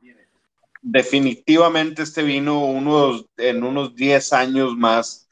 Definitivamente 0.81 2.03
este 2.03 2.23
vino 2.23 2.65
unos, 2.65 3.25
en 3.37 3.63
unos 3.63 3.95
10 3.95 4.33
años 4.33 4.75
más 4.75 5.27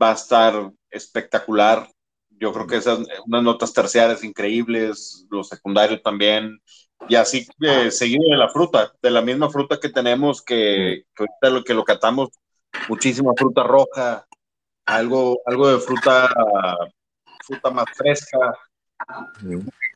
va 0.00 0.10
a 0.10 0.14
estar 0.14 0.70
espectacular. 0.90 1.90
Yo 2.30 2.52
creo 2.52 2.66
que 2.66 2.76
esas 2.76 3.00
unas 3.26 3.42
notas 3.42 3.72
terciarias 3.72 4.24
increíbles, 4.24 5.26
los 5.30 5.48
secundarios 5.48 6.02
también. 6.02 6.60
Y 7.08 7.14
así 7.14 7.46
eh, 7.60 7.90
seguido 7.90 8.30
de 8.30 8.36
la 8.36 8.48
fruta, 8.50 8.92
de 9.02 9.10
la 9.10 9.22
misma 9.22 9.50
fruta 9.50 9.80
que 9.80 9.88
tenemos, 9.88 10.42
que, 10.42 11.04
que 11.14 11.22
ahorita 11.22 11.50
lo 11.50 11.64
que 11.64 11.74
lo 11.74 11.84
catamos, 11.84 12.28
muchísima 12.88 13.32
fruta 13.36 13.62
roja, 13.62 14.26
algo, 14.84 15.40
algo 15.46 15.68
de 15.68 15.78
fruta, 15.78 16.28
fruta 17.50 17.70
más 17.70 17.86
fresca. 17.96 18.54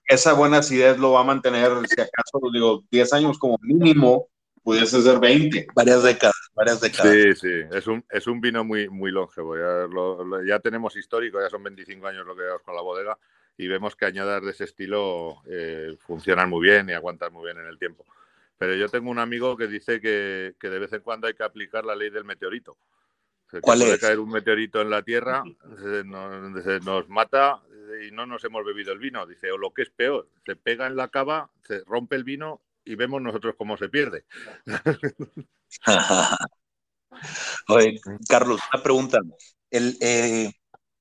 Esa 0.07 0.33
buena 0.35 0.59
acidez 0.59 0.99
lo 0.99 1.13
va 1.13 1.21
a 1.21 1.25
mantener, 1.25 1.71
si 1.89 2.01
acaso, 2.01 2.39
digo, 2.53 2.85
10 2.91 3.13
años 3.13 3.39
como 3.39 3.57
mínimo, 3.63 4.29
pudiese 4.63 5.01
ser 5.01 5.19
20. 5.19 5.67
Varias 5.75 6.03
décadas, 6.03 6.35
varias 6.55 6.81
décadas. 6.81 7.13
Sí, 7.13 7.35
sí, 7.37 7.53
es 7.71 7.87
un, 7.87 8.05
es 8.11 8.27
un 8.27 8.41
vino 8.41 8.65
muy, 8.65 8.89
muy 8.89 9.11
longevo. 9.11 9.57
Ya, 9.57 9.87
lo- 9.89 10.25
lo- 10.25 10.45
ya 10.45 10.59
tenemos 10.61 10.97
histórico, 10.97 11.41
ya 11.41 11.49
son 11.49 11.63
25 11.63 12.07
años 12.07 12.27
lo 12.27 12.35
que 12.37 12.43
llevamos 12.43 12.63
con 12.63 12.75
la 12.75 12.83
bodega 12.83 13.17
y 13.57 13.69
vemos 13.69 13.95
que 13.97 14.05
añadas 14.07 14.43
de 14.43 14.51
ese 14.51 14.65
estilo 14.65 15.37
eh, 15.47 15.97
funcionan 16.01 16.51
muy 16.51 16.63
bien 16.67 16.89
y 16.91 16.93
aguantan 16.93 17.33
muy 17.33 17.45
bien 17.45 17.59
en 17.59 17.67
el 17.67 17.79
tiempo. 17.79 18.05
Pero 18.59 18.75
yo 18.75 18.89
tengo 18.89 19.11
un 19.11 19.19
amigo 19.19 19.57
que 19.57 19.67
dice 19.69 20.01
que, 20.01 20.55
que 20.61 20.69
de 20.71 20.79
vez 20.79 20.93
en 20.93 21.01
cuando 21.03 21.27
hay 21.27 21.35
que 21.35 21.43
aplicar 21.45 21.85
la 21.85 21.95
ley 21.95 22.11
del 22.11 22.25
meteorito. 22.25 22.77
¿Cuál 23.61 23.79
puede 23.79 23.95
es? 23.95 24.01
caer 24.01 24.19
un 24.19 24.31
meteorito 24.31 24.81
en 24.81 24.91
la 24.91 25.03
Tierra, 25.03 25.45
se 25.81 26.05
nos, 26.05 26.65
se 26.65 26.81
nos 26.81 27.09
mata 27.09 27.63
y 28.07 28.11
no 28.11 28.27
nos 28.27 28.43
hemos 28.45 28.65
bebido 28.65 28.93
el 28.93 28.99
vino. 28.99 29.27
Dice, 29.27 29.53
o 29.53 29.59
lo 29.59 29.73
que 29.73 29.83
es 29.83 29.91
peor, 29.91 30.29
se 30.45 30.57
pega 30.57 30.87
en 30.87 30.97
la 30.97 31.09
cava, 31.09 31.51
se 31.63 31.85
rompe 31.85 32.17
el 32.17 32.25
vino 32.25 32.63
y 32.85 32.95
vemos 32.97 33.23
nosotros 33.23 33.55
cómo 33.57 33.77
se 33.77 33.89
pierde. 33.89 34.25
Oye, 37.69 38.01
Carlos, 38.29 38.61
una 38.73 38.83
pregunta. 38.83 39.21
El, 39.71 39.97
eh, 40.01 40.53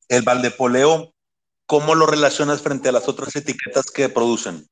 el 0.07 0.21
Valdepoleo, 0.23 1.13
¿cómo 1.65 1.95
lo 1.95 2.05
relacionas 2.05 2.61
frente 2.61 2.89
a 2.89 2.93
las 2.93 3.07
otras 3.07 3.35
etiquetas 3.35 3.85
que 3.91 4.09
producen? 4.09 4.67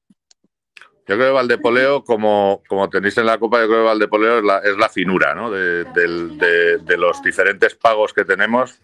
Yo 1.08 1.16
creo 1.16 1.30
que 1.30 1.34
Valdepoleo, 1.34 2.04
como, 2.04 2.62
como 2.68 2.90
tenéis 2.90 3.18
en 3.18 3.26
la 3.26 3.40
copa, 3.40 3.60
yo 3.60 3.68
creo 3.68 3.80
que 3.80 3.86
Valdepoleo 3.86 4.38
es 4.38 4.44
la, 4.44 4.60
es 4.60 4.78
la 4.78 4.88
finura 4.88 5.34
¿no? 5.34 5.50
de, 5.50 6.98
los 6.98 7.22
diferentes 7.24 7.76
pagos 7.76 8.14
que 8.14 8.24
tenemos. 8.24 8.80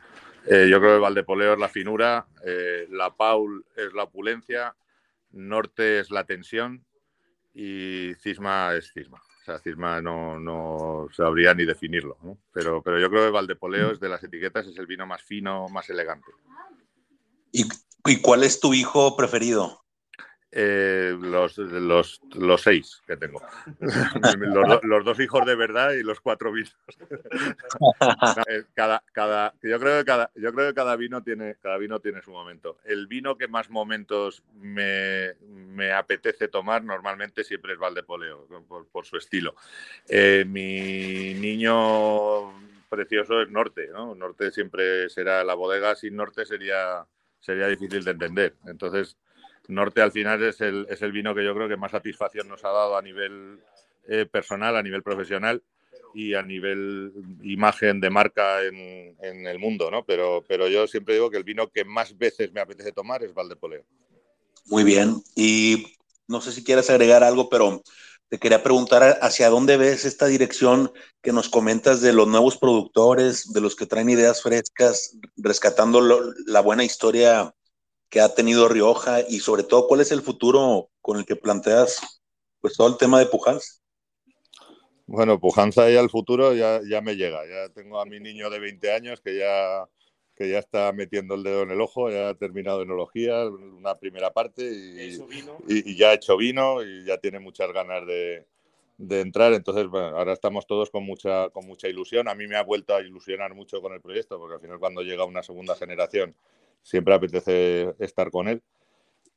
Eh, 0.45 0.67
yo 0.69 0.79
creo 0.79 0.95
que 0.95 1.01
Valdepoleo 1.01 1.53
es 1.53 1.59
la 1.59 1.69
finura, 1.69 2.25
eh, 2.43 2.87
la 2.89 3.15
Paul 3.15 3.65
es 3.75 3.93
la 3.93 4.03
opulencia, 4.03 4.75
Norte 5.31 5.99
es 5.99 6.09
la 6.09 6.25
tensión 6.25 6.83
y 7.53 8.13
Cisma 8.15 8.73
es 8.75 8.91
Cisma. 8.93 9.21
O 9.41 9.45
sea, 9.45 9.59
Cisma 9.59 10.01
no, 10.01 10.39
no 10.39 11.07
sabría 11.15 11.53
ni 11.53 11.65
definirlo, 11.65 12.17
¿no? 12.23 12.37
Pero, 12.51 12.81
pero 12.81 12.99
yo 12.99 13.09
creo 13.09 13.25
que 13.25 13.31
Valdepoleo 13.31 13.91
es 13.91 13.99
de 13.99 14.09
las 14.09 14.23
etiquetas, 14.23 14.67
es 14.67 14.77
el 14.77 14.87
vino 14.87 15.05
más 15.05 15.21
fino, 15.21 15.67
más 15.69 15.89
elegante. 15.89 16.31
¿Y, 17.51 17.65
y 18.05 18.21
cuál 18.21 18.43
es 18.43 18.59
tu 18.59 18.73
hijo 18.73 19.15
preferido? 19.15 19.86
Eh, 20.49 21.13
los, 21.19 21.57
los, 21.57 22.21
los 22.33 22.61
seis 22.61 23.01
que 23.05 23.17
tengo. 23.17 23.41
los, 24.39 24.83
los 24.83 25.05
dos 25.05 25.19
hijos 25.19 25.45
de 25.45 25.55
verdad 25.55 25.91
y 25.91 26.03
los 26.03 26.21
cuatro 26.21 26.53
vinos. 26.53 26.75
No, 27.79 27.93
eh, 28.49 28.63
cada, 28.73 29.03
cada, 29.11 29.53
yo, 29.61 29.77
creo 29.77 29.99
que 29.99 30.05
cada, 30.05 30.31
yo 30.35 30.53
creo 30.53 30.69
que 30.69 30.73
cada 30.73 30.95
vino 30.95 31.21
tiene, 31.21 31.55
cada 31.61 31.77
vino 31.77 31.99
tiene 31.99 32.21
su 32.21 32.31
momento. 32.31 32.77
El 32.85 33.07
vino 33.07 33.37
que 33.37 33.49
más 33.49 33.69
momentos 33.69 34.41
me, 34.53 35.33
me 35.49 35.91
apetece 35.91 36.47
tomar 36.47 36.81
normalmente 36.81 37.43
siempre 37.43 37.73
es 37.73 37.79
Valdepoleo, 37.79 38.47
por, 38.69 38.87
por 38.87 39.05
su 39.05 39.17
estilo. 39.17 39.53
Eh, 40.07 40.45
mi 40.47 41.33
niño 41.33 42.53
precioso 42.87 43.41
es 43.41 43.49
Norte, 43.49 43.89
¿no? 43.91 44.15
Norte 44.15 44.51
siempre 44.51 45.09
será 45.09 45.43
la 45.43 45.55
bodega, 45.55 45.95
sin 45.95 46.15
Norte 46.15 46.45
sería, 46.45 47.05
sería 47.41 47.67
difícil 47.67 48.05
de 48.05 48.11
entender. 48.11 48.55
Entonces, 48.65 49.17
Norte 49.67 50.01
al 50.01 50.11
final 50.11 50.43
es 50.43 50.61
el, 50.61 50.87
es 50.89 51.01
el 51.01 51.11
vino 51.11 51.35
que 51.35 51.43
yo 51.43 51.53
creo 51.53 51.67
que 51.67 51.77
más 51.77 51.91
satisfacción 51.91 52.47
nos 52.47 52.63
ha 52.63 52.69
dado 52.69 52.97
a 52.97 53.01
nivel 53.01 53.59
eh, 54.07 54.25
personal, 54.25 54.75
a 54.75 54.83
nivel 54.83 55.03
profesional 55.03 55.61
y 56.13 56.33
a 56.33 56.41
nivel 56.41 57.11
imagen 57.43 57.99
de 57.99 58.09
marca 58.09 58.63
en, 58.63 59.15
en 59.21 59.45
el 59.45 59.59
mundo, 59.59 59.91
¿no? 59.91 60.05
Pero, 60.05 60.43
pero 60.47 60.67
yo 60.67 60.87
siempre 60.87 61.15
digo 61.15 61.29
que 61.29 61.37
el 61.37 61.43
vino 61.43 61.69
que 61.69 61.85
más 61.85 62.17
veces 62.17 62.51
me 62.53 62.61
apetece 62.61 62.91
tomar 62.91 63.23
es 63.23 63.33
Valdepoleo. 63.33 63.83
Muy 64.65 64.83
bien. 64.83 65.21
Y 65.35 65.97
no 66.27 66.41
sé 66.41 66.51
si 66.51 66.63
quieres 66.63 66.89
agregar 66.89 67.23
algo, 67.23 67.49
pero 67.49 67.83
te 68.29 68.37
quería 68.39 68.63
preguntar 68.63 69.19
hacia 69.21 69.49
dónde 69.49 69.77
ves 69.77 70.05
esta 70.05 70.27
dirección 70.27 70.91
que 71.21 71.31
nos 71.31 71.49
comentas 71.49 72.01
de 72.01 72.13
los 72.13 72.27
nuevos 72.27 72.57
productores, 72.57 73.53
de 73.53 73.61
los 73.61 73.75
que 73.75 73.85
traen 73.85 74.09
ideas 74.09 74.41
frescas, 74.41 75.17
rescatando 75.37 76.01
la 76.45 76.59
buena 76.59 76.83
historia 76.83 77.53
que 78.09 78.21
ha 78.21 78.33
tenido 78.33 78.67
Rioja 78.69 79.21
y 79.27 79.39
sobre 79.39 79.63
todo 79.63 79.87
cuál 79.87 80.01
es 80.01 80.11
el 80.11 80.21
futuro 80.21 80.89
con 81.01 81.17
el 81.17 81.25
que 81.25 81.35
planteas 81.35 82.21
pues 82.61 82.75
todo 82.75 82.87
el 82.87 82.97
tema 82.97 83.19
de 83.19 83.27
Pujanza. 83.27 83.73
Bueno, 85.05 85.39
pujanza 85.39 85.89
ya 85.89 86.01
al 86.01 86.09
futuro 86.09 86.53
ya, 86.53 86.81
ya 86.89 87.01
me 87.01 87.15
llega. 87.15 87.39
Ya 87.47 87.69
tengo 87.73 87.99
a 88.01 88.05
mi 88.05 88.19
niño 88.19 88.49
de 88.49 88.59
20 88.59 88.91
años 88.91 89.21
que 89.21 89.37
ya, 89.37 89.87
que 90.35 90.49
ya 90.49 90.59
está 90.59 90.91
metiendo 90.91 91.35
el 91.35 91.43
dedo 91.43 91.63
en 91.63 91.71
el 91.71 91.79
ojo, 91.79 92.09
ya 92.09 92.29
ha 92.29 92.33
terminado 92.35 92.81
enología, 92.81 93.45
una 93.45 93.95
primera 93.95 94.31
parte 94.33 94.63
y, 94.63 95.15
y- 95.67 95.91
y 95.91 95.97
ya 95.97 96.09
ha 96.09 96.13
hecho 96.13 96.35
vino 96.37 96.83
y 96.83 97.05
ya 97.05 97.17
tiene 97.19 97.39
muchas 97.39 97.71
ganas 97.71 98.05
de, 98.05 98.45
de 98.97 99.21
entrar. 99.21 99.53
Entonces, 99.53 99.87
bueno, 99.87 100.07
ahora 100.17 100.33
estamos 100.33 100.67
todos 100.67 100.89
con 100.89 101.05
mucha, 101.05 101.49
con 101.51 101.65
mucha 101.65 101.87
ilusión. 101.87 102.27
A 102.27 102.35
mí 102.35 102.45
me 102.47 102.57
ha 102.57 102.63
vuelto 102.63 102.93
a 102.95 103.01
ilusionar 103.01 103.53
mucho 103.55 103.81
con 103.81 103.93
el 103.93 104.01
proyecto, 104.01 104.37
porque 104.39 104.55
al 104.55 104.61
final 104.61 104.79
cuando 104.79 105.03
llega 105.03 105.23
una 105.23 105.41
segunda 105.43 105.75
generación 105.75 106.35
siempre 106.81 107.13
apetece 107.13 107.93
estar 107.99 108.29
con 108.31 108.47
él. 108.47 108.61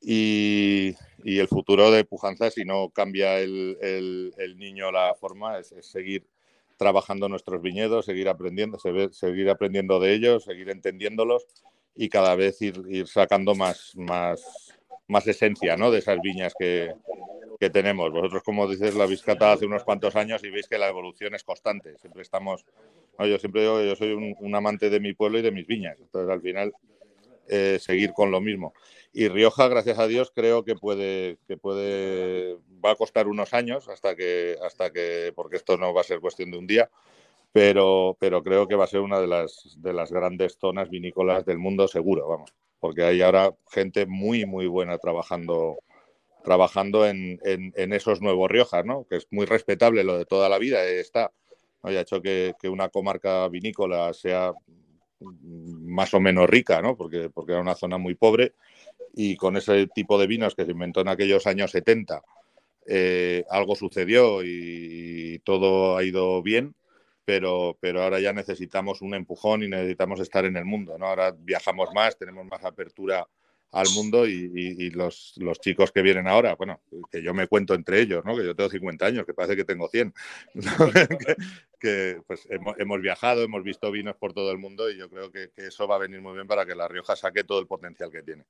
Y, 0.01 0.95
y 1.23 1.39
el 1.39 1.47
futuro 1.47 1.91
de 1.91 2.05
Pujanza, 2.05 2.49
si 2.49 2.65
no 2.65 2.89
cambia 2.89 3.39
el, 3.39 3.77
el- 3.81 4.57
niño 4.57 4.91
la 4.91 5.13
forma, 5.15 5.59
es, 5.59 5.73
seguir 5.81 6.25
trabajando 6.77 7.29
nuestros 7.29 7.61
viñedos, 7.61 8.05
seguir 8.05 8.27
aprendiendo, 8.29 8.79
se- 8.79 9.13
seguir 9.13 9.49
aprendiendo 9.49 9.99
de 9.99 10.13
ellos, 10.13 10.43
seguir 10.45 10.69
entendiéndolos 10.69 11.45
y 11.95 12.09
cada 12.09 12.35
vez 12.35 12.59
ir, 12.61 12.81
ir 12.89 13.07
sacando 13.07 13.53
más, 13.53 13.95
más, 13.95 14.75
más 15.07 15.27
esencia 15.27 15.77
¿no? 15.77 15.91
de 15.91 15.99
esas 15.99 16.19
viñas 16.21 16.53
que, 16.57 16.93
que 17.59 17.69
tenemos. 17.69 18.11
Vosotros, 18.11 18.41
como 18.43 18.67
dices, 18.67 18.95
la 18.95 19.03
habéis 19.03 19.21
catado 19.21 19.51
hace 19.53 19.65
unos 19.67 19.83
cuantos 19.83 20.15
años 20.15 20.43
y 20.43 20.49
veis 20.49 20.67
que 20.67 20.79
la 20.79 20.87
evolución 20.89 21.35
es 21.35 21.43
constante. 21.43 21.95
Siempre 21.99 22.23
estamos, 22.23 22.65
no, 23.19 23.27
yo 23.27 23.37
siempre 23.37 23.63
yo 23.63 23.95
soy 23.95 24.13
un, 24.13 24.35
un 24.39 24.55
amante 24.55 24.89
de 24.89 24.99
mi 24.99 25.13
pueblo 25.13 25.37
y 25.37 25.43
de 25.43 25.51
mis 25.51 25.67
viñas. 25.67 25.99
Entonces, 25.99 26.31
al 26.31 26.41
final, 26.41 26.73
eh, 27.47 27.77
seguir 27.79 28.13
con 28.13 28.31
lo 28.31 28.41
mismo. 28.41 28.73
Y 29.13 29.27
Rioja, 29.27 29.67
gracias 29.67 29.99
a 29.99 30.07
Dios, 30.07 30.31
creo 30.33 30.63
que 30.63 30.75
puede, 30.75 31.37
que 31.47 31.57
puede, 31.57 32.57
va 32.83 32.91
a 32.91 32.95
costar 32.95 33.27
unos 33.27 33.53
años 33.53 33.87
hasta 33.89 34.15
que, 34.15 34.57
hasta 34.63 34.91
que, 34.91 35.33
porque 35.35 35.57
esto 35.57 35.77
no 35.77 35.93
va 35.93 36.01
a 36.01 36.05
ser 36.05 36.19
cuestión 36.21 36.51
de 36.51 36.57
un 36.57 36.67
día, 36.67 36.89
pero, 37.51 38.17
pero 38.19 38.43
creo 38.43 38.67
que 38.67 38.75
va 38.75 38.85
a 38.85 38.87
ser 38.87 39.01
una 39.01 39.19
de 39.19 39.27
las, 39.27 39.75
de 39.77 39.93
las 39.93 40.11
grandes 40.11 40.57
zonas 40.59 40.89
vinícolas 40.89 41.45
del 41.45 41.57
mundo, 41.59 41.87
seguro, 41.87 42.27
vamos, 42.27 42.53
porque 42.79 43.03
hay 43.03 43.21
ahora 43.21 43.53
gente 43.71 44.05
muy, 44.05 44.45
muy 44.45 44.67
buena 44.67 44.97
trabajando, 44.97 45.79
trabajando 46.43 47.05
en, 47.07 47.39
en- 47.43 47.93
esos 47.93 48.21
nuevos 48.21 48.49
Riojas, 48.49 48.85
¿no? 48.85 49.05
Que 49.09 49.17
es 49.17 49.27
muy 49.31 49.45
respetable 49.45 50.03
lo 50.03 50.17
de 50.17 50.25
toda 50.25 50.49
la 50.49 50.57
vida, 50.59 50.85
eh, 50.85 50.99
está, 50.99 51.31
¿no? 51.83 51.91
y 51.91 51.97
ha 51.97 52.01
hecho 52.01 52.21
que, 52.21 52.53
que 52.59 52.69
una 52.69 52.89
comarca 52.89 53.47
vinícola 53.49 54.13
sea 54.13 54.53
más 55.21 56.13
o 56.13 56.19
menos 56.19 56.49
rica, 56.49 56.81
¿no? 56.81 56.95
Porque, 56.95 57.29
porque 57.29 57.53
era 57.53 57.61
una 57.61 57.75
zona 57.75 57.97
muy 57.97 58.15
pobre 58.15 58.53
y 59.13 59.35
con 59.35 59.57
ese 59.57 59.87
tipo 59.87 60.17
de 60.17 60.27
vinos 60.27 60.55
que 60.55 60.65
se 60.65 60.71
inventó 60.71 61.01
en 61.01 61.09
aquellos 61.09 61.47
años 61.47 61.71
70, 61.71 62.21
eh, 62.87 63.45
algo 63.49 63.75
sucedió 63.75 64.43
y, 64.43 65.39
todo 65.43 65.97
ha 65.97 66.03
ido 66.03 66.41
bien, 66.43 66.75
pero, 67.25 67.77
pero 67.79 68.03
ahora 68.03 68.19
ya 68.19 68.31
necesitamos 68.31 69.01
un 69.01 69.15
empujón 69.15 69.63
y 69.63 69.67
necesitamos 69.67 70.19
estar 70.19 70.45
en 70.45 70.55
el 70.55 70.65
mundo, 70.65 70.97
¿no? 70.99 71.07
Ahora 71.07 71.31
viajamos 71.31 71.89
más, 71.95 72.17
tenemos 72.17 72.45
más 72.45 72.63
apertura 72.63 73.27
al 73.71 73.87
mundo 73.95 74.27
y, 74.27 74.51
y- 74.53 74.85
y 74.85 74.89
los, 74.91 75.33
los 75.37 75.59
chicos 75.59 75.91
que 75.91 76.01
vienen 76.01 76.27
ahora, 76.27 76.55
bueno, 76.55 76.81
que 77.11 77.21
yo 77.23 77.33
me 77.33 77.47
cuento 77.47 77.73
entre 77.73 78.01
ellos, 78.01 78.23
¿no? 78.25 78.35
Que 78.35 78.43
yo 78.45 78.55
tengo 78.55 78.69
50 78.69 79.05
años, 79.05 79.25
que 79.25 79.33
parece 79.33 79.55
que 79.55 79.63
tengo 79.65 79.87
100, 79.87 80.13
¿no? 80.55 80.91
que, 80.91 81.35
que, 81.79 82.21
pues 82.27 82.47
hemos, 82.49 82.77
hemos 82.79 83.01
viajado, 83.01 83.43
hemos 83.43 83.63
visto 83.63 83.89
vinos 83.91 84.15
por 84.17 84.33
todo 84.33 84.51
el 84.51 84.57
mundo 84.57 84.89
y 84.89 84.97
yo 84.97 85.09
creo 85.09 85.31
que, 85.31 85.51
que 85.55 85.67
eso 85.67 85.87
va 85.87 85.95
a 85.95 85.99
venir 85.99 86.21
muy 86.21 86.33
bien 86.33 86.47
para 86.47 86.65
que 86.65 86.75
La 86.75 86.87
Rioja 86.87 87.15
saque 87.15 87.43
todo 87.43 87.59
el 87.59 87.67
potencial 87.67 88.11
que 88.11 88.23
tiene. 88.23 88.43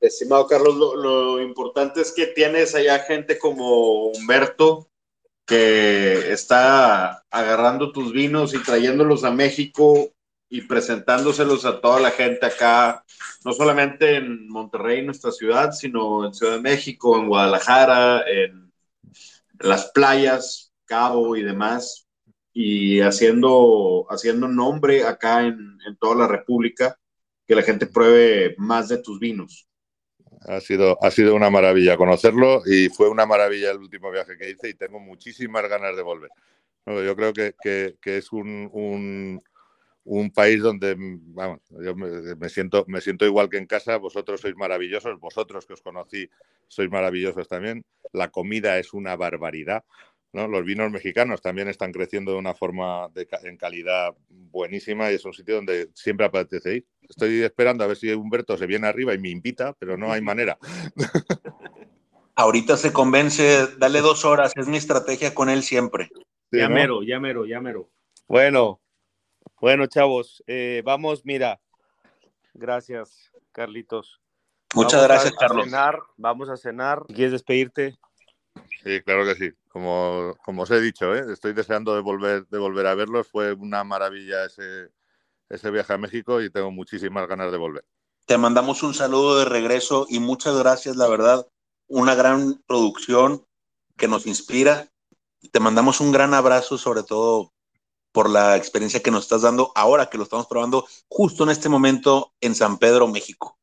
Estimado 0.00 0.46
Carlos, 0.46 0.76
lo, 0.76 0.96
lo 0.96 1.42
importante 1.42 2.00
es 2.00 2.12
que 2.12 2.26
tienes 2.26 2.74
allá 2.74 3.00
gente 3.00 3.38
como 3.38 4.06
Humberto 4.06 4.88
que 5.46 6.32
está 6.32 7.24
agarrando 7.30 7.90
tus 7.92 8.12
vinos 8.12 8.54
y 8.54 8.62
trayéndolos 8.62 9.24
a 9.24 9.32
México 9.32 10.12
y 10.50 10.62
presentándoselos 10.62 11.64
a 11.64 11.80
toda 11.80 12.00
la 12.00 12.10
gente 12.10 12.44
acá, 12.46 13.04
no 13.44 13.52
solamente 13.54 14.16
en 14.16 14.48
Monterrey, 14.48 15.04
nuestra 15.06 15.30
ciudad, 15.32 15.72
sino 15.72 16.26
en 16.26 16.34
Ciudad 16.34 16.54
de 16.56 16.62
México, 16.62 17.16
en 17.18 17.28
Guadalajara, 17.28 18.24
en 18.28 18.72
las 19.60 19.90
playas, 19.92 20.72
Cabo 20.86 21.36
y 21.36 21.42
demás, 21.42 22.08
y 22.52 23.00
haciendo, 23.00 24.06
haciendo 24.10 24.48
nombre 24.48 25.04
acá 25.04 25.46
en, 25.46 25.78
en 25.86 25.96
toda 26.00 26.16
la 26.16 26.26
República, 26.28 26.98
que 27.46 27.54
la 27.54 27.62
gente 27.62 27.86
pruebe 27.86 28.54
más 28.58 28.88
de 28.88 28.98
tus 28.98 29.20
vinos. 29.20 29.68
Ha 30.48 30.60
sido, 30.60 30.98
ha 31.02 31.10
sido 31.10 31.34
una 31.34 31.50
maravilla 31.50 31.96
conocerlo 31.96 32.62
y 32.66 32.88
fue 32.88 33.08
una 33.08 33.26
maravilla 33.26 33.70
el 33.70 33.78
último 33.78 34.10
viaje 34.10 34.36
que 34.36 34.50
hice 34.50 34.68
y 34.70 34.74
tengo 34.74 34.98
muchísimas 34.98 35.68
ganas 35.68 35.94
de 35.96 36.02
volver. 36.02 36.30
Yo 36.86 37.14
creo 37.14 37.32
que, 37.32 37.54
que- 37.62 37.96
que 38.00 38.16
es 38.16 38.32
un, 38.32 38.68
un- 38.72 39.40
un 40.04 40.30
país 40.30 40.62
donde, 40.62 40.96
vamos, 40.98 41.60
yo 41.70 41.94
me, 41.94 42.34
me 42.36 42.48
siento, 42.48 42.84
me 42.88 43.00
siento 43.00 43.26
igual 43.26 43.48
que 43.48 43.58
en 43.58 43.66
casa, 43.66 43.96
vosotros 43.96 44.40
sois 44.40 44.56
maravillosos, 44.56 45.18
vosotros 45.20 45.66
que 45.66 45.74
os 45.74 45.82
conocí 45.82 46.28
sois 46.68 46.90
maravillosos 46.90 47.48
también, 47.48 47.84
la 48.12 48.30
comida 48.30 48.78
es 48.78 48.94
una 48.94 49.16
barbaridad. 49.16 49.84
¿no? 50.32 50.46
Los 50.46 50.64
vinos 50.64 50.90
mexicanos 50.90 51.40
también 51.40 51.68
están 51.68 51.92
creciendo 51.92 52.32
de 52.32 52.38
una 52.38 52.54
forma 52.54 53.08
de 53.14 53.26
en 53.42 53.56
calidad 53.56 54.14
buenísima 54.28 55.10
y 55.10 55.16
es 55.16 55.24
un 55.24 55.32
sitio 55.32 55.56
donde 55.56 55.90
siempre 55.94 56.26
apetece 56.26 56.76
ir. 56.76 56.86
Estoy 57.08 57.42
esperando 57.42 57.82
a 57.84 57.88
ver 57.88 57.96
si 57.96 58.12
Humberto 58.12 58.56
se 58.56 58.66
viene 58.66 58.86
arriba 58.86 59.12
y 59.14 59.18
me 59.18 59.30
invita, 59.30 59.74
pero 59.78 59.96
no 59.96 60.12
hay 60.12 60.20
manera. 60.20 60.58
Ahorita 62.36 62.76
se 62.76 62.92
convence, 62.92 63.66
dale 63.78 64.00
dos 64.00 64.24
horas, 64.24 64.52
es 64.56 64.68
mi 64.68 64.76
estrategia 64.76 65.34
con 65.34 65.50
él 65.50 65.62
siempre. 65.62 66.08
Sí, 66.50 66.58
ya 66.58 66.68
¿no? 66.68 66.74
mero, 66.74 67.02
ya 67.02 67.18
mero, 67.18 67.44
ya 67.44 67.60
mero. 67.60 67.90
Bueno, 68.28 68.80
bueno, 69.60 69.86
chavos, 69.86 70.42
eh, 70.46 70.82
vamos, 70.84 71.24
mira, 71.24 71.60
Gracias, 72.52 73.30
Carlitos. 73.52 74.20
Muchas 74.74 74.94
Vamos 74.94 75.08
gracias, 75.08 75.32
a- 75.32 75.36
a 75.36 75.38
Carlos. 75.48 75.64
cenar, 75.66 75.98
vamos 76.16 76.48
a 76.48 76.56
cenar. 76.56 77.04
¿quieres 77.06 77.32
despedirte? 77.32 77.96
Sí, 78.82 79.00
claro 79.02 79.24
que 79.24 79.34
sí. 79.36 79.50
Como, 79.68 80.36
como 80.44 80.62
os 80.62 80.70
he 80.72 80.80
dicho, 80.80 81.14
¿eh? 81.14 81.32
estoy 81.32 81.52
deseando 81.52 81.94
de 81.94 82.00
volver, 82.00 82.46
de 82.48 82.58
volver 82.58 82.86
a 82.86 82.94
verlos. 82.94 83.28
Fue 83.28 83.52
una 83.52 83.84
maravilla 83.84 84.44
ese, 84.46 84.88
ese 85.48 85.70
viaje 85.70 85.92
a 85.92 85.98
México 85.98 86.40
y 86.42 86.50
tengo 86.50 86.70
muchísimas 86.72 87.28
ganas 87.28 87.52
de 87.52 87.58
volver. 87.58 87.84
Te 88.26 88.36
mandamos 88.36 88.82
un 88.82 88.94
saludo 88.94 89.38
de 89.38 89.44
regreso 89.44 90.06
y 90.08 90.18
muchas 90.18 90.56
gracias, 90.58 90.96
la 90.96 91.08
verdad. 91.08 91.46
Una 91.86 92.14
gran 92.14 92.60
producción 92.66 93.46
que 93.96 94.08
nos 94.08 94.26
inspira. 94.26 94.88
Te 95.52 95.60
mandamos 95.60 96.00
un 96.00 96.10
gran 96.12 96.34
abrazo, 96.34 96.78
sobre 96.78 97.04
todo 97.04 97.52
por 98.12 98.28
la 98.28 98.56
experiencia 98.56 99.00
que 99.02 99.10
nos 99.10 99.24
estás 99.24 99.42
dando 99.42 99.72
ahora 99.74 100.06
que 100.06 100.18
lo 100.18 100.24
estamos 100.24 100.46
probando 100.46 100.86
justo 101.08 101.44
en 101.44 101.50
este 101.50 101.68
momento 101.68 102.32
en 102.40 102.54
San 102.54 102.78
Pedro, 102.78 103.06
México. 103.08 103.58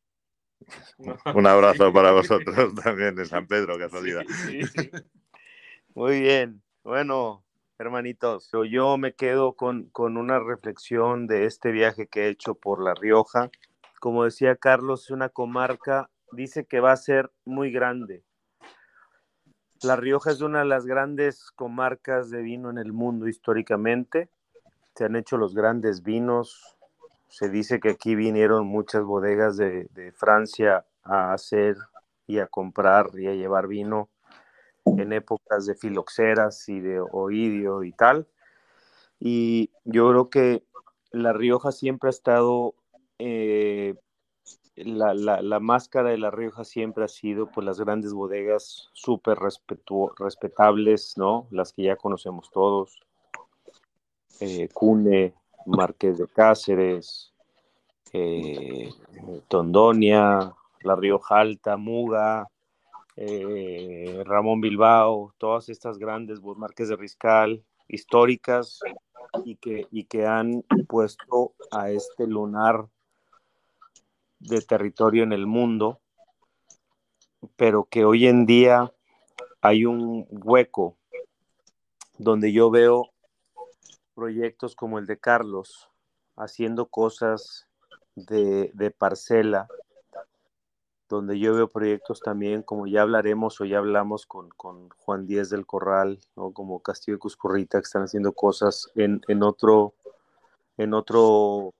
Un 1.35 1.47
abrazo 1.47 1.91
para 1.93 2.11
vosotros 2.11 2.73
también 2.75 3.15
de 3.15 3.25
San 3.25 3.47
Pedro, 3.47 3.77
casualidad. 3.77 4.23
Sí, 4.45 4.65
sí. 4.65 4.89
Muy 5.95 6.21
bien. 6.21 6.61
Bueno, 6.83 7.43
hermanitos, 7.79 8.49
yo- 8.51 8.65
yo 8.65 8.97
me 8.97 9.13
quedo 9.13 9.53
con, 9.53 9.89
con 9.89 10.17
una 10.17 10.39
reflexión 10.39 11.27
de 11.27 11.45
este 11.45 11.71
viaje 11.71 12.07
que 12.07 12.25
he 12.25 12.29
hecho 12.29 12.55
por 12.55 12.81
La 12.83 12.93
Rioja. 12.93 13.49
Como 13.99 14.23
decía 14.23 14.55
Carlos, 14.55 15.03
es 15.05 15.09
una 15.11 15.29
comarca, 15.29 16.09
dice 16.31 16.65
que 16.65 16.79
va 16.79 16.91
a 16.91 16.97
ser 16.97 17.31
muy 17.45 17.71
grande. 17.71 18.23
La 19.83 19.95
Rioja 19.95 20.31
es 20.31 20.41
una 20.41 20.59
de 20.59 20.65
las 20.65 20.85
grandes 20.85 21.51
comarcas 21.51 22.29
de 22.29 22.41
vino 22.41 22.69
en 22.69 22.77
el 22.77 22.93
mundo 22.93 23.27
históricamente. 23.27 24.29
Se 24.97 25.05
han 25.05 25.15
hecho 25.15 25.37
los 25.37 25.53
grandes 25.53 26.01
vinos. 26.01 26.75
Se 27.27 27.49
dice 27.49 27.79
que 27.79 27.89
aquí 27.91 28.15
vinieron 28.15 28.65
muchas 28.65 29.03
bodegas 29.03 29.55
de, 29.55 29.85
de 29.93 30.11
Francia 30.11 30.87
a 31.03 31.33
hacer 31.33 31.75
y 32.25 32.39
a 32.39 32.47
comprar 32.47 33.11
y 33.13 33.27
a 33.27 33.35
llevar 33.35 33.67
vino 33.67 34.09
en 34.85 35.13
épocas 35.13 35.67
de 35.67 35.75
filoxeras 35.75 36.67
y 36.67 36.79
de 36.79 36.99
oidio 36.99 37.83
y 37.83 37.91
tal. 37.91 38.27
Y 39.19 39.69
yo 39.85 40.09
creo 40.09 40.29
que 40.31 40.63
La 41.11 41.31
Rioja 41.31 41.71
siempre 41.71 42.07
ha 42.07 42.09
estado, 42.09 42.73
eh, 43.19 43.93
la, 44.75 45.13
la- 45.13 45.43
la 45.43 45.59
máscara 45.59 46.09
de 46.09 46.17
La 46.17 46.31
Rioja 46.31 46.63
siempre 46.63 47.03
ha 47.03 47.07
sido 47.07 47.51
pues 47.51 47.63
las 47.67 47.79
grandes 47.79 48.13
bodegas 48.13 48.89
súper 48.93 49.37
respetables, 50.17 51.13
¿no? 51.17 51.47
Las 51.51 51.71
que 51.71 51.83
ya 51.83 51.97
conocemos 51.97 52.49
todos. 52.49 53.06
Eh, 54.39 54.69
Cune, 54.73 55.33
Marqués 55.65 56.17
de 56.17 56.27
Cáceres, 56.27 57.33
eh, 58.13 58.89
Tondonia, 59.47 60.53
La 60.81 60.95
Rioja 60.95 61.39
Alta, 61.39 61.75
Muga, 61.77 62.47
eh, 63.15 64.21
Ramón 64.25 64.61
Bilbao, 64.61 65.33
todas 65.37 65.69
estas 65.69 65.97
grandes 65.97 66.39
bo- 66.39 66.55
marques 66.55 66.89
de 66.89 66.95
Riscal 66.95 67.63
históricas 67.87 68.79
y 69.43 69.55
que, 69.55 69.87
y 69.91 70.03
que 70.05 70.25
han 70.25 70.63
puesto 70.87 71.53
a 71.71 71.89
este 71.89 72.27
lunar 72.27 72.87
de 74.39 74.61
territorio 74.61 75.23
en 75.23 75.33
el 75.33 75.47
mundo, 75.47 75.99
pero 77.55 77.85
que 77.85 78.05
hoy 78.05 78.27
en 78.27 78.45
día 78.45 78.93
hay 79.61 79.85
un 79.85 80.27
hueco 80.29 80.97
donde 82.19 82.51
yo 82.51 82.69
veo 82.69 83.09
proyectos 84.17 84.75
como 84.75 84.97
el 84.97 85.05
de 85.05 85.19
Carlos 85.19 85.91
haciendo 86.35 86.87
cosas 86.87 87.67
de, 88.15 88.71
de 88.73 88.89
parcela, 88.89 89.67
donde 91.07 91.37
yo 91.37 91.53
veo 91.53 91.67
proyectos 91.67 92.19
también, 92.19 92.63
como 92.63 92.87
ya 92.87 93.03
hablaremos 93.03 93.61
o 93.61 93.65
ya 93.65 93.77
hablamos 93.77 94.25
con, 94.25 94.49
con 94.49 94.89
Juan 94.89 95.27
Díez 95.27 95.51
del 95.51 95.67
Corral, 95.67 96.19
¿no? 96.35 96.51
como 96.51 96.79
Castillo 96.81 97.17
de 97.17 97.19
Cuscurrita, 97.19 97.77
que 97.77 97.85
están 97.85 98.01
haciendo 98.01 98.31
cosas 98.31 98.89
en, 98.95 99.21
en 99.27 99.43
otro, 99.43 99.93
en 100.77 100.95
otro, 100.95 101.75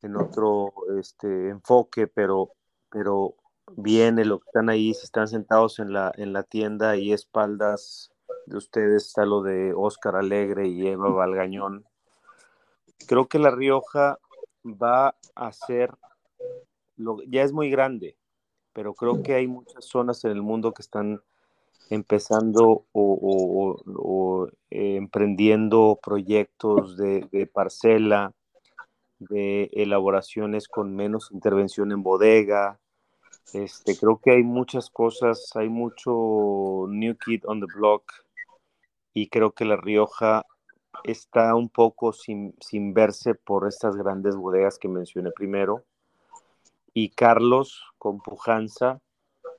en 0.00 0.16
otro 0.16 0.72
este, 0.98 1.50
enfoque, 1.50 2.06
pero, 2.06 2.52
pero 2.88 3.34
viene 3.76 4.24
lo 4.24 4.40
que 4.40 4.48
están 4.48 4.70
ahí, 4.70 4.94
si 4.94 5.04
están 5.04 5.28
sentados 5.28 5.78
en 5.78 5.92
la, 5.92 6.10
en 6.16 6.32
la 6.32 6.42
tienda 6.42 6.96
y 6.96 7.12
espaldas 7.12 8.12
de 8.48 8.56
ustedes 8.56 9.06
está 9.06 9.26
lo 9.26 9.42
de 9.42 9.72
Óscar 9.74 10.16
Alegre 10.16 10.68
y 10.68 10.86
Eva 10.86 11.10
Valgañón. 11.10 11.84
Creo 13.06 13.26
que 13.28 13.38
La 13.38 13.50
Rioja 13.50 14.18
va 14.64 15.14
a 15.34 15.52
ser, 15.52 15.92
lo, 16.96 17.22
ya 17.24 17.42
es 17.42 17.52
muy 17.52 17.70
grande, 17.70 18.16
pero 18.72 18.94
creo 18.94 19.22
que 19.22 19.34
hay 19.34 19.46
muchas 19.46 19.84
zonas 19.84 20.24
en 20.24 20.30
el 20.32 20.42
mundo 20.42 20.72
que 20.72 20.82
están 20.82 21.20
empezando 21.90 22.64
o, 22.64 22.86
o- 22.92 23.70
o- 23.70 23.82
o, 23.96 24.46
eh, 24.70 24.96
emprendiendo 24.96 25.98
proyectos 26.02 26.96
de, 26.96 27.26
de 27.30 27.46
parcela, 27.46 28.34
de 29.18 29.70
elaboraciones 29.72 30.68
con 30.68 30.94
menos 30.94 31.30
intervención 31.32 31.92
en 31.92 32.02
bodega. 32.02 32.78
Este, 33.52 33.96
creo 33.96 34.20
que 34.22 34.30
hay 34.32 34.42
muchas 34.42 34.90
cosas, 34.90 35.50
hay 35.54 35.68
mucho 35.68 36.86
New 36.88 37.16
Kid 37.16 37.44
on 37.46 37.60
the 37.60 37.66
Block 37.74 38.04
y 39.14 39.28
creo 39.28 39.52
que 39.52 39.64
La 39.64 39.76
Rioja 39.76 40.44
está 41.04 41.54
un 41.54 41.68
poco 41.68 42.12
sin, 42.12 42.54
sin 42.60 42.94
verse 42.94 43.34
por 43.34 43.66
estas 43.66 43.96
grandes 43.96 44.36
bodegas 44.36 44.78
que 44.78 44.88
mencioné 44.88 45.30
primero. 45.30 45.84
Y 46.94 47.10
Carlos, 47.10 47.84
con 47.98 48.20
pujanza, 48.20 49.00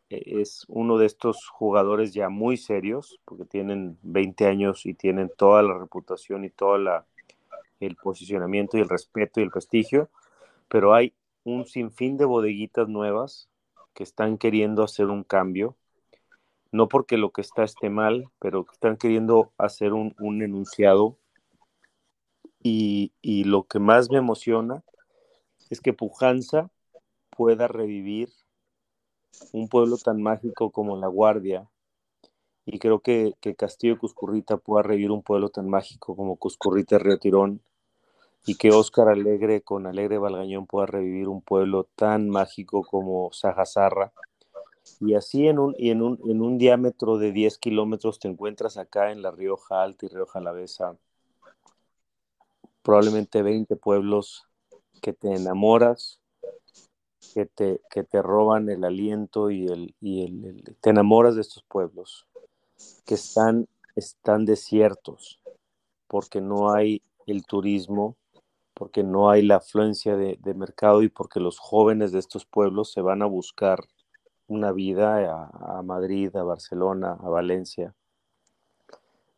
eh, 0.09 0.41
es 0.41 0.65
uno 0.67 0.97
de 0.97 1.05
estos 1.05 1.47
jugadores 1.47 2.13
ya 2.13 2.29
muy 2.29 2.57
serios, 2.57 3.19
porque 3.25 3.45
tienen 3.45 3.97
20 4.01 4.47
años 4.47 4.85
y 4.85 4.93
tienen 4.93 5.31
toda 5.37 5.61
la 5.61 5.77
reputación 5.77 6.43
y 6.43 6.49
todo 6.49 6.75
el 7.79 7.95
posicionamiento 7.95 8.77
y 8.77 8.81
el 8.81 8.89
respeto 8.89 9.39
y 9.39 9.43
el 9.43 9.51
prestigio, 9.51 10.09
pero 10.67 10.93
hay 10.93 11.13
un 11.43 11.65
sinfín 11.65 12.17
de 12.17 12.25
bodeguitas 12.25 12.87
nuevas 12.89 13.49
que 13.93 14.03
están 14.03 14.37
queriendo 14.37 14.83
hacer 14.83 15.07
un 15.07 15.23
cambio, 15.23 15.75
no 16.71 16.87
porque 16.87 17.17
lo 17.17 17.31
que 17.31 17.41
está 17.41 17.63
esté 17.63 17.89
mal, 17.89 18.29
pero 18.39 18.65
están 18.71 18.97
queriendo 18.97 19.51
hacer 19.57 19.93
un, 19.93 20.15
un 20.19 20.41
enunciado. 20.43 21.17
Y, 22.61 23.13
y 23.21 23.45
lo 23.45 23.63
que 23.63 23.79
más 23.79 24.09
me 24.09 24.17
emociona 24.17 24.83
es 25.69 25.81
que 25.81 25.93
Pujanza 25.93 26.69
pueda 27.29 27.67
revivir 27.67 28.29
un 29.53 29.69
pueblo 29.69 29.97
tan 29.97 30.21
mágico 30.21 30.71
como 30.71 30.97
La 30.97 31.07
Guardia. 31.07 31.69
Y 32.65 32.79
creo 32.79 32.99
que, 32.99 33.33
que 33.41 33.55
Castillo 33.55 33.97
Cuscurrita 33.97 34.57
pueda 34.57 34.83
revivir 34.83 35.11
un 35.11 35.23
pueblo 35.23 35.49
tan 35.49 35.69
mágico 35.69 36.15
como 36.15 36.35
Cuscurrita 36.35 36.99
Río 36.99 37.17
Tirón. 37.17 37.61
Y 38.45 38.55
que 38.55 38.71
Óscar 38.71 39.09
Alegre 39.09 39.61
con 39.61 39.85
Alegre 39.85 40.17
Valgañón 40.17 40.65
pueda 40.65 40.85
revivir 40.85 41.27
un 41.27 41.41
pueblo 41.41 41.87
tan 41.95 42.29
mágico 42.29 42.83
como 42.83 43.31
Sajazarra. 43.33 44.13
Y 44.99 45.13
así 45.13 45.47
en 45.47 45.59
un, 45.59 45.75
y 45.77 45.91
en 45.91 46.01
un, 46.01 46.19
en 46.25 46.41
un 46.41 46.57
diámetro 46.57 47.17
de 47.17 47.31
10 47.31 47.57
kilómetros 47.57 48.19
te 48.19 48.27
encuentras 48.27 48.77
acá 48.77 49.11
en 49.11 49.21
La 49.21 49.31
Rioja 49.31 49.83
Alta 49.83 50.05
y 50.05 50.09
Rioja 50.09 50.39
Alavesa 50.39 50.97
probablemente 52.81 53.43
20 53.43 53.75
pueblos 53.75 54.47
que 55.01 55.13
te 55.13 55.31
enamoras, 55.31 56.19
que 57.33 57.45
te, 57.45 57.81
que 57.89 58.03
te 58.03 58.21
roban 58.21 58.69
el 58.69 58.83
aliento 58.83 59.51
y, 59.51 59.67
el, 59.67 59.95
y 60.01 60.23
el, 60.23 60.63
te 60.81 60.89
enamoras 60.89 61.35
de 61.35 61.41
estos 61.41 61.63
pueblos 61.63 62.25
que 63.05 63.15
están, 63.15 63.67
están 63.95 64.45
desiertos 64.45 65.39
porque 66.07 66.41
no 66.41 66.71
hay 66.71 67.03
el 67.27 67.45
turismo, 67.45 68.17
porque 68.73 69.03
no 69.03 69.29
hay 69.29 69.43
la 69.43 69.57
afluencia 69.57 70.15
de, 70.15 70.39
de 70.41 70.53
mercado 70.53 71.03
y 71.03 71.09
porque 71.09 71.39
los 71.39 71.59
jóvenes 71.59 72.11
de 72.11 72.19
estos 72.19 72.45
pueblos 72.45 72.91
se 72.91 73.01
van 73.01 73.21
a 73.21 73.27
buscar 73.27 73.85
una 74.49 74.71
vida 74.71 75.49
a, 75.53 75.81
Madrid, 75.83 76.35
a 76.35 76.43
Barcelona, 76.43 77.17
a 77.21 77.29
Valencia. 77.29 77.95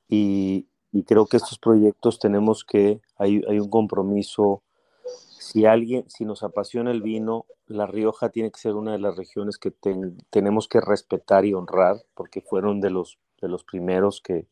Y, 0.07 0.68
creo 1.05 1.26
que 1.26 1.38
estos 1.38 1.59
proyectos 1.59 2.18
tenemos 2.20 2.66
que, 2.66 3.01
hay, 3.18 3.41
hay 3.47 3.59
un 3.59 3.70
compromiso, 3.70 4.64
si 5.05 5.66
alguien, 5.66 6.09
si 6.09 6.26
nos 6.26 6.43
apasiona 6.43 6.91
el 6.91 7.01
vino, 7.01 7.45
La 7.68 7.86
Rioja 7.86 8.30
tiene 8.30 8.51
que 8.51 8.59
ser 8.59 8.76
una 8.76 8.93
de 8.93 8.99
las 8.99 9.18
regiones 9.18 9.57
que 9.57 9.72
ten- 9.72 10.18
tenemos 10.30 10.68
que 10.68 10.82
respetar 10.82 11.45
y 11.45 11.53
honrar, 11.53 12.03
porque 12.14 12.41
fueron 12.41 12.80
de 12.82 12.89
los, 12.89 13.20
de 13.41 13.49
los 13.49 13.64
primeros 13.64 14.22
que, 14.22 14.47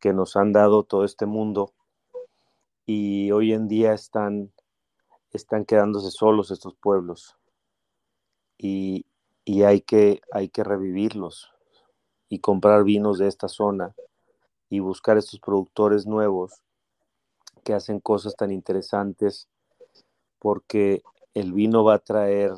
que 0.00 0.12
nos 0.14 0.36
han 0.36 0.52
dado 0.52 0.82
todo 0.82 1.04
este 1.04 1.26
mundo. 1.26 1.72
Y 2.86 3.30
hoy 3.32 3.52
en 3.52 3.68
día 3.68 3.92
están, 3.92 4.50
están 5.30 5.64
quedándose 5.64 6.10
solos 6.10 6.50
estos 6.50 6.74
pueblos. 6.74 7.36
Y, 8.58 9.04
y 9.44 9.62
hay, 9.62 9.80
que, 9.80 10.20
hay 10.32 10.48
que 10.48 10.64
revivirlos 10.64 11.52
y 12.28 12.38
comprar 12.38 12.84
vinos 12.84 13.18
de 13.18 13.28
esta 13.28 13.48
zona 13.48 13.94
y 14.70 14.80
buscar 14.80 15.16
estos 15.18 15.40
productores 15.40 16.06
nuevos 16.06 16.62
que 17.62 17.74
hacen 17.74 18.00
cosas 18.00 18.36
tan 18.36 18.50
interesantes 18.50 19.48
porque 20.38 21.02
el 21.34 21.52
vino 21.52 21.84
va 21.84 21.94
a 21.94 21.98
traer 21.98 22.52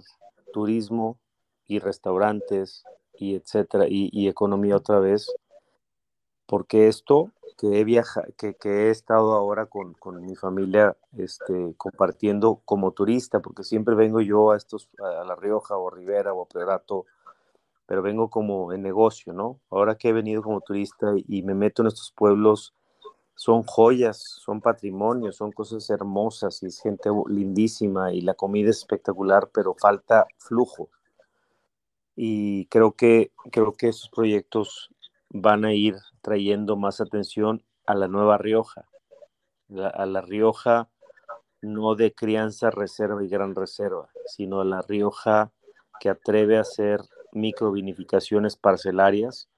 turismo 0.52 1.18
y 1.66 1.78
restaurantes 1.78 2.84
y 3.18 3.34
etcétera 3.34 3.86
y, 3.88 4.08
y 4.12 4.28
economía 4.28 4.76
otra 4.76 4.98
vez 5.00 5.32
porque 6.46 6.88
esto 6.88 7.32
que 7.56 7.80
he 7.80 7.84
viajado, 7.84 8.26
que, 8.36 8.54
que 8.54 8.88
he 8.88 8.90
estado 8.90 9.32
ahora 9.32 9.66
con, 9.66 9.94
con 9.94 10.24
mi 10.24 10.36
familia 10.36 10.96
este, 11.16 11.74
compartiendo 11.76 12.60
como 12.64 12.92
turista, 12.92 13.40
porque 13.40 13.64
siempre 13.64 13.94
vengo 13.94 14.20
yo 14.20 14.50
a 14.52 14.56
estos, 14.56 14.88
a 14.98 15.24
La 15.24 15.36
Rioja 15.36 15.76
o 15.76 15.90
Rivera 15.90 16.34
o 16.34 16.44
Prerato, 16.44 17.06
pero 17.86 18.02
vengo 18.02 18.28
como 18.30 18.72
en 18.72 18.82
negocio, 18.82 19.32
¿no? 19.32 19.60
Ahora 19.70 19.96
que 19.96 20.08
he 20.08 20.12
venido 20.12 20.42
como 20.42 20.60
turista 20.60 21.14
y 21.26 21.42
me 21.42 21.54
meto 21.54 21.82
en 21.82 21.88
estos 21.88 22.12
pueblos, 22.12 22.74
son 23.36 23.62
joyas, 23.64 24.18
son 24.18 24.60
patrimonios, 24.60 25.36
son 25.36 25.52
cosas 25.52 25.88
hermosas 25.90 26.62
y 26.62 26.66
es 26.66 26.80
gente 26.80 27.10
lindísima 27.28 28.12
y 28.12 28.22
la 28.22 28.34
comida 28.34 28.70
es 28.70 28.78
espectacular, 28.78 29.50
pero 29.52 29.74
falta 29.74 30.26
flujo. 30.38 30.88
Y 32.16 32.66
creo 32.66 32.92
que, 32.92 33.30
creo 33.52 33.72
que 33.72 33.88
esos 33.88 34.08
proyectos 34.08 34.90
van 35.28 35.66
a 35.66 35.74
ir 35.74 35.96
trayendo 36.26 36.74
más 36.74 37.00
atención 37.00 37.62
a 37.86 37.94
la 37.94 38.08
nueva 38.08 38.36
Rioja, 38.36 38.88
a 39.94 40.06
la 40.06 40.22
Rioja 40.22 40.88
no 41.62 41.94
de 41.94 42.14
crianza, 42.14 42.70
reserva 42.70 43.22
y 43.22 43.28
gran 43.28 43.54
reserva, 43.54 44.08
sino 44.26 44.60
a 44.60 44.64
la 44.64 44.82
Rioja 44.82 45.52
que 46.00 46.08
atreve 46.08 46.58
a 46.58 46.62
hacer 46.62 47.00
microvinificaciones 47.30 48.56
parcelarias 48.56 49.48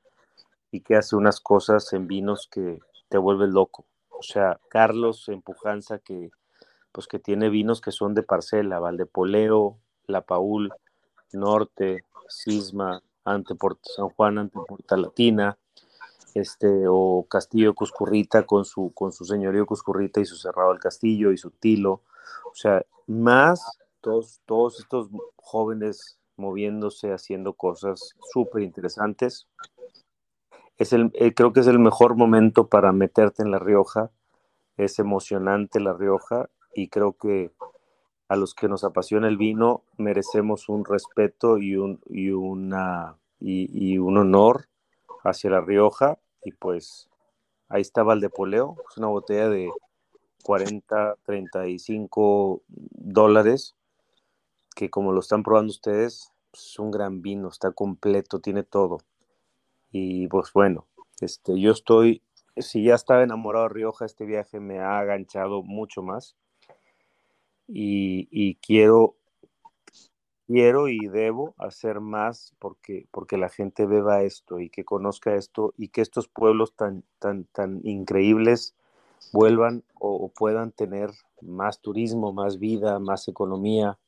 y 0.70 0.82
que 0.82 0.96
hace 0.96 1.16
unas 1.16 1.40
cosas 1.40 1.90
en 1.94 2.06
vinos 2.06 2.46
que 2.52 2.80
te 3.08 3.16
vuelven 3.16 3.54
loco. 3.54 3.86
O 4.10 4.22
sea, 4.22 4.60
Carlos 4.68 5.26
en 5.30 5.40
Pujanza 5.40 5.98
que 6.00 6.30
pues 6.92 7.06
que 7.06 7.18
tiene 7.18 7.48
vinos 7.48 7.80
que 7.80 7.92
son 7.92 8.12
de 8.12 8.24
parcela, 8.24 8.78
Valdepoleo, 8.78 9.78
La 10.06 10.20
Paul, 10.20 10.70
Norte, 11.32 12.02
Cisma, 12.28 13.02
ante 13.24 13.54
San 13.84 14.10
Juan, 14.10 14.36
ante 14.36 14.58
Porta 14.68 14.98
Latina, 14.98 15.56
este, 16.34 16.84
o 16.88 17.26
Castillo 17.28 17.74
Cuscurrita 17.74 18.44
con 18.44 18.64
su, 18.64 18.92
con 18.92 19.12
su 19.12 19.24
señorío 19.24 19.66
Cuscurrita 19.66 20.20
y 20.20 20.24
su 20.24 20.36
cerrado 20.36 20.70
del 20.70 20.80
castillo 20.80 21.32
y 21.32 21.38
su 21.38 21.50
tilo. 21.50 22.02
O 22.46 22.54
sea, 22.54 22.84
más 23.06 23.78
todos, 24.00 24.40
todos 24.46 24.80
estos 24.80 25.08
jóvenes 25.36 26.18
moviéndose, 26.36 27.12
haciendo 27.12 27.54
cosas 27.54 28.14
súper 28.32 28.62
interesantes. 28.62 29.48
Es 30.76 30.92
el, 30.92 31.10
eh, 31.14 31.34
creo 31.34 31.52
que 31.52 31.60
es 31.60 31.66
el 31.66 31.78
mejor 31.78 32.14
momento 32.14 32.68
para 32.68 32.92
meterte 32.92 33.42
en 33.42 33.50
La 33.50 33.58
Rioja. 33.58 34.10
Es 34.76 34.98
emocionante 34.98 35.80
La 35.80 35.92
Rioja 35.92 36.48
y 36.74 36.88
creo 36.88 37.14
que 37.14 37.50
a 38.28 38.36
los 38.36 38.54
que 38.54 38.68
nos 38.68 38.84
apasiona 38.84 39.26
el 39.26 39.38
vino 39.38 39.82
merecemos 39.96 40.68
un 40.68 40.84
respeto 40.84 41.58
y 41.58 41.76
un, 41.76 42.00
y 42.06 42.30
una, 42.30 43.16
y 43.40 43.98
un 43.98 44.18
honor 44.18 44.68
hacia 45.24 45.50
La 45.50 45.60
Rioja 45.60 46.18
y 46.44 46.52
pues 46.52 47.08
ahí 47.68 47.82
está 47.82 48.02
Valdepoleo, 48.02 48.76
es 48.90 48.96
una 48.96 49.08
botella 49.08 49.48
de 49.48 49.70
40, 50.42 51.16
35 51.24 52.62
dólares 52.68 53.74
que 54.74 54.90
como 54.90 55.12
lo 55.12 55.20
están 55.20 55.42
probando 55.42 55.70
ustedes, 55.70 56.32
pues, 56.52 56.66
es 56.66 56.78
un 56.78 56.90
gran 56.90 57.20
vino, 57.20 57.48
está 57.48 57.72
completo, 57.72 58.40
tiene 58.40 58.62
todo. 58.62 58.98
Y 59.90 60.28
pues 60.28 60.52
bueno, 60.52 60.86
este, 61.20 61.60
yo 61.60 61.72
estoy, 61.72 62.22
si 62.56 62.84
ya 62.84 62.94
estaba 62.94 63.22
enamorado 63.22 63.68
de 63.68 63.74
Rioja, 63.74 64.04
este 64.04 64.24
viaje 64.24 64.60
me 64.60 64.78
ha 64.78 64.98
aganchado 64.98 65.62
mucho 65.62 66.02
más 66.02 66.36
y, 67.66 68.28
y 68.30 68.54
quiero 68.56 69.17
quiero 70.48 70.88
y 70.88 71.06
debo 71.06 71.54
hacer 71.58 72.00
más 72.00 72.54
porque, 72.58 73.06
porque 73.12 73.36
la 73.36 73.50
gente 73.50 73.86
beba 73.86 74.22
esto 74.22 74.58
y 74.58 74.70
que 74.70 74.84
conozca 74.84 75.34
esto 75.34 75.74
y 75.76 75.88
que 75.88 76.00
estos 76.00 76.26
pueblos 76.26 76.74
tan, 76.74 77.04
tan, 77.18 77.44
tan 77.44 77.80
increíbles 77.84 78.74
vuelvan 79.32 79.84
o, 80.00 80.16
o 80.16 80.28
puedan 80.30 80.72
tener 80.72 81.10
más 81.42 81.80
turismo, 81.80 82.32
más 82.32 82.58
vida, 82.58 82.98
más 82.98 83.28
economía, 83.28 83.98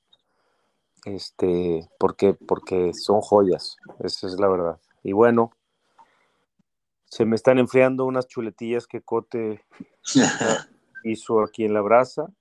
este, 1.04 1.88
porque, 1.98 2.32
porque 2.32 2.92
son 2.94 3.20
joyas, 3.20 3.76
esa 4.00 4.26
es 4.26 4.40
la 4.40 4.48
verdad. 4.48 4.80
Y 5.02 5.12
bueno, 5.12 5.52
se 7.04 7.26
me 7.26 7.36
están 7.36 7.58
enfriando 7.58 8.06
unas 8.06 8.28
chuletillas 8.28 8.86
que 8.86 9.02
Cote 9.02 9.62
hizo 11.04 11.42
aquí 11.42 11.64
en 11.64 11.74
la 11.74 11.82
brasa. 11.82 12.32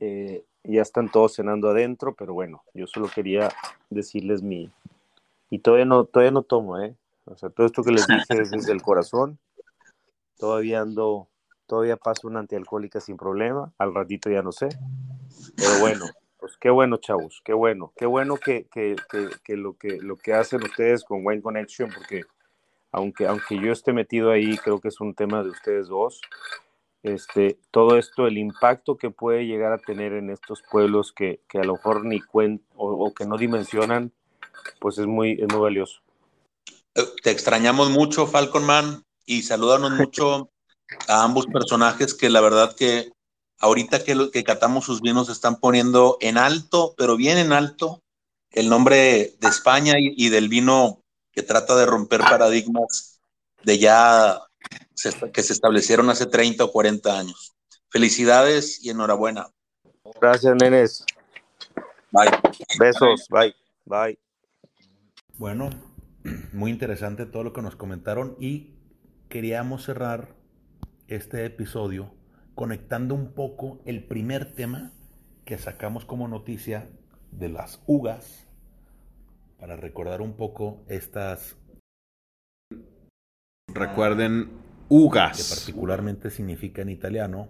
Eh, 0.00 0.44
ya 0.64 0.82
están 0.82 1.10
todos 1.10 1.34
cenando 1.34 1.70
adentro, 1.70 2.14
pero 2.14 2.34
bueno, 2.34 2.62
yo 2.74 2.86
solo 2.86 3.08
quería 3.08 3.48
decirles 3.90 4.42
mi... 4.42 4.70
Y 5.50 5.60
todavía 5.60 5.86
no, 5.86 6.04
todavía 6.04 6.32
no 6.32 6.42
tomo, 6.42 6.78
¿eh? 6.78 6.94
O 7.24 7.36
sea, 7.36 7.48
todo 7.50 7.66
esto 7.66 7.82
que 7.82 7.92
les 7.92 8.06
dije 8.06 8.42
es 8.42 8.50
desde 8.50 8.72
el 8.72 8.82
corazón. 8.82 9.38
Todavía 10.38 10.80
ando, 10.80 11.28
todavía 11.66 11.96
paso 11.96 12.28
una 12.28 12.40
antialcohólica 12.40 13.00
sin 13.00 13.16
problema. 13.16 13.72
Al 13.78 13.94
ratito 13.94 14.30
ya 14.30 14.42
no 14.42 14.52
sé. 14.52 14.68
Pero 15.56 15.80
bueno, 15.80 16.04
pues 16.38 16.56
qué 16.58 16.70
bueno, 16.70 16.98
chavos, 16.98 17.40
qué 17.44 17.54
bueno. 17.54 17.92
Qué 17.96 18.04
bueno 18.04 18.36
que, 18.36 18.66
que, 18.70 18.96
que, 19.10 19.28
que 19.42 19.56
lo, 19.56 19.74
que 19.74 19.98
lo 20.00 20.16
que 20.16 20.34
hacen 20.34 20.62
ustedes 20.62 21.02
con 21.04 21.26
Wine 21.26 21.42
Connection, 21.42 21.90
porque 21.94 22.24
aunque, 22.92 23.26
aunque 23.26 23.58
yo 23.58 23.72
esté 23.72 23.92
metido 23.92 24.30
ahí, 24.30 24.56
creo 24.58 24.80
que 24.80 24.88
es 24.88 25.00
un 25.00 25.14
tema 25.14 25.42
de 25.42 25.50
ustedes 25.50 25.88
dos 25.88 26.20
este, 27.02 27.58
todo 27.70 27.96
esto, 27.96 28.26
el 28.26 28.38
impacto 28.38 28.96
que 28.96 29.10
puede 29.10 29.46
llegar 29.46 29.72
a 29.72 29.78
tener 29.78 30.12
en 30.12 30.30
estos 30.30 30.62
pueblos 30.70 31.12
que, 31.12 31.40
que 31.48 31.58
a 31.58 31.64
lo 31.64 31.74
mejor 31.74 32.04
ni 32.04 32.20
cuentan 32.20 32.66
o, 32.76 32.90
o, 32.90 33.14
que 33.14 33.26
no 33.26 33.36
dimensionan, 33.36 34.12
pues 34.80 34.98
es 34.98 35.06
muy, 35.06 35.32
es 35.32 35.48
muy 35.48 35.60
valioso. 35.60 36.00
Te 37.22 37.30
extrañamos 37.30 37.90
mucho, 37.90 38.26
Falcon 38.26 38.64
Man, 38.64 39.04
y 39.24 39.42
salúdanos 39.42 39.92
mucho 39.98 40.50
a 41.06 41.22
ambos 41.22 41.46
personajes 41.46 42.14
que 42.14 42.30
la 42.30 42.40
verdad 42.40 42.74
que 42.74 43.12
ahorita 43.60 44.04
que, 44.04 44.14
lo, 44.14 44.30
que 44.30 44.44
catamos 44.44 44.84
sus 44.84 45.00
vinos 45.00 45.28
están 45.28 45.56
poniendo 45.56 46.16
en 46.20 46.38
alto, 46.38 46.94
pero 46.96 47.16
bien 47.16 47.38
en 47.38 47.52
alto, 47.52 48.00
el 48.50 48.68
nombre 48.68 49.36
de 49.38 49.48
España 49.48 49.94
y, 49.98 50.14
y 50.16 50.30
del 50.30 50.48
vino 50.48 51.00
que 51.32 51.42
trata 51.42 51.76
de 51.76 51.86
romper 51.86 52.20
paradigmas 52.20 53.20
de 53.62 53.78
ya 53.78 54.47
que 55.32 55.42
se 55.42 55.52
establecieron 55.52 56.10
hace 56.10 56.26
30 56.26 56.64
o 56.64 56.72
40 56.72 57.18
años. 57.18 57.54
Felicidades 57.90 58.84
y 58.84 58.90
enhorabuena. 58.90 59.48
Gracias, 60.20 60.54
nenes. 60.60 61.04
Bye. 62.10 62.30
Besos. 62.78 63.26
Bye. 63.30 63.54
Bye. 63.84 64.18
Bueno, 65.36 65.70
muy 66.52 66.70
interesante 66.70 67.26
todo 67.26 67.44
lo 67.44 67.52
que 67.52 67.62
nos 67.62 67.76
comentaron 67.76 68.36
y 68.40 68.74
queríamos 69.28 69.84
cerrar 69.84 70.34
este 71.06 71.44
episodio 71.44 72.14
conectando 72.54 73.14
un 73.14 73.32
poco 73.34 73.80
el 73.84 74.04
primer 74.04 74.54
tema 74.54 74.92
que 75.44 75.58
sacamos 75.58 76.04
como 76.04 76.28
noticia 76.28 76.90
de 77.30 77.48
las 77.48 77.80
ugas 77.86 78.48
para 79.58 79.76
recordar 79.76 80.20
un 80.20 80.36
poco 80.36 80.84
estas 80.88 81.56
Recuerden 83.68 84.50
ugas. 84.88 85.36
Que 85.36 85.54
particularmente 85.54 86.30
significa 86.30 86.82
en 86.82 86.90
italiano 86.90 87.48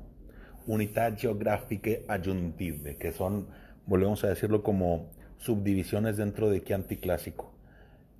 unidad 0.66 1.16
geográfica 1.19 1.91
aggiuntive, 2.09 2.97
que 2.97 3.12
son, 3.12 3.49
volvemos 3.87 4.23
a 4.25 4.29
decirlo, 4.29 4.62
como 4.62 5.11
subdivisiones 5.39 6.16
dentro 6.16 6.51
de 6.51 6.62
Chianti 6.62 6.97
clásico, 6.97 7.53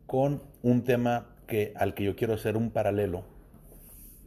con 0.07 0.43
un 0.63 0.85
tema 0.85 1.27
que, 1.47 1.73
al 1.77 1.95
que 1.95 2.05
yo 2.05 2.17
quiero 2.17 2.35
hacer 2.35 2.57
un 2.57 2.71
paralelo, 2.71 3.25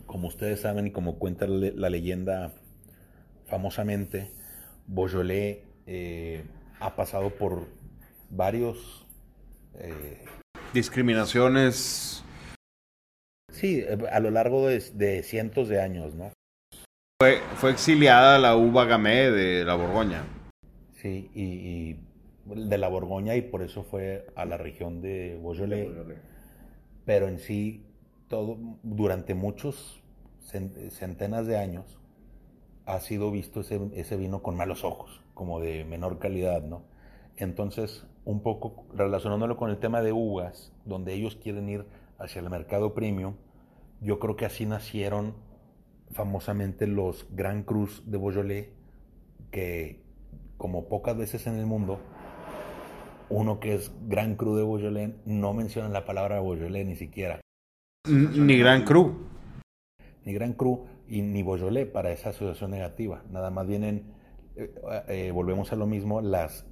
como 0.06 0.28
ustedes 0.28 0.62
saben 0.62 0.88
y 0.88 0.92
como 0.92 1.18
cuenta 1.18 1.48
la, 1.48 1.72
la 1.74 1.90
leyenda 1.90 2.54
famosamente, 3.48 4.32
Beaujolais 4.88 5.60
eh, 5.88 6.44
ha 6.80 6.96
pasado 6.96 7.30
por 7.32 7.68
varios 8.30 9.08
eh, 9.76 10.26
Discriminaciones. 10.74 12.24
Sí, 13.52 13.84
a 14.12 14.20
lo 14.20 14.32
largo 14.32 14.68
de, 14.68 14.80
de 14.94 15.24
cientos 15.24 15.70
de 15.70 15.82
años, 15.82 16.16
¿no? 16.16 16.32
Fue, 17.22 17.40
fue 17.56 17.72
exiliada 17.72 18.40
la 18.40 18.56
uva 18.56 18.86
gamay 18.86 19.32
de 19.32 19.64
la 19.64 19.76
Borgoña. 19.76 20.24
Sí, 20.94 21.30
y, 21.36 21.44
y 21.44 22.00
de 22.46 22.78
la 22.78 22.88
Borgoña 22.88 23.36
y 23.36 23.42
por 23.42 23.62
eso 23.62 23.84
fue 23.84 24.26
a 24.36 24.46
la 24.46 24.58
región 24.58 25.02
de 25.02 25.40
Beaujolais. 25.42 25.90
Pero 27.06 27.28
en 27.28 27.40
sí, 27.40 27.86
todo, 28.28 28.58
durante 28.84 29.36
muchos 29.36 30.02
cen- 30.52 30.90
centenas 30.90 31.48
de 31.48 31.58
años, 31.58 32.00
ha 32.86 33.00
sido 33.00 33.32
visto 33.32 33.62
ese, 33.62 33.80
ese 33.94 34.18
vino 34.18 34.42
con 34.42 34.56
malos 34.56 34.84
ojos, 34.84 35.22
como 35.34 35.60
de 35.60 35.86
menor 35.86 36.20
calidad, 36.20 36.64
¿no? 36.64 36.84
Entonces, 37.38 38.06
un 38.26 38.42
poco 38.42 38.86
relacionándolo 38.94 39.58
con 39.58 39.70
el 39.70 39.80
tema 39.80 40.02
de 40.02 40.12
uvas, 40.12 40.74
donde 40.86 41.14
ellos 41.14 41.36
quieren 41.36 41.70
ir 41.70 41.86
hacia 42.22 42.42
el 42.42 42.50
mercado 42.50 42.94
premium, 42.94 43.36
yo 44.00 44.20
creo 44.20 44.36
que 44.36 44.46
así 44.46 44.66
nacieron 44.66 45.36
famosamente 46.12 46.88
los 46.88 47.28
Grand 47.32 47.66
Cruz 47.66 48.04
de 48.06 48.18
Beaujolais, 48.18 48.70
que 49.52 50.04
como 50.58 50.88
pocas 50.88 51.18
veces 51.18 51.48
en 51.48 51.56
el 51.56 51.66
mundo, 51.66 52.00
uno 53.30 53.60
que 53.60 53.74
es 53.74 53.92
Grand 54.08 54.38
Cru 54.38 54.56
de 54.56 54.64
Beaujolais 54.64 55.12
no 55.26 55.54
menciona 55.54 55.90
la 55.90 56.06
palabra 56.06 56.42
Beaujolais 56.42 56.86
ni 56.86 56.96
siquiera. 56.96 57.40
Ni 58.08 58.58
Gran 58.58 58.84
Cru. 58.84 59.28
Ni 60.26 60.34
Grand 60.34 60.56
Cru 60.56 60.86
y 61.08 61.22
ni 61.22 61.44
Beaujolais 61.44 61.88
para 61.88 62.12
esa 62.12 62.30
asociación 62.30 62.72
negativa. 62.72 63.24
Nada 63.30 63.50
más 63.50 63.68
vienen, 63.68 64.14
eh, 64.56 64.74
eh, 65.08 65.32
volvemos 65.34 65.72
a 65.72 65.76
lo 65.76 65.88
mismo, 65.88 66.22
las 66.22 66.66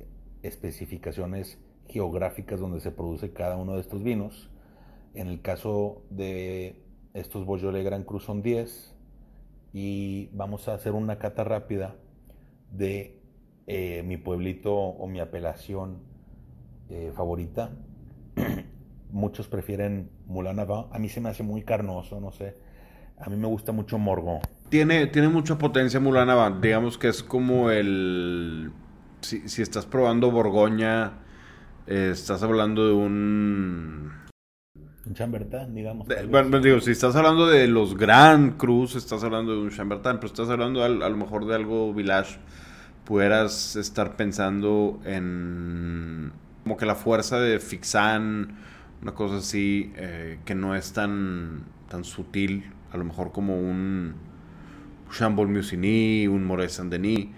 especificaciones 0.44 1.60
geográficas 1.88 2.60
donde 2.60 2.80
se 2.80 2.92
produce 2.92 3.34
cada 3.34 3.58
uno 3.58 3.76
de 3.76 3.82
estos 3.82 4.04
vinos. 4.04 4.50
En 5.14 5.28
el 5.28 5.42
caso 5.42 6.04
de 6.10 6.82
estos 7.14 7.46
Beaujolais 7.46 7.84
Grand 7.84 8.06
Cru 8.06 8.20
son 8.20 8.42
10 8.42 8.96
y 9.74 10.30
vamos 10.34 10.68
a 10.68 10.74
hacer 10.74 10.94
una 10.94 11.18
cata 11.18 11.44
rápida 11.44 11.96
de 12.72 13.20
eh, 13.68 14.04
mi 14.04 14.18
pueblito 14.18 14.74
o 14.76 15.08
mi 15.08 15.20
apelación 15.20 16.00
eh, 16.90 17.12
favorita. 17.16 17.72
Muchos 19.12 19.48
prefieren 19.48 20.10
Moulin 20.28 20.60
Avant. 20.60 20.94
A 20.94 21.00
mí 21.00 21.10
se 21.10 21.22
me 21.22 21.30
hace 21.30 21.44
muy 21.44 21.64
carnoso, 21.64 22.20
no 22.20 22.32
sé. 22.32 22.56
A 23.18 23.30
mí 23.30 23.36
me 23.36 23.48
gusta 23.48 23.72
mucho 23.72 23.98
Morgon. 23.98 24.40
Tiene, 24.70 25.08
tiene 25.08 25.28
mucha 25.28 25.58
potencia 25.58 26.00
Mulana 26.00 26.36
Van. 26.36 26.62
Digamos 26.62 26.98
que 26.98 27.10
es 27.10 27.22
como 27.22 27.70
el. 27.70 28.72
Si, 29.22 29.50
si 29.50 29.62
estás 29.62 29.86
probando 29.86 30.32
Borgoña, 30.32 31.20
eh, 31.88 32.12
estás 32.14 32.44
hablando 32.44 32.88
de 32.88 32.94
un. 32.94 34.29
Chambertin, 35.14 35.74
digamos. 35.76 36.08
de- 36.08 36.26
bueno, 36.26 36.60
digo, 36.60 36.80
si 36.82 36.92
estás 36.92 37.16
hablando 37.16 37.48
de 37.48 37.68
los 37.68 37.98
Grand 37.98 38.58
Cruz, 38.58 38.96
estás 38.96 39.24
hablando 39.24 39.54
de 39.54 39.60
un 39.60 39.70
Chambertin, 39.70 40.16
pero 40.16 40.28
estás 40.28 40.50
hablando 40.50 40.84
al- 40.84 41.02
a, 41.04 41.10
lo 41.10 41.18
mejor 41.18 41.46
de 41.46 41.56
algo 41.56 41.94
Village. 41.94 42.38
Pudieras 43.06 43.76
estar 43.76 44.16
pensando 44.16 45.00
en. 45.06 46.32
Como 46.64 46.78
que 46.78 46.86
la 46.86 46.96
fuerza 46.96 47.40
de 47.40 47.60
Fixan, 47.60 48.56
una 49.02 49.14
cosa 49.14 49.38
así, 49.38 49.92
eh, 49.96 50.40
que 50.46 50.54
no 50.54 50.76
es 50.76 50.94
tan, 50.94 51.64
tan 51.90 52.04
sutil. 52.04 52.72
A 52.92 52.98
lo 52.98 53.06
mejor 53.06 53.32
como 53.32 53.60
un. 53.60 54.14
Chambol 55.12 55.48
Musigny, 55.48 56.28
un 56.28 56.44
Moret 56.46 56.70
Saint-Denis, 56.70 57.30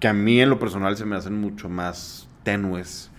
que 0.00 0.08
a 0.08 0.14
mí 0.14 0.40
en 0.40 0.48
lo 0.48 0.58
personal 0.58 0.96
se 0.96 1.04
me 1.04 1.16
hacen 1.16 1.38
mucho 1.38 1.68
más 1.68 2.28
tenues. 2.44 3.10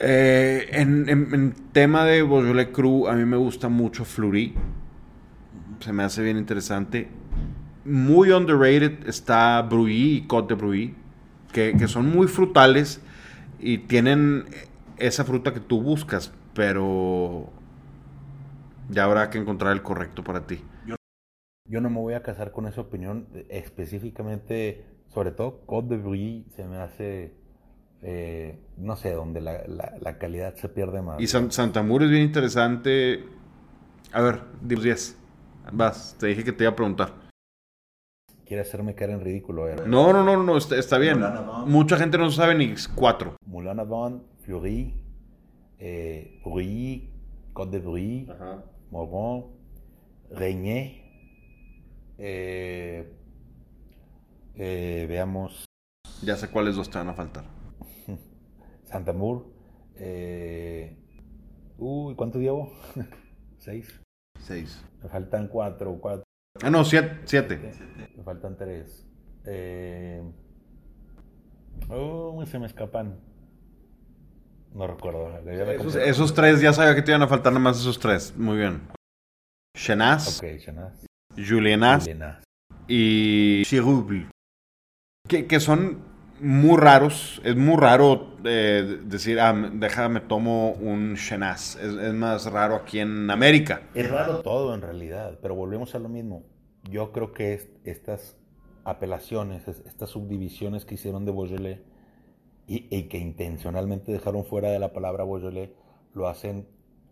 Eh, 0.00 0.68
en, 0.72 1.08
en- 1.08 1.54
tema 1.72 2.04
de 2.04 2.22
Beaujolais 2.22 2.68
Cru, 2.72 3.08
a 3.08 3.14
mí 3.14 3.24
me 3.24 3.36
gusta 3.36 3.68
mucho 3.68 4.04
Fleury. 4.04 4.54
Se 5.80 5.92
me 5.92 6.02
hace 6.04 6.22
bien 6.22 6.36
interesante. 6.38 7.08
Muy 7.84 8.30
underrated 8.30 9.06
está 9.08 9.60
Brouilly 9.62 10.16
y 10.18 10.26
Côte 10.26 10.54
de 10.54 10.60
Brouilly, 10.60 10.94
que, 11.52 11.76
que 11.76 11.88
son 11.88 12.10
muy 12.10 12.28
frutales 12.28 13.00
y 13.60 13.78
tienen 13.78 14.46
esa 14.98 15.24
fruta 15.24 15.52
que 15.52 15.60
tú 15.60 15.82
buscas, 15.82 16.32
pero 16.54 17.50
ya 18.90 19.04
habrá 19.04 19.30
que 19.30 19.38
encontrar 19.38 19.72
el 19.72 19.82
correcto 19.82 20.22
para 20.24 20.46
ti. 20.46 20.60
Yo 21.66 21.80
no 21.80 21.90
me 21.90 21.98
voy 22.00 22.14
a 22.14 22.22
casar 22.22 22.52
con 22.52 22.66
esa 22.66 22.80
opinión. 22.82 23.28
Específicamente, 23.48 24.84
sobre 25.08 25.32
todo, 25.32 25.64
Côte 25.66 25.96
de 25.96 26.02
Brie 26.02 26.44
se 26.50 26.64
me 26.64 26.76
hace, 26.76 27.34
eh, 28.06 28.58
no 28.76 28.96
sé, 28.96 29.12
donde 29.12 29.40
la, 29.40 29.64
la- 29.66 29.94
la 30.00 30.18
calidad 30.18 30.54
se 30.56 30.68
pierde 30.68 31.00
más. 31.02 31.20
Y 31.20 31.26
San, 31.26 31.50
Santamur 31.50 32.02
es 32.02 32.10
bien 32.10 32.22
interesante. 32.22 33.24
A 34.12 34.20
ver, 34.20 34.42
10. 34.60 35.16
Vas, 35.72 36.14
te 36.20 36.26
dije 36.26 36.44
que 36.44 36.52
te 36.52 36.64
iba 36.64 36.72
a 36.72 36.76
preguntar. 36.76 37.14
Quiere 38.46 38.60
hacerme 38.60 38.94
caer 38.94 39.10
en 39.10 39.20
ridículo. 39.22 39.68
eh. 39.68 39.76
No, 39.86 40.12
no, 40.12 40.22
no, 40.22 40.42
no, 40.42 40.56
está, 40.58 40.76
está 40.76 40.98
bien. 40.98 41.18
Mucha 41.66 41.96
gente 41.96 42.18
no 42.18 42.30
sabe 42.30 42.54
ni 42.54 42.74
cuatro. 42.94 43.36
Moulin 43.46 43.80
Avant, 43.80 44.22
Fleury, 44.42 44.94
eh, 45.78 46.42
Brie, 46.44 47.08
Côte 47.54 47.80
de 47.80 47.86
Brie, 47.88 48.26
Morgon, 48.90 49.46
Reigné. 50.30 51.00
eh, 52.18 53.10
eh, 54.56 55.06
veamos 55.08 55.64
Ya 56.22 56.36
sé 56.36 56.48
cuáles 56.48 56.76
dos 56.76 56.90
te 56.90 56.98
van 56.98 57.08
a 57.08 57.14
faltar. 57.14 57.44
Santamur. 58.94 59.44
Eh, 59.96 60.96
uy, 61.78 62.14
¿cuánto 62.14 62.38
llevo? 62.38 62.72
Seis. 63.58 64.00
Seis. 64.38 64.84
Me 65.02 65.08
faltan 65.08 65.48
cuatro, 65.48 65.98
cuatro. 66.00 66.22
Ah, 66.62 66.70
no, 66.70 66.84
siete. 66.84 67.18
siete. 67.24 67.58
Me 68.16 68.22
faltan 68.22 68.56
tres. 68.56 69.04
Eh, 69.46 70.22
oh, 71.88 72.44
se 72.46 72.60
me 72.60 72.66
escapan. 72.66 73.18
No 74.72 74.86
recuerdo. 74.86 75.40
Esos, 76.00 76.32
tres, 76.32 76.60
ya 76.60 76.72
sabía 76.72 76.94
que 76.94 77.02
te 77.02 77.10
iban 77.10 77.22
a 77.22 77.28
faltar 77.28 77.52
nada 77.52 77.64
más 77.64 77.80
esos 77.80 77.98
tres. 77.98 78.32
Muy 78.36 78.58
bien. 78.58 78.80
Chenas, 79.76 80.40
Ok, 80.40 80.56
Chanaz. 80.60 81.04
Julienas 81.36 82.08
y 82.86 83.64
Chirouble. 83.64 84.28
Que, 85.28 85.48
que 85.48 85.58
son 85.58 86.13
muy 86.44 86.78
raros. 86.78 87.40
Es 87.44 87.56
muy 87.56 87.76
raro 87.76 88.36
eh, 88.44 89.00
decir, 89.04 89.40
ah, 89.40 89.52
me- 89.52 89.70
déjame 89.70 90.20
tomo 90.20 90.72
un 90.72 91.16
Chenas. 91.16 91.76
Es, 91.76 92.14
más 92.14 92.50
raro 92.50 92.76
aquí 92.76 93.00
en 93.00 93.30
América. 93.30 93.82
Es 93.94 94.10
raro 94.10 94.42
todo 94.42 94.74
en 94.74 94.82
realidad, 94.82 95.38
pero 95.42 95.54
volvemos 95.54 95.94
a 95.94 95.98
lo 95.98 96.08
mismo. 96.08 96.44
Yo 96.90 97.12
creo 97.12 97.32
que 97.32 97.54
es- 97.54 97.70
estas 97.84 98.36
apelaciones, 98.84 99.66
es- 99.68 99.82
estas 99.86 100.10
subdivisiones 100.10 100.84
que 100.84 100.94
hicieron 100.94 101.24
de 101.24 101.32
Beaujolais 101.32 101.80
y, 102.66 102.86
y 102.96 103.04
que 103.08 103.18
intencionalmente 103.18 104.12
dejaron 104.12 104.44
fuera 104.44 104.70
de 104.70 104.78
la 104.78 104.92
palabra 104.92 105.24
Beaujolais, 105.24 105.70
lo 106.14 106.28
hacen 106.28 106.66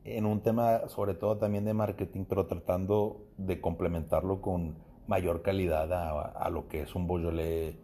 en 0.04 0.26
un 0.26 0.42
tema 0.42 0.88
sobre 0.88 1.14
todo 1.14 1.38
también 1.38 1.64
de 1.64 1.74
marketing, 1.74 2.24
pero 2.28 2.46
tratando 2.46 3.28
de 3.36 3.60
complementarlo 3.60 4.40
con 4.40 4.76
mayor 5.06 5.42
calidad 5.42 5.92
a, 5.92 6.20
a 6.22 6.50
lo 6.50 6.68
que 6.68 6.82
es 6.82 6.94
un 6.94 7.06
Beaujolais 7.06 7.76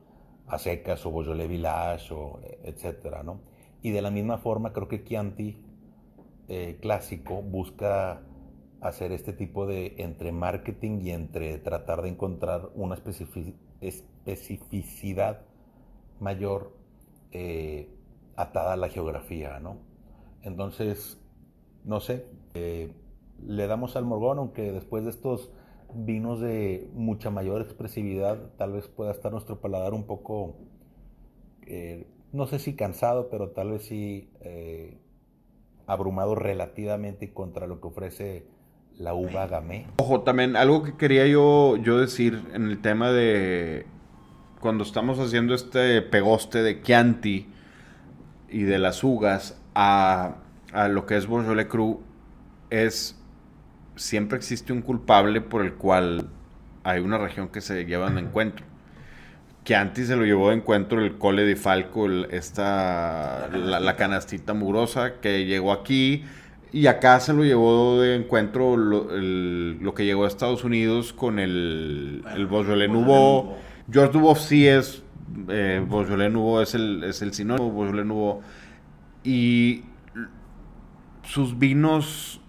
a 0.49 0.59
secas 0.59 1.05
o 1.07 1.13
Beaujolais 1.13 1.49
Village 1.49 2.15
o 2.15 2.41
eh, 2.43 2.59
etcétera, 2.65 3.23
¿no? 3.23 3.41
Y 3.83 3.91
de 3.91 4.03
la 4.03 4.11
misma 4.11 4.39
forma 4.39 4.73
creo 4.73 4.89
que 4.89 5.05
Chianti 5.05 5.63
eh, 6.49 6.79
clásico 6.81 7.43
busca 7.43 8.23
hacer 8.81 9.13
este 9.13 9.33
tipo 9.33 9.67
de 9.67 9.95
entre 9.99 10.33
marketing 10.33 11.01
y 11.03 11.11
entre 11.11 11.59
tratar 11.59 12.03
de 12.03 12.09
encontrar 12.11 12.71
una 12.75 12.97
especifi- 12.97 13.55
especificidad 13.81 15.43
mayor 16.21 16.73
eh, 17.33 17.89
atada 18.37 18.73
a 18.75 18.77
la 18.77 18.89
geografía, 18.89 19.59
¿no? 19.61 19.79
Entonces, 20.43 21.21
no 21.85 22.01
sé, 22.01 22.27
eh, 22.55 22.93
le 23.45 23.67
damos 23.67 23.97
al 23.97 24.05
Morgón, 24.05 24.39
aunque 24.39 24.73
después 24.73 25.05
de 25.05 25.11
estos 25.11 25.51
vinos 25.95 26.41
de 26.41 26.89
mucha 26.95 27.31
mayor 27.31 27.63
expresividad, 27.63 28.39
tal 28.57 28.73
vez 28.73 28.89
pueda 28.89 29.13
estar 29.13 29.33
nuestro 29.33 29.61
paladar 29.61 29.95
un 29.95 30.05
poco, 30.05 30.57
eh, 31.67 32.07
no 32.33 32.47
sé 32.47 32.59
si 32.59 32.75
cansado, 32.75 33.29
pero 33.31 33.51
tal 33.51 33.73
vez 33.73 33.83
sí 33.83 34.31
eh, 34.41 34.99
abrumado 35.87 36.35
relativamente 36.35 37.33
contra 37.33 37.67
lo 37.67 37.81
que 37.81 37.89
ofrece 37.89 38.47
la 38.97 39.15
uva 39.15 39.47
gamay. 39.47 39.87
Ojo, 39.99 40.23
también 40.23 40.57
algo 40.57 40.83
que 40.83 40.97
quería 40.97 41.27
yo, 41.27 41.77
yo 41.77 41.99
decir 41.99 42.43
en 42.53 42.67
el 42.67 42.81
tema 42.83 43.11
de 43.11 43.87
cuando 44.61 44.85
estamos 44.85 45.19
haciendo 45.21 45.55
este 45.55 46.03
pegoste 46.03 46.63
de 46.63 46.83
Chianti 46.83 47.47
y 48.49 48.63
de 48.63 48.79
las 48.79 49.05
ugas 49.05 49.63
a, 49.75 50.39
a 50.73 50.89
lo 50.89 51.07
que 51.07 51.17
es 51.17 51.29
Beaujolais 51.29 51.69
Cru 51.69 52.03
es 52.71 53.18
siempre 53.99 54.39
existe 54.39 54.73
un 54.73 54.81
culpable 54.83 55.41
por 55.41 55.63
el 55.65 55.75
cual 55.75 56.29
hay 56.85 57.01
una 57.01 57.19
región 57.19 57.49
que 57.49 57.61
se 57.61 57.85
lleva 57.85 58.09
en 58.09 58.19
encuentro. 58.19 58.65
Chianti 59.65 60.05
se 60.07 60.17
lo 60.17 60.25
llevó 60.25 60.49
de 60.49 60.57
encuentro 60.57 61.05
el 61.05 61.19
Cole 61.19 61.45
de 61.45 61.55
Falco, 61.57 62.07
el- 62.07 62.29
esta, 62.31 63.49
la, 63.53 63.81
la 63.81 63.97
canastita 63.97 64.55
mugrosa 64.55 65.21
que 65.21 65.45
llegó 65.45 65.73
aquí. 65.73 66.25
Y 66.73 66.87
acá 66.87 67.19
se 67.21 67.33
lo 67.35 67.45
llevó 67.45 68.01
de 68.01 68.15
encuentro 68.15 68.77
lo, 68.77 69.15
el- 69.15 69.79
lo 69.83 69.93
que 69.95 70.05
llegó 70.07 70.25
a 70.25 70.29
Estados 70.29 70.65
Unidos 70.65 71.13
con 71.13 71.39
el, 71.39 72.25
el 72.35 72.47
Beaujolais 72.47 72.91
Nouveau. 72.91 73.57
George 73.91 74.13
Dubois 74.13 74.39
sí 74.39 74.67
es, 74.67 75.03
eh, 75.49 75.85
Beaujolais 75.87 76.33
Nouveau 76.33 76.63
es 76.63 76.75
el, 76.75 77.05
es 77.05 77.21
el 77.21 77.35
sinónimo, 77.35 77.71
Beaujolais 77.73 78.07
Nouveau. 78.07 78.41
Y 79.25 79.83
sus 81.25 81.59
vinos 81.59 82.41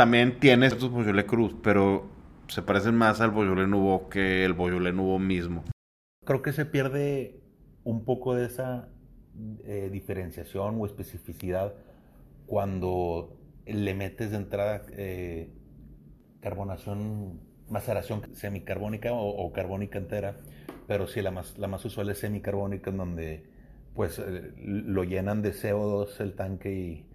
también 0.00 0.40
tienen 0.40 0.62
estos 0.62 0.90
Beaujolais 0.90 1.26
Cruz, 1.26 1.54
pero 1.62 2.06
se 2.48 2.62
parecen 2.62 2.94
más 2.94 3.20
al 3.20 3.32
Beaujolais 3.32 3.68
Nouveau 3.68 4.08
que 4.08 4.46
el 4.46 4.54
Beaujolais 4.54 4.94
Nouveau 4.94 5.18
mismo. 5.18 5.62
Creo 6.24 6.40
que 6.40 6.54
se 6.54 6.64
pierde 6.64 7.38
un 7.84 8.06
poco 8.06 8.34
de 8.34 8.46
esa 8.46 8.88
eh, 9.66 9.90
diferenciación 9.92 10.80
o 10.80 10.86
especificidad 10.86 11.74
cuando 12.46 13.36
le 13.66 13.92
metes 13.92 14.30
de 14.30 14.38
entrada 14.38 14.86
eh, 14.92 15.50
carbonación, 16.40 17.38
maceración 17.68 18.22
semicarbónica 18.34 19.12
o, 19.12 19.28
o 19.28 19.52
carbónica 19.52 19.98
entera, 19.98 20.38
pero 20.86 21.08
sí 21.08 21.20
la 21.20 21.30
más, 21.30 21.58
la 21.58 21.68
más 21.68 21.84
usual 21.84 22.08
es 22.08 22.16
semicarbónica 22.20 22.88
en 22.88 22.96
donde 22.96 23.44
pues 23.94 24.18
eh, 24.18 24.54
lo 24.56 25.04
llenan 25.04 25.42
de 25.42 25.52
CO2 25.52 26.20
el 26.20 26.36
tanque 26.36 26.72
y, 26.72 27.06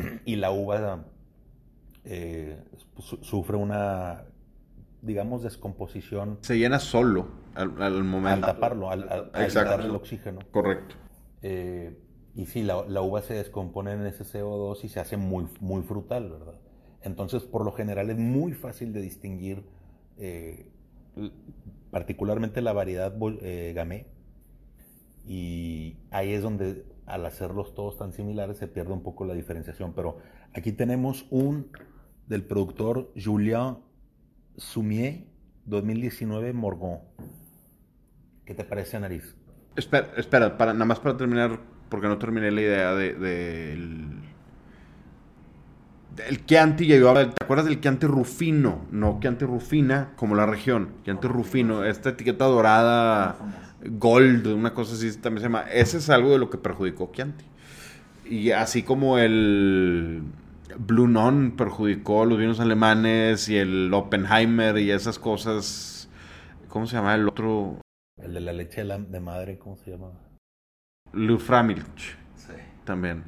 y 0.24 0.36
la 0.36 0.52
uva 0.52 1.04
eh, 2.06 2.56
su- 2.98 3.18
sufre 3.22 3.56
una 3.56 4.24
digamos 5.02 5.42
descomposición 5.42 6.38
Se 6.40 6.56
llena 6.58 6.78
solo 6.80 7.28
al, 7.54 7.70
al 7.80 7.96
al 7.96 8.04
momento. 8.04 8.46
taparlo, 8.46 8.90
al, 8.90 9.08
al- 9.08 9.30
el 9.34 9.90
oxígeno. 9.94 10.40
Correcto. 10.50 10.94
Eh, 11.42 11.96
y 12.34 12.46
sí, 12.46 12.62
la, 12.62 12.84
la 12.88 13.02
uva 13.02 13.22
se 13.22 13.34
descompone 13.34 13.92
en 13.92 14.04
ese 14.06 14.24
CO2 14.24 14.82
y 14.84 14.88
se 14.88 15.00
hace 15.00 15.16
muy, 15.16 15.46
muy 15.60 15.82
frutal, 15.82 16.30
¿verdad? 16.30 16.54
Entonces, 17.02 17.44
por 17.44 17.64
lo 17.64 17.72
general 17.72 18.10
es 18.10 18.18
muy 18.18 18.52
fácil 18.52 18.92
de 18.92 19.00
distinguir, 19.00 19.62
eh, 20.18 20.70
particularmente 21.90 22.60
la 22.62 22.72
variedad 22.72 23.14
eh, 23.42 23.72
Gamay. 23.74 24.06
Y 25.26 25.96
ahí 26.10 26.32
es 26.32 26.42
donde, 26.42 26.84
al 27.06 27.24
hacerlos 27.26 27.74
todos 27.74 27.96
tan 27.96 28.12
similares, 28.12 28.58
se 28.58 28.68
pierde 28.68 28.92
un 28.92 29.02
poco 29.02 29.24
la 29.24 29.34
diferenciación. 29.34 29.92
Pero 29.94 30.18
aquí 30.54 30.72
tenemos 30.72 31.26
un 31.30 31.68
del 32.28 32.42
productor 32.44 33.12
Julien 33.22 33.78
Sumier 34.56 35.24
2019 35.66 36.52
Morgon. 36.52 36.98
¿Qué 38.44 38.54
te 38.54 38.64
parece, 38.64 38.98
nariz? 39.00 39.34
Espera, 39.76 40.08
espera 40.16 40.48
nada 40.72 40.84
más 40.84 41.00
para 41.00 41.16
terminar, 41.16 41.60
porque 41.88 42.06
no 42.08 42.18
terminé 42.18 42.50
la 42.50 42.60
idea 42.60 42.94
de, 42.94 43.14
del 43.14 44.06
del 46.14 46.46
Chianti, 46.46 46.90
iba 46.90 47.10
a- 47.10 47.30
¿te 47.30 47.44
acuerdas 47.44 47.66
del 47.66 47.80
Chianti 47.80 48.06
Rufino? 48.06 48.86
No 48.90 49.18
Chianti 49.20 49.44
Rufina, 49.44 50.12
como 50.16 50.34
la 50.34 50.46
región. 50.46 50.88
Chianti 51.04 51.28
Rufino, 51.28 51.84
esta 51.84 52.10
etiqueta 52.10 52.46
dorada, 52.46 53.36
gold, 53.84 54.46
una 54.46 54.72
cosa 54.72 54.94
así 54.94 55.14
también 55.18 55.40
se 55.42 55.46
llama. 55.48 55.62
Ese 55.70 55.98
es 55.98 56.08
algo 56.08 56.30
de 56.30 56.38
lo 56.38 56.48
que 56.48 56.56
perjudicó 56.58 57.10
Chianti. 57.12 57.44
Y 58.30 58.50
así 58.52 58.82
como 58.82 59.18
el 59.18 60.22
Blue 60.78 61.08
Non 61.08 61.52
perjudicó 61.56 62.24
los 62.24 62.38
vinos 62.38 62.60
alemanes 62.60 63.48
y 63.48 63.56
el 63.56 63.92
Oppenheimer 63.94 64.78
y 64.78 64.90
esas 64.90 65.18
cosas. 65.18 66.08
¿Cómo 66.68 66.86
se 66.86 66.96
llama 66.96 67.14
el 67.14 67.26
otro? 67.28 67.80
El 68.22 68.34
de 68.34 68.40
la 68.40 68.52
leche 68.52 68.78
de, 68.82 68.84
la- 68.84 68.98
de 68.98 69.20
madre, 69.20 69.58
¿cómo 69.58 69.76
se 69.76 69.90
llama? 69.90 70.10
Luframilch 71.12 72.16
Sí. 72.34 72.52
también. 72.84 73.24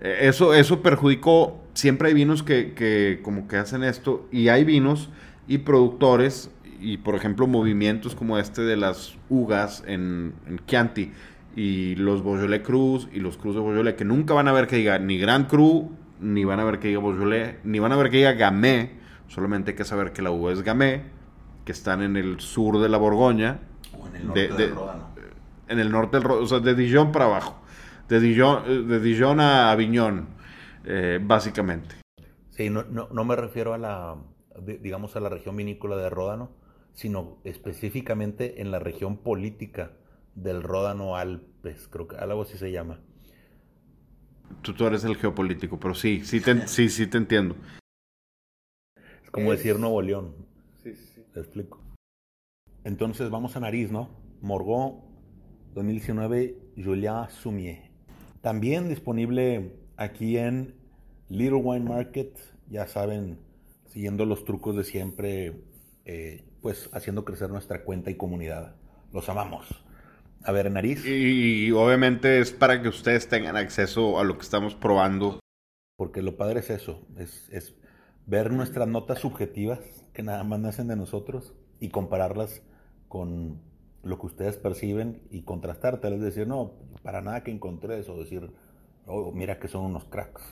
Eh, 0.00 0.18
Eso, 0.22 0.54
eso 0.54 0.82
perjudicó. 0.82 1.60
Siempre 1.74 2.08
hay 2.08 2.14
vinos 2.14 2.42
que, 2.42 2.74
que 2.74 3.20
como 3.22 3.48
que 3.48 3.56
hacen 3.56 3.84
esto. 3.84 4.26
Y 4.32 4.48
hay 4.48 4.64
vinos 4.64 5.08
y 5.48 5.58
productores 5.58 6.50
y, 6.80 6.98
por 6.98 7.14
ejemplo, 7.14 7.46
movimientos 7.46 8.14
como 8.14 8.38
este 8.38 8.62
de 8.62 8.76
las 8.76 9.16
ugas 9.28 9.84
en, 9.86 10.34
en 10.46 10.60
Chianti 10.66 11.12
y 11.56 11.94
los 11.96 12.22
Beaujolais 12.24 12.62
Cruz 12.62 13.08
y 13.12 13.20
los 13.20 13.36
Cruz 13.36 13.54
de 13.54 13.60
Beaujolais 13.60 13.96
que 13.96 14.04
nunca 14.04 14.34
van 14.34 14.48
a 14.48 14.52
ver 14.52 14.66
que 14.66 14.76
diga 14.76 14.98
ni 14.98 15.18
Grand 15.18 15.46
Cru, 15.48 15.90
ni 16.20 16.44
van 16.44 16.60
a 16.60 16.64
ver 16.64 16.78
que 16.78 16.88
diga 16.88 17.00
Beaujolais, 17.00 17.56
ni 17.64 17.78
van 17.78 17.92
a 17.92 17.96
ver 17.96 18.10
que 18.10 18.18
diga 18.18 18.32
Gamay. 18.32 18.98
Solamente 19.28 19.70
hay 19.72 19.76
que 19.76 19.84
saber 19.84 20.12
que 20.12 20.22
la 20.22 20.30
uva 20.30 20.52
es 20.52 20.62
Gamay, 20.62 21.02
que 21.64 21.72
están 21.72 22.02
en 22.02 22.16
el 22.16 22.40
sur 22.40 22.78
de 22.80 22.88
la 22.88 22.98
Borgoña, 22.98 23.60
O 23.98 24.06
en 24.08 24.16
el 24.16 24.26
norte 24.26 24.40
De- 24.40 24.48
del 24.48 24.56
de- 24.56 24.68
Ródano. 24.74 25.08
en 25.68 25.78
el 25.78 25.90
norte 25.90 26.16
del 26.16 26.24
Ro- 26.24 26.40
o 26.42 26.46
sea, 26.46 26.58
de 26.60 26.74
Dijon 26.74 27.12
para 27.12 27.26
abajo. 27.26 27.60
De 28.08 28.18
Dijon, 28.20 28.62
eh, 28.66 28.82
de 28.82 29.00
Dijon 29.00 29.38
a 29.40 29.70
Aviñón, 29.70 30.26
eh, 30.84 31.20
básicamente. 31.22 31.96
Sí, 32.50 32.68
no, 32.70 32.82
no, 32.84 33.08
no 33.12 33.24
me 33.24 33.36
refiero 33.36 33.72
a 33.72 33.78
la, 33.78 34.16
di- 34.60 34.78
digamos, 34.78 35.14
a 35.16 35.20
la 35.20 35.28
región 35.28 35.56
vinícola 35.56 35.96
de 35.96 36.10
Ródano, 36.10 36.50
sino 36.92 37.38
específicamente 37.44 38.60
en 38.60 38.70
la 38.72 38.80
región 38.80 39.16
política 39.18 39.92
del 40.34 40.62
Ródano 40.62 41.16
Alpes, 41.16 41.88
creo 41.88 42.08
que 42.08 42.16
algo 42.16 42.42
así 42.42 42.58
se 42.58 42.72
llama. 42.72 42.98
Tú, 44.62 44.74
tú 44.74 44.86
eres 44.86 45.04
el 45.04 45.16
geopolítico, 45.16 45.78
pero 45.78 45.94
sí, 45.94 46.22
sí 46.24 46.40
te, 46.40 46.66
sí, 46.68 46.88
sí 46.88 47.06
te 47.06 47.18
entiendo. 47.18 47.56
Es 49.24 49.30
como 49.30 49.52
Es- 49.52 49.58
decir 49.58 49.78
Nuevo 49.78 50.02
León, 50.02 50.34
Sí, 50.82 50.94
sí. 50.94 51.22
te 51.32 51.40
explico. 51.40 51.80
Entonces 52.84 53.30
vamos 53.30 53.56
a 53.56 53.60
nariz, 53.60 53.90
¿no? 53.90 54.08
Morgon 54.40 55.00
2019, 55.74 56.56
Julien 56.76 57.28
Sumier. 57.30 57.90
También 58.40 58.88
disponible 58.88 59.76
aquí 59.96 60.38
en 60.38 60.74
Little 61.28 61.56
Wine 61.58 61.86
Market, 61.88 62.36
ya 62.70 62.86
saben, 62.86 63.38
siguiendo 63.86 64.24
los 64.24 64.44
trucos 64.44 64.76
de 64.76 64.84
siempre, 64.84 65.62
eh, 66.06 66.44
pues 66.62 66.88
haciendo 66.92 67.24
crecer 67.24 67.50
nuestra 67.50 67.84
cuenta 67.84 68.10
y 68.10 68.16
comunidad. 68.16 68.76
Los 69.12 69.28
amamos. 69.28 69.84
A 70.42 70.52
ver, 70.52 70.70
nariz, 70.70 71.00
Y, 71.04 71.66
y 71.66 71.70
obviamente 71.72 72.40
es 72.40 72.52
para 72.52 72.82
que 72.82 72.88
ustedes 72.88 73.28
tengan 73.28 73.56
acceso 73.56 74.18
a 74.18 74.24
lo 74.24 74.36
que 74.36 74.42
estamos 74.42 74.74
probando. 74.74 75.40
porque 75.96 76.22
lo 76.22 76.36
padre 76.36 76.60
es 76.60 76.70
eso, 76.70 77.06
es, 77.16 77.48
es 77.50 77.74
ver 78.26 78.52
nuestras 78.52 78.88
notas 78.88 79.18
subjetivas 79.20 79.80
que 80.12 80.22
nada 80.22 80.42
más 80.44 80.60
nacen 80.60 80.88
de 80.88 80.96
nosotros 80.96 81.54
y 81.78 81.90
compararlas 81.90 82.62
con 83.08 83.60
lo 84.02 84.18
que 84.18 84.26
ustedes 84.26 84.56
perciben 84.56 85.22
y 85.30 85.42
contrastar, 85.42 86.00
tal 86.00 86.12
vez 86.14 86.22
decir, 86.22 86.46
no, 86.46 86.72
para 87.02 87.20
nada 87.22 87.42
que 87.44 87.50
encontré 87.50 87.98
eso, 87.98 88.18
decir, 88.18 88.50
oh, 89.06 89.32
mira 89.32 89.58
que 89.58 89.68
son 89.68 89.84
unos 89.84 90.04
cracks. 90.06 90.42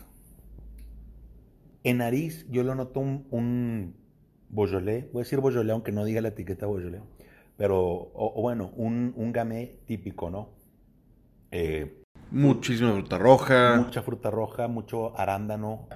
En 1.85 1.99
nariz 1.99 2.47
yo 2.51 2.63
lo 2.63 2.75
noto 2.75 3.01
un, 3.01 3.27
un 3.31 3.97
Beaujolais, 4.51 5.11
voy 5.13 5.21
a 5.21 5.25
decir 5.25 5.41
Beaujolais 5.41 5.73
aunque 5.73 5.93
no 5.93 6.05
diga 6.05 6.21
la 6.21 6.29
etiqueta 6.29 6.67
Beaujolais, 6.67 7.03
pero, 7.59 7.79
o, 7.83 8.41
o 8.41 8.43
bueno, 8.43 8.73
un, 8.77 9.15
un 9.17 9.33
gamay 9.33 9.81
típico, 9.87 10.31
¿no? 10.31 10.51
Eh, 11.51 12.05
Muchísima 12.31 12.93
fruta 12.93 13.19
roja. 13.19 13.61
mucha 13.69 14.03
fruta 14.03 14.31
roja, 14.31 14.69
mucho 14.69 15.19
arándano, 15.19 15.89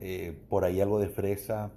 eh, 0.00 0.38
por 0.48 0.64
ahí 0.64 0.80
algo 0.80 1.00
de 1.00 1.08
fresa. 1.08 1.72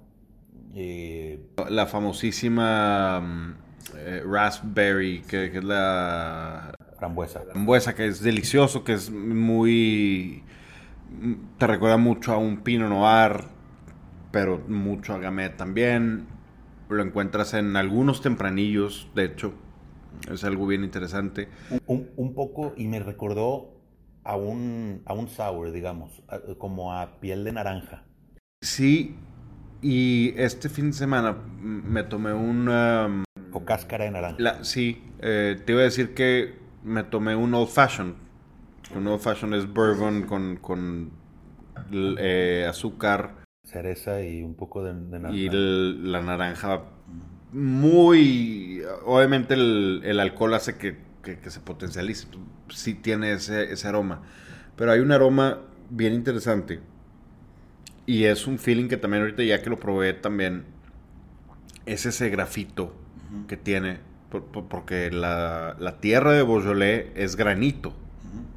eh, 0.74 1.40
La 1.68 1.86
famosísima 1.86 3.20
mm, 3.20 3.54
eh, 3.96 4.22
raspberry, 4.24 5.22
que, 5.22 5.50
que 5.50 5.58
es 5.58 5.64
la 5.64 6.72
frambuesa. 6.98 7.46
frambuesa, 7.52 7.94
que 7.94 8.06
es 8.08 8.22
delicioso, 8.22 8.84
que 8.84 8.94
es 8.94 9.10
muy... 9.10 10.42
mm, 11.20 11.34
Te 11.58 11.66
recuerda 11.66 11.96
mucho 11.98 12.32
a 12.32 12.38
un 12.38 12.58
Pinot 12.62 12.88
Noir, 12.90 13.44
pero 14.32 14.58
mucho 14.68 15.14
a 15.14 15.18
Gamay 15.18 15.56
también. 15.56 16.26
Lo 16.88 17.02
encuentras 17.02 17.54
en 17.54 17.76
algunos 17.76 18.22
tempranillos, 18.22 19.08
de 19.14 19.24
hecho. 19.24 19.52
Es 20.32 20.42
algo 20.44 20.66
bien 20.66 20.84
interesante. 20.84 21.48
Un, 21.86 22.08
un 22.16 22.34
poco, 22.34 22.72
y 22.76 22.88
me 22.88 22.98
recordó 23.00 23.74
a 24.24 24.36
un, 24.36 25.02
a 25.06 25.12
un 25.14 25.28
sour, 25.28 25.70
digamos, 25.72 26.22
a- 26.28 26.40
como 26.58 26.94
a 26.94 27.20
piel 27.20 27.44
de 27.44 27.52
naranja. 27.52 28.04
Sí, 28.62 29.14
y 29.80 30.34
este 30.36 30.68
fin 30.68 30.86
de 30.90 30.92
semana 30.96 31.36
me 31.60 32.02
tomé 32.02 32.32
un... 32.32 32.68
um, 32.68 33.24
O 33.52 33.64
cáscara 33.64 34.04
de 34.04 34.10
naranja. 34.10 34.38
la- 34.40 34.64
sí, 34.64 35.02
eh, 35.20 35.60
te 35.64 35.72
iba 35.72 35.82
a 35.82 35.84
decir 35.84 36.14
que 36.14 36.56
me 36.82 37.04
tomé 37.04 37.36
un 37.36 37.54
Old 37.54 37.68
Fashion. 37.68 38.16
Un 38.94 39.06
Old 39.06 39.20
Fashion 39.20 39.54
es 39.54 39.72
bourbon 39.72 40.22
con, 40.22 40.56
con 40.56 41.10
eh, 41.92 42.66
azúcar 42.68 43.34
Cereza 43.70 44.22
y 44.22 44.42
un 44.42 44.54
poco 44.54 44.82
de, 44.82 44.94
de 44.94 45.18
naranja. 45.18 45.36
y 45.36 45.46
el- 45.46 46.10
la 46.12 46.22
naranja 46.22 46.82
muy... 47.52 48.82
Obviamente 49.04 49.54
el, 49.54 50.02
el 50.04 50.20
alcohol 50.20 50.54
hace 50.54 50.76
que, 50.76 50.98
que- 51.22 51.38
que 51.38 51.50
se 51.50 51.60
potencialice. 51.60 52.26
Sí 52.70 52.94
tiene 52.94 53.32
ese, 53.32 53.72
ese 53.72 53.88
aroma. 53.88 54.22
Pero 54.76 54.92
hay 54.92 55.00
un 55.00 55.12
aroma 55.12 55.58
bien 55.90 56.14
interesante. 56.14 56.80
Y 58.06 58.24
es 58.24 58.46
un 58.46 58.58
feeling 58.58 58.88
que 58.88 58.96
también 58.96 59.22
ahorita 59.22 59.42
ya 59.42 59.60
que 59.62 59.68
lo 59.70 59.78
probé 59.78 60.14
también, 60.14 60.64
es 61.86 62.06
ese 62.06 62.30
grafito 62.30 62.94
que 63.48 63.56
tiene. 63.56 63.98
por- 64.30 64.44
por- 64.46 64.68
porque 64.68 65.10
la, 65.10 65.76
la 65.78 66.00
tierra 66.00 66.32
de 66.32 66.42
Beaujolais 66.42 67.06
es 67.14 67.36
granito, 67.36 67.94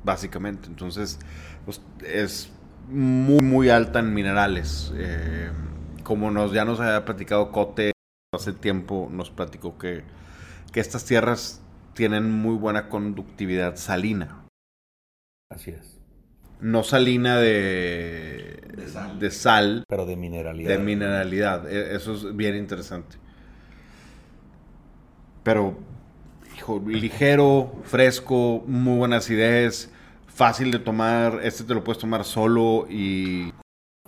básicamente. 0.04 0.68
Entonces, 0.68 1.20
pues, 1.66 1.82
es 2.06 2.52
muy, 2.92 3.42
muy 3.42 3.70
alta 3.70 4.00
en 4.00 4.14
minerales. 4.14 4.92
Eh, 4.96 5.50
como 6.04 6.30
nos, 6.32 6.52
ya 6.54 6.66
nos 6.66 6.80
había 6.80 7.06
platicado 7.06 7.52
Cote 7.52 7.92
hace 8.34 8.54
tiempo, 8.54 9.10
nos 9.12 9.30
platicó 9.30 9.78
que, 9.78 10.04
que 10.72 10.80
estas 10.80 11.06
tierras 11.06 11.62
tienen 11.94 12.32
muy 12.32 12.56
buena 12.56 12.90
conductividad 12.90 13.76
salina. 13.78 14.46
Así 15.52 15.72
es. 15.72 16.00
No 16.62 16.84
salina 16.84 17.38
de, 17.38 18.62
De 18.76 18.88
sal. 18.88 19.20
de 19.20 19.32
sal, 19.32 19.84
Pero 19.88 20.06
de 20.06 20.16
mineralidad. 20.16 20.70
de 20.70 20.78
mineralidad. 20.78 21.70
E- 21.72 21.96
Eso 21.96 22.14
es 22.14 22.36
bien 22.36 22.56
interesante. 22.56 23.18
Pero, 25.44 25.78
hijo, 26.56 26.82
ligero, 26.86 27.82
fresco, 27.84 28.64
muy 28.68 28.98
buena 28.98 29.18
acidez, 29.18 29.92
fácil 30.34 30.72
de 30.72 30.80
tomar. 30.80 31.40
Este 31.44 31.64
te 31.64 31.74
lo 31.74 31.84
puedes 31.84 32.00
tomar 32.00 32.24
solo 32.26 32.86
y 32.90 33.52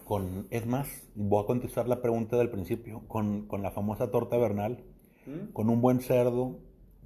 Con, 0.06 0.48
es 0.52 0.66
más, 0.68 0.88
voy 1.16 1.44
a 1.44 1.48
contestar 1.48 1.88
la 1.88 2.02
pregunta 2.02 2.38
del 2.38 2.50
principio. 2.50 3.08
Con, 3.08 3.48
con 3.48 3.62
la 3.64 3.72
famosa 3.72 4.12
torta 4.12 4.38
Bernal, 4.38 4.84
con 5.54 5.70
un 5.70 5.82
buen 5.82 6.02
cerdo 6.02 6.60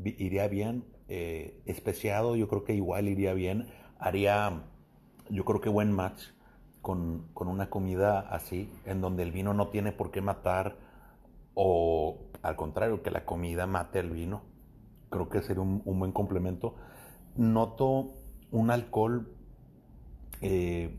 iría 0.03 0.47
bien. 0.47 0.85
eh, 1.07 1.61
especiado, 1.65 2.35
yo 2.35 2.47
creo 2.47 2.63
que 2.63 2.73
igual 2.75 3.07
iría 3.07 3.33
bien. 3.33 3.67
Haría, 3.99 4.63
yo 5.29 5.45
creo 5.45 5.61
que 5.61 5.69
buen 5.69 5.91
match 5.91 6.23
con, 6.81 7.27
con 7.33 7.47
una 7.47 7.69
comida 7.69 8.19
así, 8.19 8.69
en 8.85 9.01
donde 9.01 9.23
el 9.23 9.31
vino 9.31 9.53
no 9.53 9.69
tiene 9.69 9.91
por 9.91 10.11
qué 10.11 10.21
matar, 10.21 10.77
o 11.53 12.19
al 12.41 12.55
contrario, 12.55 13.03
que 13.03 13.11
la 13.11 13.25
comida 13.25 13.67
mate 13.67 13.99
el 13.99 14.11
vino. 14.11 14.43
Creo 15.09 15.29
que 15.29 15.41
sería 15.41 15.61
un, 15.63 15.81
un 15.85 15.99
buen 15.99 16.11
complemento. 16.11 16.75
Noto 17.35 18.16
un 18.51 18.71
alcohol 18.71 19.27
eh, 20.41 20.89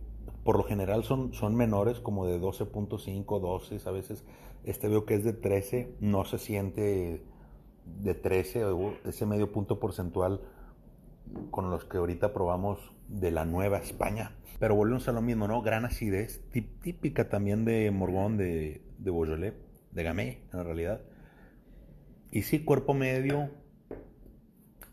por 0.44 0.56
lo 0.56 0.64
general 0.64 1.04
son, 1.04 1.32
son 1.34 1.54
menores, 1.56 2.00
como 2.00 2.26
de 2.26 2.38
12.5, 2.38 3.40
12, 3.40 3.78
a 3.86 3.90
veces 3.92 4.24
este 4.64 4.88
veo 4.88 5.04
que 5.04 5.14
es 5.14 5.24
de 5.24 5.32
13, 5.32 5.96
no 6.00 6.24
se 6.24 6.38
siente 6.38 7.22
de 7.84 8.14
13, 8.14 8.64
o 8.66 8.94
ese 9.04 9.26
medio 9.26 9.52
punto 9.52 9.78
porcentual 9.78 10.40
con 11.50 11.70
los 11.70 11.84
que 11.84 11.98
ahorita 11.98 12.32
probamos 12.32 12.78
de 13.08 13.30
la 13.30 13.44
Nueva 13.44 13.78
España. 13.78 14.32
Pero 14.58 14.74
volvemos 14.74 15.06
a 15.08 15.12
lo 15.12 15.22
mismo, 15.22 15.46
¿no? 15.46 15.62
Gran 15.62 15.84
acidez, 15.84 16.42
tí- 16.50 16.62
típica 16.82 17.28
también 17.28 17.64
de 17.64 17.90
Morgón, 17.90 18.36
de, 18.36 18.82
de 18.98 19.10
Beaujolais, 19.10 19.54
de 19.92 20.02
Gamay, 20.02 20.38
en 20.52 20.64
realidad. 20.64 21.00
Y 22.30 22.42
sí, 22.42 22.64
cuerpo 22.64 22.94
medio 22.94 23.50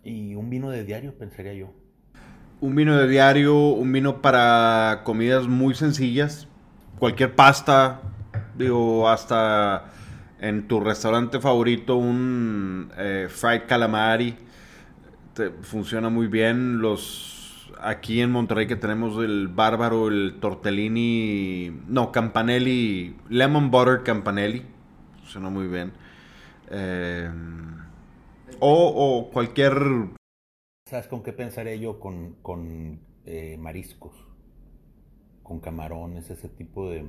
y 0.04 0.36
un 0.36 0.50
vino 0.50 0.70
de 0.70 0.84
diario, 0.86 1.18
pensaría 1.18 1.54
yo. 1.54 1.74
Un 2.62 2.76
vino 2.76 2.98
de 2.98 3.08
diario, 3.08 3.56
un 3.56 3.92
vino 3.92 4.22
para 4.22 5.02
comidas 5.04 5.48
muy 5.48 5.76
sencillas, 5.76 6.48
cualquier 7.00 7.36
pasta, 7.36 8.02
digo, 8.58 9.10
hasta 9.10 9.86
en 10.40 10.68
tu 10.68 10.80
restaurante 10.80 11.40
favorito 11.40 11.96
un 11.98 12.92
eh, 12.98 13.28
fried 13.30 13.64
calamari, 13.68 14.36
te- 15.34 15.52
funciona 15.62 16.10
muy 16.10 16.28
bien. 16.28 16.80
Los 16.80 17.72
aquí 17.82 18.22
en 18.22 18.32
Monterrey 18.32 18.68
que 18.68 18.76
tenemos 18.76 19.24
el 19.24 19.48
bárbaro, 19.48 20.08
el 20.08 20.38
tortellini, 20.40 21.72
no, 21.88 22.12
campanelli, 22.12 23.16
lemon 23.30 23.70
butter 23.72 24.04
campanelli, 24.04 24.64
funciona 25.22 25.50
muy 25.50 25.68
bien. 25.68 25.92
Eh, 26.70 27.30
o, 28.60 28.72
o 29.28 29.30
cualquier 29.32 29.74
¿Sabes 30.88 31.08
con 31.08 31.24
qué 31.24 31.34
pensaré 31.34 31.80
yo? 31.80 32.00
Con, 32.00 32.36
con 32.44 33.00
eh, 33.26 33.58
mariscos, 33.58 34.14
con 35.42 35.60
camarones, 35.60 36.30
ese 36.30 36.48
tipo 36.48 36.92
de, 36.92 37.06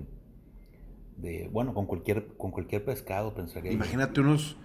de... 1.18 1.50
Bueno, 1.52 1.74
con 1.74 1.84
cualquier, 1.84 2.26
con 2.38 2.52
cualquier 2.52 2.86
pescado 2.86 3.34
pensaría 3.34 3.72
yo. 3.72 3.76
Imagínate 3.76 4.22
unos. 4.22 4.56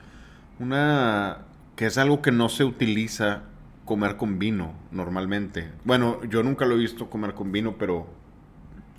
Una. 0.61 1.45
que 1.75 1.87
es 1.87 1.97
algo 1.97 2.21
que 2.21 2.31
no 2.31 2.47
se 2.47 2.63
utiliza 2.63 3.43
comer 3.83 4.15
con 4.15 4.39
vino 4.39 4.75
normalmente. 4.91 5.69
Bueno, 5.83 6.23
yo 6.23 6.41
nunca 6.41 6.63
lo 6.65 6.75
he 6.75 6.77
visto 6.77 7.09
comer 7.09 7.33
con 7.33 7.51
vino, 7.51 7.77
pero. 7.77 8.07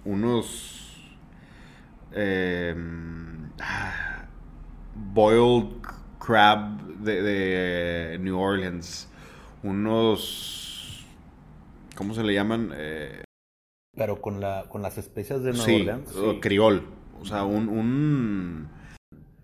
Unos. 0.04 1.10
eh, 2.12 2.76
ah, 3.60 4.26
boiled 5.14 5.70
crab 6.18 6.82
de 6.98 8.18
New 8.20 8.38
Orleans. 8.38 9.08
Unos. 9.62 11.04
¿Cómo 11.96 12.14
se 12.14 12.22
le 12.24 12.34
llaman? 12.34 12.70
Eh, 12.74 13.22
Pero 13.96 14.20
con, 14.20 14.40
la, 14.40 14.64
con 14.68 14.82
las 14.82 14.98
especias 14.98 15.42
de 15.42 15.50
Nueva 15.52 15.64
sí, 15.66 15.74
Orleans. 15.80 16.16
o 16.16 16.40
criol. 16.40 16.82
O 17.20 17.24
sea, 17.24 17.44
un- 17.44 17.68
un 17.68 18.68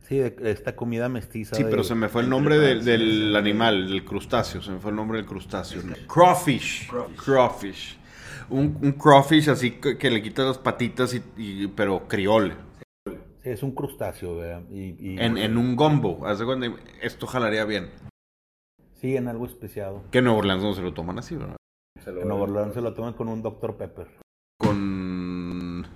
Sí, 0.09 0.19
esta 0.21 0.75
comida 0.75 1.11
mestiza. 1.11 1.55
Sí, 1.55 1.63
de- 1.65 1.71
pero 1.71 1.85
se 1.85 1.95
me 1.95 2.09
fue 2.09 2.23
el 2.23 2.31
nombre 2.31 2.59
del, 2.59 2.83
del 2.83 3.37
animal, 3.37 3.89
del 3.89 4.05
crustáceo. 4.07 4.63
Se 4.63 4.71
me 4.71 4.79
fue 4.79 4.91
el 4.91 4.97
nombre 4.97 5.19
del 5.19 5.27
crustáceo. 5.27 5.83
Crawfish. 6.07 6.89
Crawfish. 7.23 7.99
Un, 8.49 8.79
un 8.81 8.93
crawfish 8.93 9.51
así 9.51 9.73
que, 9.73 9.99
que 9.99 10.11
le 10.11 10.23
quitas 10.23 10.47
las 10.47 10.59
patitas, 10.59 11.13
y, 11.15 11.23
y- 11.37 11.67
pero 11.69 12.09
criol. 12.09 12.55
Sí, 13.07 13.51
es 13.51 13.63
un 13.63 13.75
crustáceo, 13.75 14.37
¿verdad? 14.37 14.63
Y, 14.71 14.97
y- 15.13 15.19
En, 15.21 15.37
en 15.37 15.59
un 15.59 15.77
gombo. 15.77 16.27
Esto 17.03 17.27
jalaría 17.27 17.67
bien. 17.67 17.91
Sí, 19.01 19.17
en 19.17 19.29
algo 19.29 19.47
especiado. 19.47 20.03
Que 20.11 20.19
en 20.19 20.25
Nueva 20.25 20.39
Orleans 20.41 20.63
no 20.63 20.73
se 20.75 20.83
lo 20.83 20.93
toman 20.93 21.19
así, 21.19 21.37
¿verdad? 21.37 21.57
En 22.07 22.27
Nueva 22.29 22.43
Orleans 22.45 22.75
se 22.75 22.81
lo 22.81 22.93
toman 22.95 23.13
con 23.15 23.29
un 23.29 23.43
Dr. 23.43 23.77
Pepper. 23.77 24.09
Con. 24.61 25.87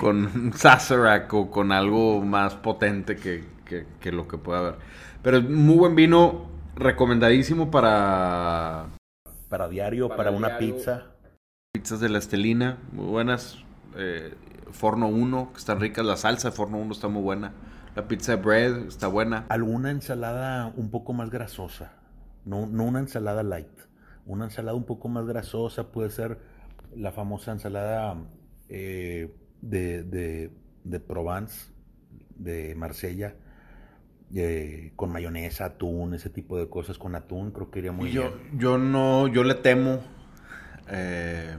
Con 0.00 0.16
un 0.24 0.52
Sazerac 0.54 1.32
o 1.34 1.50
con 1.50 1.70
algo 1.70 2.20
más 2.22 2.54
potente 2.54 3.16
que, 3.16 3.44
que- 3.66 3.86
que 4.00 4.12
lo 4.12 4.26
que 4.26 4.38
pueda 4.38 4.60
haber. 4.60 4.74
Pero 5.22 5.36
es 5.38 5.48
muy 5.48 5.76
buen 5.76 5.94
vino, 5.94 6.46
recomendadísimo 6.74 7.70
para 7.70 8.86
Para 9.50 9.68
diario, 9.68 10.08
para, 10.08 10.24
Para 10.24 10.30
una 10.30 10.48
diario. 10.48 10.74
pizza. 10.76 11.06
Pizzas 11.74 12.00
de 12.00 12.08
la 12.08 12.18
Estelina, 12.18 12.78
muy 12.92 13.06
buenas. 13.06 13.58
Eh, 13.96 14.34
Forno 14.72 15.06
1, 15.06 15.50
que 15.52 15.58
están 15.58 15.80
ricas. 15.80 16.04
La 16.06 16.16
salsa 16.16 16.50
de 16.50 16.56
Forno 16.56 16.78
1 16.78 16.92
está 16.92 17.08
muy 17.08 17.22
buena. 17.22 17.52
La 17.94 18.08
pizza 18.08 18.36
bread 18.36 18.86
está 18.88 19.06
buena. 19.06 19.46
Alguna 19.48 19.90
ensalada 19.90 20.72
un 20.76 20.90
poco 20.90 21.12
más 21.12 21.30
grasosa. 21.30 21.92
No, 22.44 22.66
no 22.66 22.84
una 22.84 22.98
ensalada 22.98 23.42
light. 23.42 23.68
Una 24.26 24.46
ensalada 24.46 24.76
un 24.76 24.84
poco 24.84 25.08
más 25.08 25.26
grasosa 25.26 25.92
puede 25.92 26.10
ser 26.10 26.38
la 26.96 27.12
famosa 27.12 27.52
ensalada 27.52 28.16
eh, 28.68 29.34
de, 29.60 30.02
de, 30.02 30.50
de 30.84 31.00
Provence, 31.00 31.72
de 32.36 32.74
Marsella, 32.74 33.36
eh, 34.34 34.92
con 34.96 35.12
mayonesa, 35.12 35.66
atún, 35.66 36.14
ese 36.14 36.30
tipo 36.30 36.58
de 36.58 36.68
cosas. 36.68 36.98
Con 36.98 37.14
atún 37.14 37.52
creo 37.52 37.70
que 37.70 37.78
iría 37.78 37.92
muy 37.92 38.10
yo, 38.10 38.22
bien. 38.32 38.58
yo 38.58 38.78
no, 38.78 39.28
yo 39.28 39.44
le 39.44 39.54
temo. 39.54 40.00
eh, 40.88 41.56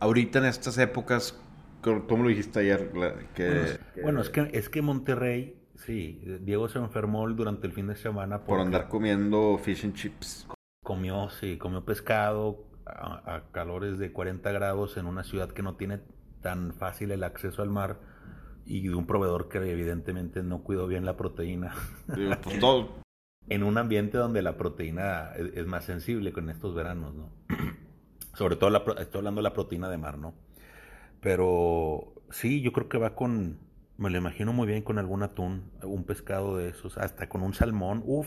ahorita 0.00 0.40
en 0.40 0.44
estas 0.46 0.76
épocas, 0.78 1.38
tú 1.82 2.16
me 2.16 2.22
lo 2.22 2.28
dijiste 2.28 2.60
ayer, 2.60 2.96
la- 2.96 3.14
que 3.34 3.78
Bueno, 4.02 4.20
es 4.20 4.30
que, 4.30 4.48
es 4.52 4.68
que 4.68 4.82
Monterrey, 4.82 5.56
sí, 5.76 6.22
Diego 6.42 6.68
se 6.68 6.78
enfermó 6.78 7.28
durante 7.30 7.66
el 7.66 7.72
fin 7.72 7.86
de 7.88 7.96
semana 7.96 8.44
por 8.44 8.60
andar 8.60 8.88
comiendo 8.88 9.58
fish 9.62 9.84
and 9.84 9.94
chips. 9.94 10.46
Comió, 10.84 11.28
sí, 11.30 11.58
comió 11.58 11.84
pescado 11.84 12.64
a, 12.86 13.34
a 13.36 13.52
calores 13.52 13.98
de 13.98 14.12
40 14.12 14.50
grados 14.52 14.96
en 14.96 15.06
una 15.06 15.22
ciudad 15.24 15.50
que 15.50 15.62
no 15.62 15.76
tiene 15.76 16.00
tan 16.40 16.72
fácil 16.74 17.10
el 17.12 17.22
acceso 17.22 17.62
al 17.62 17.70
mar 17.70 18.00
y 18.66 18.88
de 18.88 18.94
un 18.94 19.06
proveedor 19.06 19.48
que 19.48 19.58
evidentemente 19.58 20.42
no 20.42 20.62
cuidó 20.62 20.86
bien 20.86 21.04
la 21.04 21.16
proteína. 21.16 21.74
Pues, 22.06 22.58
todo- 22.60 23.00
en 23.48 23.64
un 23.64 23.76
ambiente 23.76 24.18
donde 24.18 24.40
la 24.40 24.56
proteína 24.56 25.32
es, 25.36 25.52
es 25.54 25.66
más 25.66 25.84
sensible 25.84 26.32
con 26.32 26.48
estos 26.48 26.74
veranos, 26.76 27.12
¿no? 27.14 27.30
Sobre 28.34 28.54
todo 28.56 28.70
la, 28.70 28.78
estoy 29.00 29.18
hablando 29.18 29.40
de 29.40 29.42
la 29.42 29.52
proteína 29.52 29.88
de 29.90 29.98
mar, 29.98 30.16
¿no? 30.18 30.34
Pero 31.22 32.12
sí, 32.30 32.60
yo 32.62 32.72
creo 32.72 32.88
que 32.88 32.98
va 32.98 33.14
con, 33.14 33.58
me 33.96 34.10
lo 34.10 34.18
imagino 34.18 34.52
muy 34.52 34.66
bien 34.66 34.82
con 34.82 34.98
algún 34.98 35.22
atún, 35.22 35.70
un 35.82 36.02
pescado 36.04 36.56
de 36.56 36.68
esos, 36.70 36.98
hasta 36.98 37.28
con 37.28 37.42
un 37.42 37.54
salmón, 37.54 38.02
uff. 38.04 38.26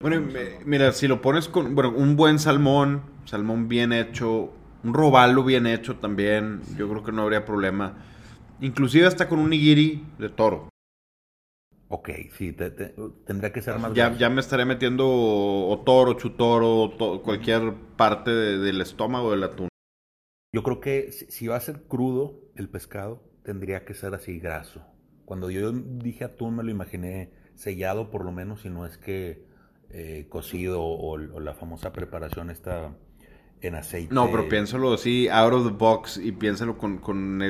Bueno, 0.00 0.20
me- 0.20 0.64
mira, 0.64 0.92
si 0.92 1.08
lo 1.08 1.20
pones 1.20 1.48
con, 1.48 1.74
bueno, 1.74 1.92
un 1.96 2.14
buen 2.14 2.38
salmón, 2.38 3.02
salmón 3.24 3.68
bien 3.68 3.92
hecho, 3.92 4.52
un 4.84 4.94
robalo 4.94 5.42
bien 5.42 5.66
hecho 5.66 5.96
también, 5.96 6.60
yo 6.76 6.88
creo 6.88 7.02
que 7.02 7.10
no 7.10 7.22
habría 7.22 7.44
problema. 7.44 7.96
Inclusive 8.60 9.06
hasta 9.06 9.28
con 9.28 9.40
un 9.40 9.50
nigiri 9.50 10.04
de 10.18 10.28
toro. 10.28 10.68
Ok, 11.88 12.10
sí, 12.36 12.52
te- 12.52 12.70
te- 12.70 12.94
tendría 13.26 13.52
que 13.52 13.60
ser 13.60 13.78
más 13.78 13.92
Ya, 13.92 14.16
ya 14.16 14.30
me 14.30 14.40
estaré 14.40 14.64
metiendo 14.64 15.06
o 15.08 15.82
toro, 15.84 16.14
chutoro, 16.14 16.90
to- 16.96 17.22
cualquier 17.22 17.74
parte 17.96 18.30
de- 18.30 18.58
del 18.58 18.80
estómago 18.80 19.32
del 19.32 19.42
atún. 19.44 19.68
Yo 20.54 20.62
creo 20.62 20.78
que 20.78 21.10
si, 21.10 21.48
va 21.48 21.56
a 21.56 21.60
ser 21.60 21.82
crudo 21.82 22.38
el 22.54 22.68
pescado, 22.68 23.20
tendría 23.42 23.84
que 23.84 23.92
ser 23.92 24.14
así 24.14 24.38
graso. 24.38 24.86
Cuando 25.24 25.50
yo 25.50 25.72
dije 25.72 26.22
atún 26.22 26.54
me 26.54 26.62
lo 26.62 26.70
imaginé 26.70 27.32
sellado 27.56 28.08
por 28.08 28.24
lo 28.24 28.30
menos, 28.30 28.60
si 28.60 28.70
no 28.70 28.86
es 28.86 28.96
que 28.96 29.42
eh, 29.90 30.26
cocido 30.28 30.80
o, 30.80 31.14
o 31.14 31.40
la 31.40 31.54
famosa 31.54 31.92
preparación 31.92 32.50
está 32.50 32.96
en 33.62 33.74
aceite. 33.74 34.14
No, 34.14 34.30
pero 34.30 34.48
piénsalo 34.48 34.94
así, 34.94 35.26
out 35.28 35.52
of 35.54 35.66
the 35.66 35.72
box, 35.76 36.18
y 36.18 36.30
piénsalo 36.30 36.78
con, 36.78 36.98
con, 36.98 37.40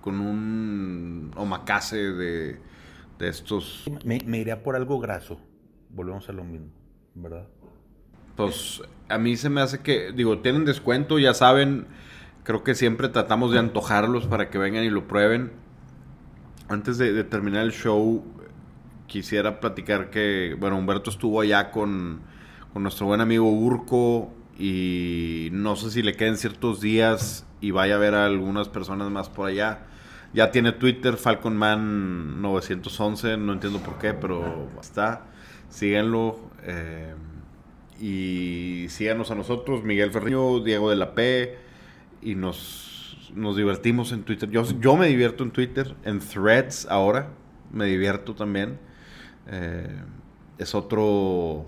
con 0.00 0.18
un 0.18 1.30
omakase 1.36 1.98
de, 1.98 2.58
de 3.18 3.28
estos. 3.28 3.84
Me, 4.06 4.20
me 4.24 4.38
iría 4.38 4.62
por 4.62 4.74
algo 4.74 4.98
graso. 4.98 5.38
Volvemos 5.90 6.26
a 6.30 6.32
lo 6.32 6.44
mismo, 6.44 6.70
¿verdad? 7.14 7.46
Pues 8.36 8.80
a 9.10 9.18
mí 9.18 9.36
se 9.36 9.50
me 9.50 9.60
hace 9.60 9.80
que, 9.80 10.12
digo, 10.12 10.38
tienen 10.38 10.64
descuento, 10.64 11.18
ya 11.18 11.34
saben, 11.34 11.88
creo 12.48 12.64
que 12.64 12.74
siempre 12.74 13.10
tratamos 13.10 13.52
de 13.52 13.58
antojarlos 13.58 14.26
para 14.26 14.48
que 14.48 14.56
vengan 14.56 14.82
y 14.82 14.88
lo 14.88 15.06
prueben. 15.06 15.52
Antes 16.70 16.96
de, 16.96 17.22
terminar 17.24 17.62
el 17.62 17.72
show, 17.72 18.24
quisiera 19.06 19.60
platicar 19.60 20.08
que, 20.08 20.56
bueno, 20.58 20.78
Humberto 20.78 21.10
estuvo 21.10 21.42
allá 21.42 21.70
con, 21.70 22.22
con 22.72 22.84
nuestro 22.84 23.04
buen 23.04 23.20
amigo 23.20 23.52
Urco 23.52 24.32
y 24.58 25.50
no 25.52 25.76
sé 25.76 25.90
si 25.90 26.02
le 26.02 26.14
queden 26.14 26.38
ciertos 26.38 26.80
días 26.80 27.44
y 27.60 27.70
vaya 27.70 27.96
a 27.96 27.98
ver 27.98 28.14
a 28.14 28.24
algunas 28.24 28.70
personas 28.70 29.10
más 29.10 29.28
por 29.28 29.46
allá. 29.46 29.80
Ya 30.32 30.50
tiene 30.50 30.72
Twitter 30.72 31.18
Falconman 31.18 32.40
911, 32.40 33.36
no 33.36 33.52
entiendo 33.52 33.80
por 33.80 33.98
qué, 33.98 34.14
pero 34.14 34.70
está. 34.80 35.26
Síganlo. 35.68 36.38
Eh, 36.62 37.14
y 38.00 38.86
síganos 38.88 39.30
a 39.30 39.34
nosotros, 39.34 39.84
Miguel 39.84 40.10
Ferriño, 40.12 40.60
Diego 40.60 40.88
de 40.88 40.96
la 40.96 41.14
P. 41.14 41.67
Y 42.20 42.34
nos, 42.34 43.30
nos 43.34 43.56
divertimos 43.56 44.12
en 44.12 44.24
Twitter. 44.24 44.50
Yo, 44.50 44.64
yo 44.80 44.96
me 44.96 45.06
divierto 45.06 45.44
en 45.44 45.50
Twitter, 45.50 45.94
en 46.04 46.20
threads 46.20 46.86
ahora. 46.90 47.30
Me 47.72 47.86
divierto 47.86 48.34
también. 48.34 48.78
Eh, 49.46 50.02
es 50.58 50.74
otro. 50.74 51.66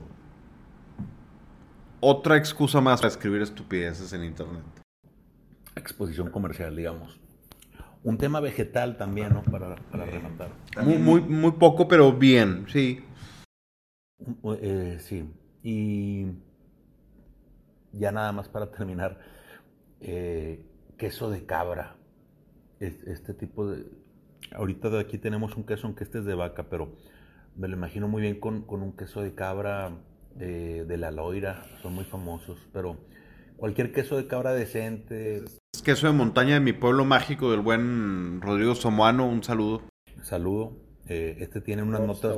Otra 2.00 2.36
excusa 2.36 2.80
más 2.80 3.00
para 3.00 3.12
escribir 3.12 3.42
estupideces 3.42 4.12
en 4.12 4.24
internet. 4.24 4.62
Exposición 5.76 6.30
comercial, 6.30 6.74
digamos. 6.74 7.20
Un 8.02 8.16
tema 8.16 8.40
vegetal 8.40 8.96
también, 8.96 9.34
¿no? 9.34 9.42
Para, 9.42 9.76
para 9.76 10.06
rematar. 10.06 10.48
Muy, 10.82 10.96
muy, 10.96 11.20
muy 11.20 11.52
poco, 11.52 11.86
pero 11.86 12.12
bien, 12.12 12.64
sí. 12.68 13.04
Eh, 14.60 14.96
sí. 15.00 15.28
Y 15.62 16.26
ya 17.92 18.10
nada 18.12 18.32
más 18.32 18.48
para 18.48 18.70
terminar. 18.70 19.20
Eh, 20.00 20.66
queso 20.96 21.30
de 21.30 21.44
cabra. 21.46 21.96
Este 22.78 23.34
tipo 23.34 23.70
de... 23.70 23.86
Ahorita 24.52 24.88
de 24.90 25.00
aquí 25.00 25.18
tenemos 25.18 25.56
un 25.56 25.64
queso, 25.64 25.86
aunque 25.86 26.04
este 26.04 26.18
es 26.18 26.24
de 26.24 26.34
vaca, 26.34 26.68
pero 26.70 26.96
me 27.56 27.68
lo 27.68 27.76
imagino 27.76 28.08
muy 28.08 28.22
bien 28.22 28.40
con, 28.40 28.62
con 28.62 28.82
un 28.82 28.96
queso 28.96 29.22
de 29.22 29.34
cabra 29.34 29.92
eh, 30.38 30.84
de 30.86 30.96
la 30.96 31.10
loira, 31.10 31.64
son 31.82 31.94
muy 31.94 32.04
famosos, 32.04 32.68
pero 32.72 32.96
cualquier 33.56 33.92
queso 33.92 34.16
de 34.16 34.26
cabra 34.26 34.52
decente. 34.52 35.44
Es 35.74 35.82
queso 35.82 36.06
de 36.06 36.12
montaña 36.12 36.54
de 36.54 36.60
mi 36.60 36.72
pueblo 36.72 37.04
mágico 37.04 37.50
del 37.50 37.60
buen 37.60 38.40
Rodrigo 38.40 38.74
Somoano, 38.74 39.28
un 39.28 39.42
saludo. 39.42 39.82
Saludo. 40.22 40.76
Eh, 41.06 41.36
este 41.40 41.60
tiene 41.60 41.82
unas 41.82 42.00
notas, 42.00 42.36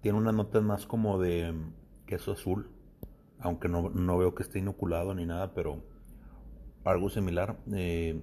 tiene 0.00 0.18
unas 0.18 0.34
notas 0.34 0.62
más 0.62 0.86
como 0.86 1.18
de 1.20 1.54
queso 2.06 2.32
azul, 2.32 2.70
aunque 3.38 3.68
no, 3.68 3.90
no 3.90 4.18
veo 4.18 4.34
que 4.34 4.42
esté 4.42 4.58
inoculado 4.58 5.14
ni 5.14 5.26
nada, 5.26 5.54
pero 5.54 5.84
algo 6.90 7.10
similar. 7.10 7.56
Eh, 7.72 8.20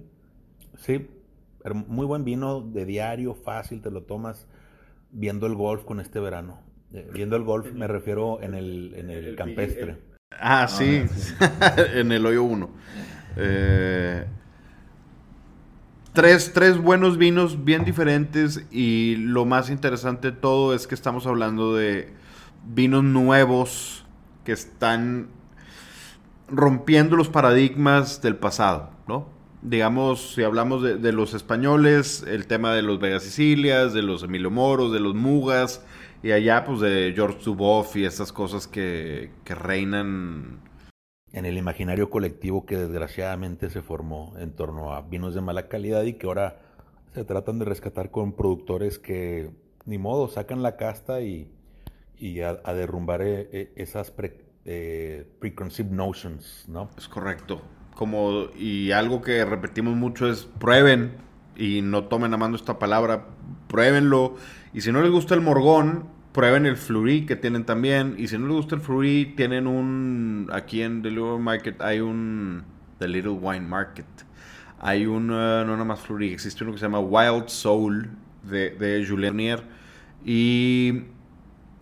sí, 0.78 1.08
muy 1.74 2.06
buen 2.06 2.24
vino 2.24 2.60
de 2.60 2.84
diario, 2.84 3.34
fácil, 3.34 3.82
te 3.82 3.90
lo 3.90 4.02
tomas 4.02 4.46
viendo 5.10 5.46
el 5.46 5.54
golf 5.54 5.84
con 5.84 6.00
este 6.00 6.20
verano. 6.20 6.60
Eh, 6.92 7.08
viendo 7.12 7.36
el 7.36 7.42
golf 7.42 7.72
me 7.72 7.86
refiero 7.86 8.40
en 8.42 8.54
el, 8.54 8.94
en 8.96 9.10
el 9.10 9.34
campestre. 9.36 9.98
Ah, 10.30 10.68
sí, 10.68 11.04
en 11.94 12.12
el 12.12 12.26
hoyo 12.26 12.44
1. 12.44 12.70
Eh, 13.36 14.26
tres, 16.12 16.52
tres 16.54 16.78
buenos 16.78 17.18
vinos 17.18 17.64
bien 17.64 17.84
diferentes 17.84 18.64
y 18.70 19.16
lo 19.16 19.44
más 19.44 19.70
interesante 19.70 20.30
de 20.30 20.36
todo 20.36 20.74
es 20.74 20.86
que 20.86 20.94
estamos 20.94 21.26
hablando 21.26 21.74
de 21.74 22.14
vinos 22.64 23.04
nuevos 23.04 24.06
que 24.44 24.52
están 24.52 25.28
rompiendo 26.48 27.16
los 27.16 27.28
paradigmas 27.28 28.22
del 28.22 28.36
pasado, 28.36 28.90
¿no? 29.06 29.28
Digamos, 29.62 30.34
si 30.34 30.42
hablamos 30.42 30.82
de, 30.82 31.12
los 31.12 31.34
españoles, 31.34 32.24
el 32.26 32.46
tema 32.46 32.72
de 32.72 32.82
los 32.82 33.00
Vega 33.00 33.18
Sicilias, 33.18 33.92
de 33.92 34.02
los 34.02 34.22
Emilio 34.22 34.50
Moros, 34.50 34.92
de 34.92 35.00
los 35.00 35.14
Mugas, 35.14 35.84
y 36.22 36.30
allá, 36.32 36.64
pues, 36.64 36.80
de 36.80 37.12
George 37.14 37.38
Duboff 37.44 37.96
y 37.96 38.04
estas 38.04 38.32
cosas 38.32 38.68
que, 38.68 39.30
que 39.44 39.54
reinan. 39.54 40.60
En 41.32 41.44
el 41.44 41.58
imaginario 41.58 42.08
colectivo 42.08 42.64
que 42.64 42.76
desgraciadamente 42.76 43.68
se 43.68 43.82
formó 43.82 44.34
en 44.38 44.52
torno 44.52 44.94
a 44.94 45.02
vinos 45.02 45.34
de 45.34 45.40
mala 45.40 45.68
calidad 45.68 46.04
y 46.04 46.14
que 46.14 46.26
ahora 46.26 46.60
se 47.12 47.24
tratan 47.24 47.58
de 47.58 47.64
rescatar 47.64 48.10
con 48.10 48.32
productores 48.32 48.98
que, 48.98 49.50
ni 49.84 49.98
modo, 49.98 50.28
sacan 50.28 50.62
la 50.62 50.76
casta 50.76 51.20
y, 51.22 51.50
y 52.18 52.40
a, 52.40 52.54
derrumbar 52.54 53.22
eh, 53.22 53.48
eh, 53.52 53.72
esas 53.76 54.10
eh, 54.66 55.24
preconceived 55.38 55.92
notions, 55.92 56.64
¿no? 56.68 56.90
Es 56.98 57.08
correcto. 57.08 57.62
Como, 57.94 58.48
y 58.58 58.90
algo 58.90 59.22
que 59.22 59.44
repetimos 59.44 59.94
mucho 59.94 60.28
es 60.28 60.44
prueben 60.44 61.12
y 61.56 61.80
no 61.82 62.04
tomen 62.04 62.34
a 62.34 62.36
mano 62.36 62.56
esta 62.56 62.78
palabra, 62.78 63.28
pruébenlo. 63.68 64.34
Y 64.74 64.82
si 64.82 64.92
no 64.92 65.00
les 65.00 65.10
gusta 65.10 65.34
el 65.34 65.40
morgón, 65.40 66.08
prueben 66.32 66.66
el 66.66 66.76
Fleury 66.76 67.24
que 67.26 67.36
tienen 67.36 67.64
también. 67.64 68.16
Y 68.18 68.26
si 68.26 68.36
no 68.38 68.48
les 68.48 68.56
gusta 68.56 68.74
el 68.74 68.80
Fleury, 68.80 69.34
tienen 69.36 69.66
un. 69.66 70.50
Aquí 70.52 70.82
en 70.82 71.00
The 71.00 71.10
Little 71.10 71.38
Market 71.38 71.80
hay 71.80 72.00
un. 72.00 72.64
The 72.98 73.08
Little 73.08 73.32
Wine 73.32 73.66
Market. 73.66 74.06
Hay 74.80 75.06
un. 75.06 75.30
Uh, 75.30 75.64
no 75.64 75.66
nada 75.66 75.84
más 75.84 76.00
Fleury, 76.00 76.32
existe 76.32 76.64
uno 76.64 76.72
que 76.72 76.78
se 76.78 76.86
llama 76.86 77.00
Wild 77.00 77.48
Soul 77.48 78.10
de, 78.42 78.70
de 78.70 79.06
Julien. 79.06 79.60
Y 80.24 81.04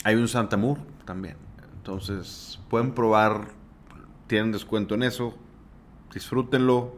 hay 0.04 0.14
un 0.14 0.28
Santa 0.28 0.56
Moore 0.56 0.82
también. 1.04 1.43
Entonces, 1.84 2.58
pueden 2.70 2.94
probar. 2.94 3.48
Tienen 4.26 4.52
descuento 4.52 4.94
en 4.94 5.02
eso. 5.02 5.34
Disfrútenlo. 6.14 6.94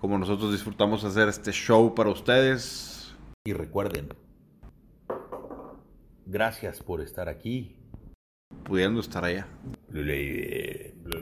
Como 0.00 0.16
nosotros 0.16 0.52
disfrutamos 0.52 1.04
hacer 1.04 1.28
este 1.28 1.52
show 1.52 1.94
para 1.94 2.08
ustedes. 2.08 3.14
Y 3.44 3.52
recuerden, 3.52 4.08
Gracias 6.24 6.82
por 6.82 7.02
estar 7.02 7.28
aquí. 7.28 7.76
Pudiendo 8.64 9.00
estar 9.00 9.22
allá. 9.22 9.46
Blue. 9.90 10.94
Blue. 11.04 11.20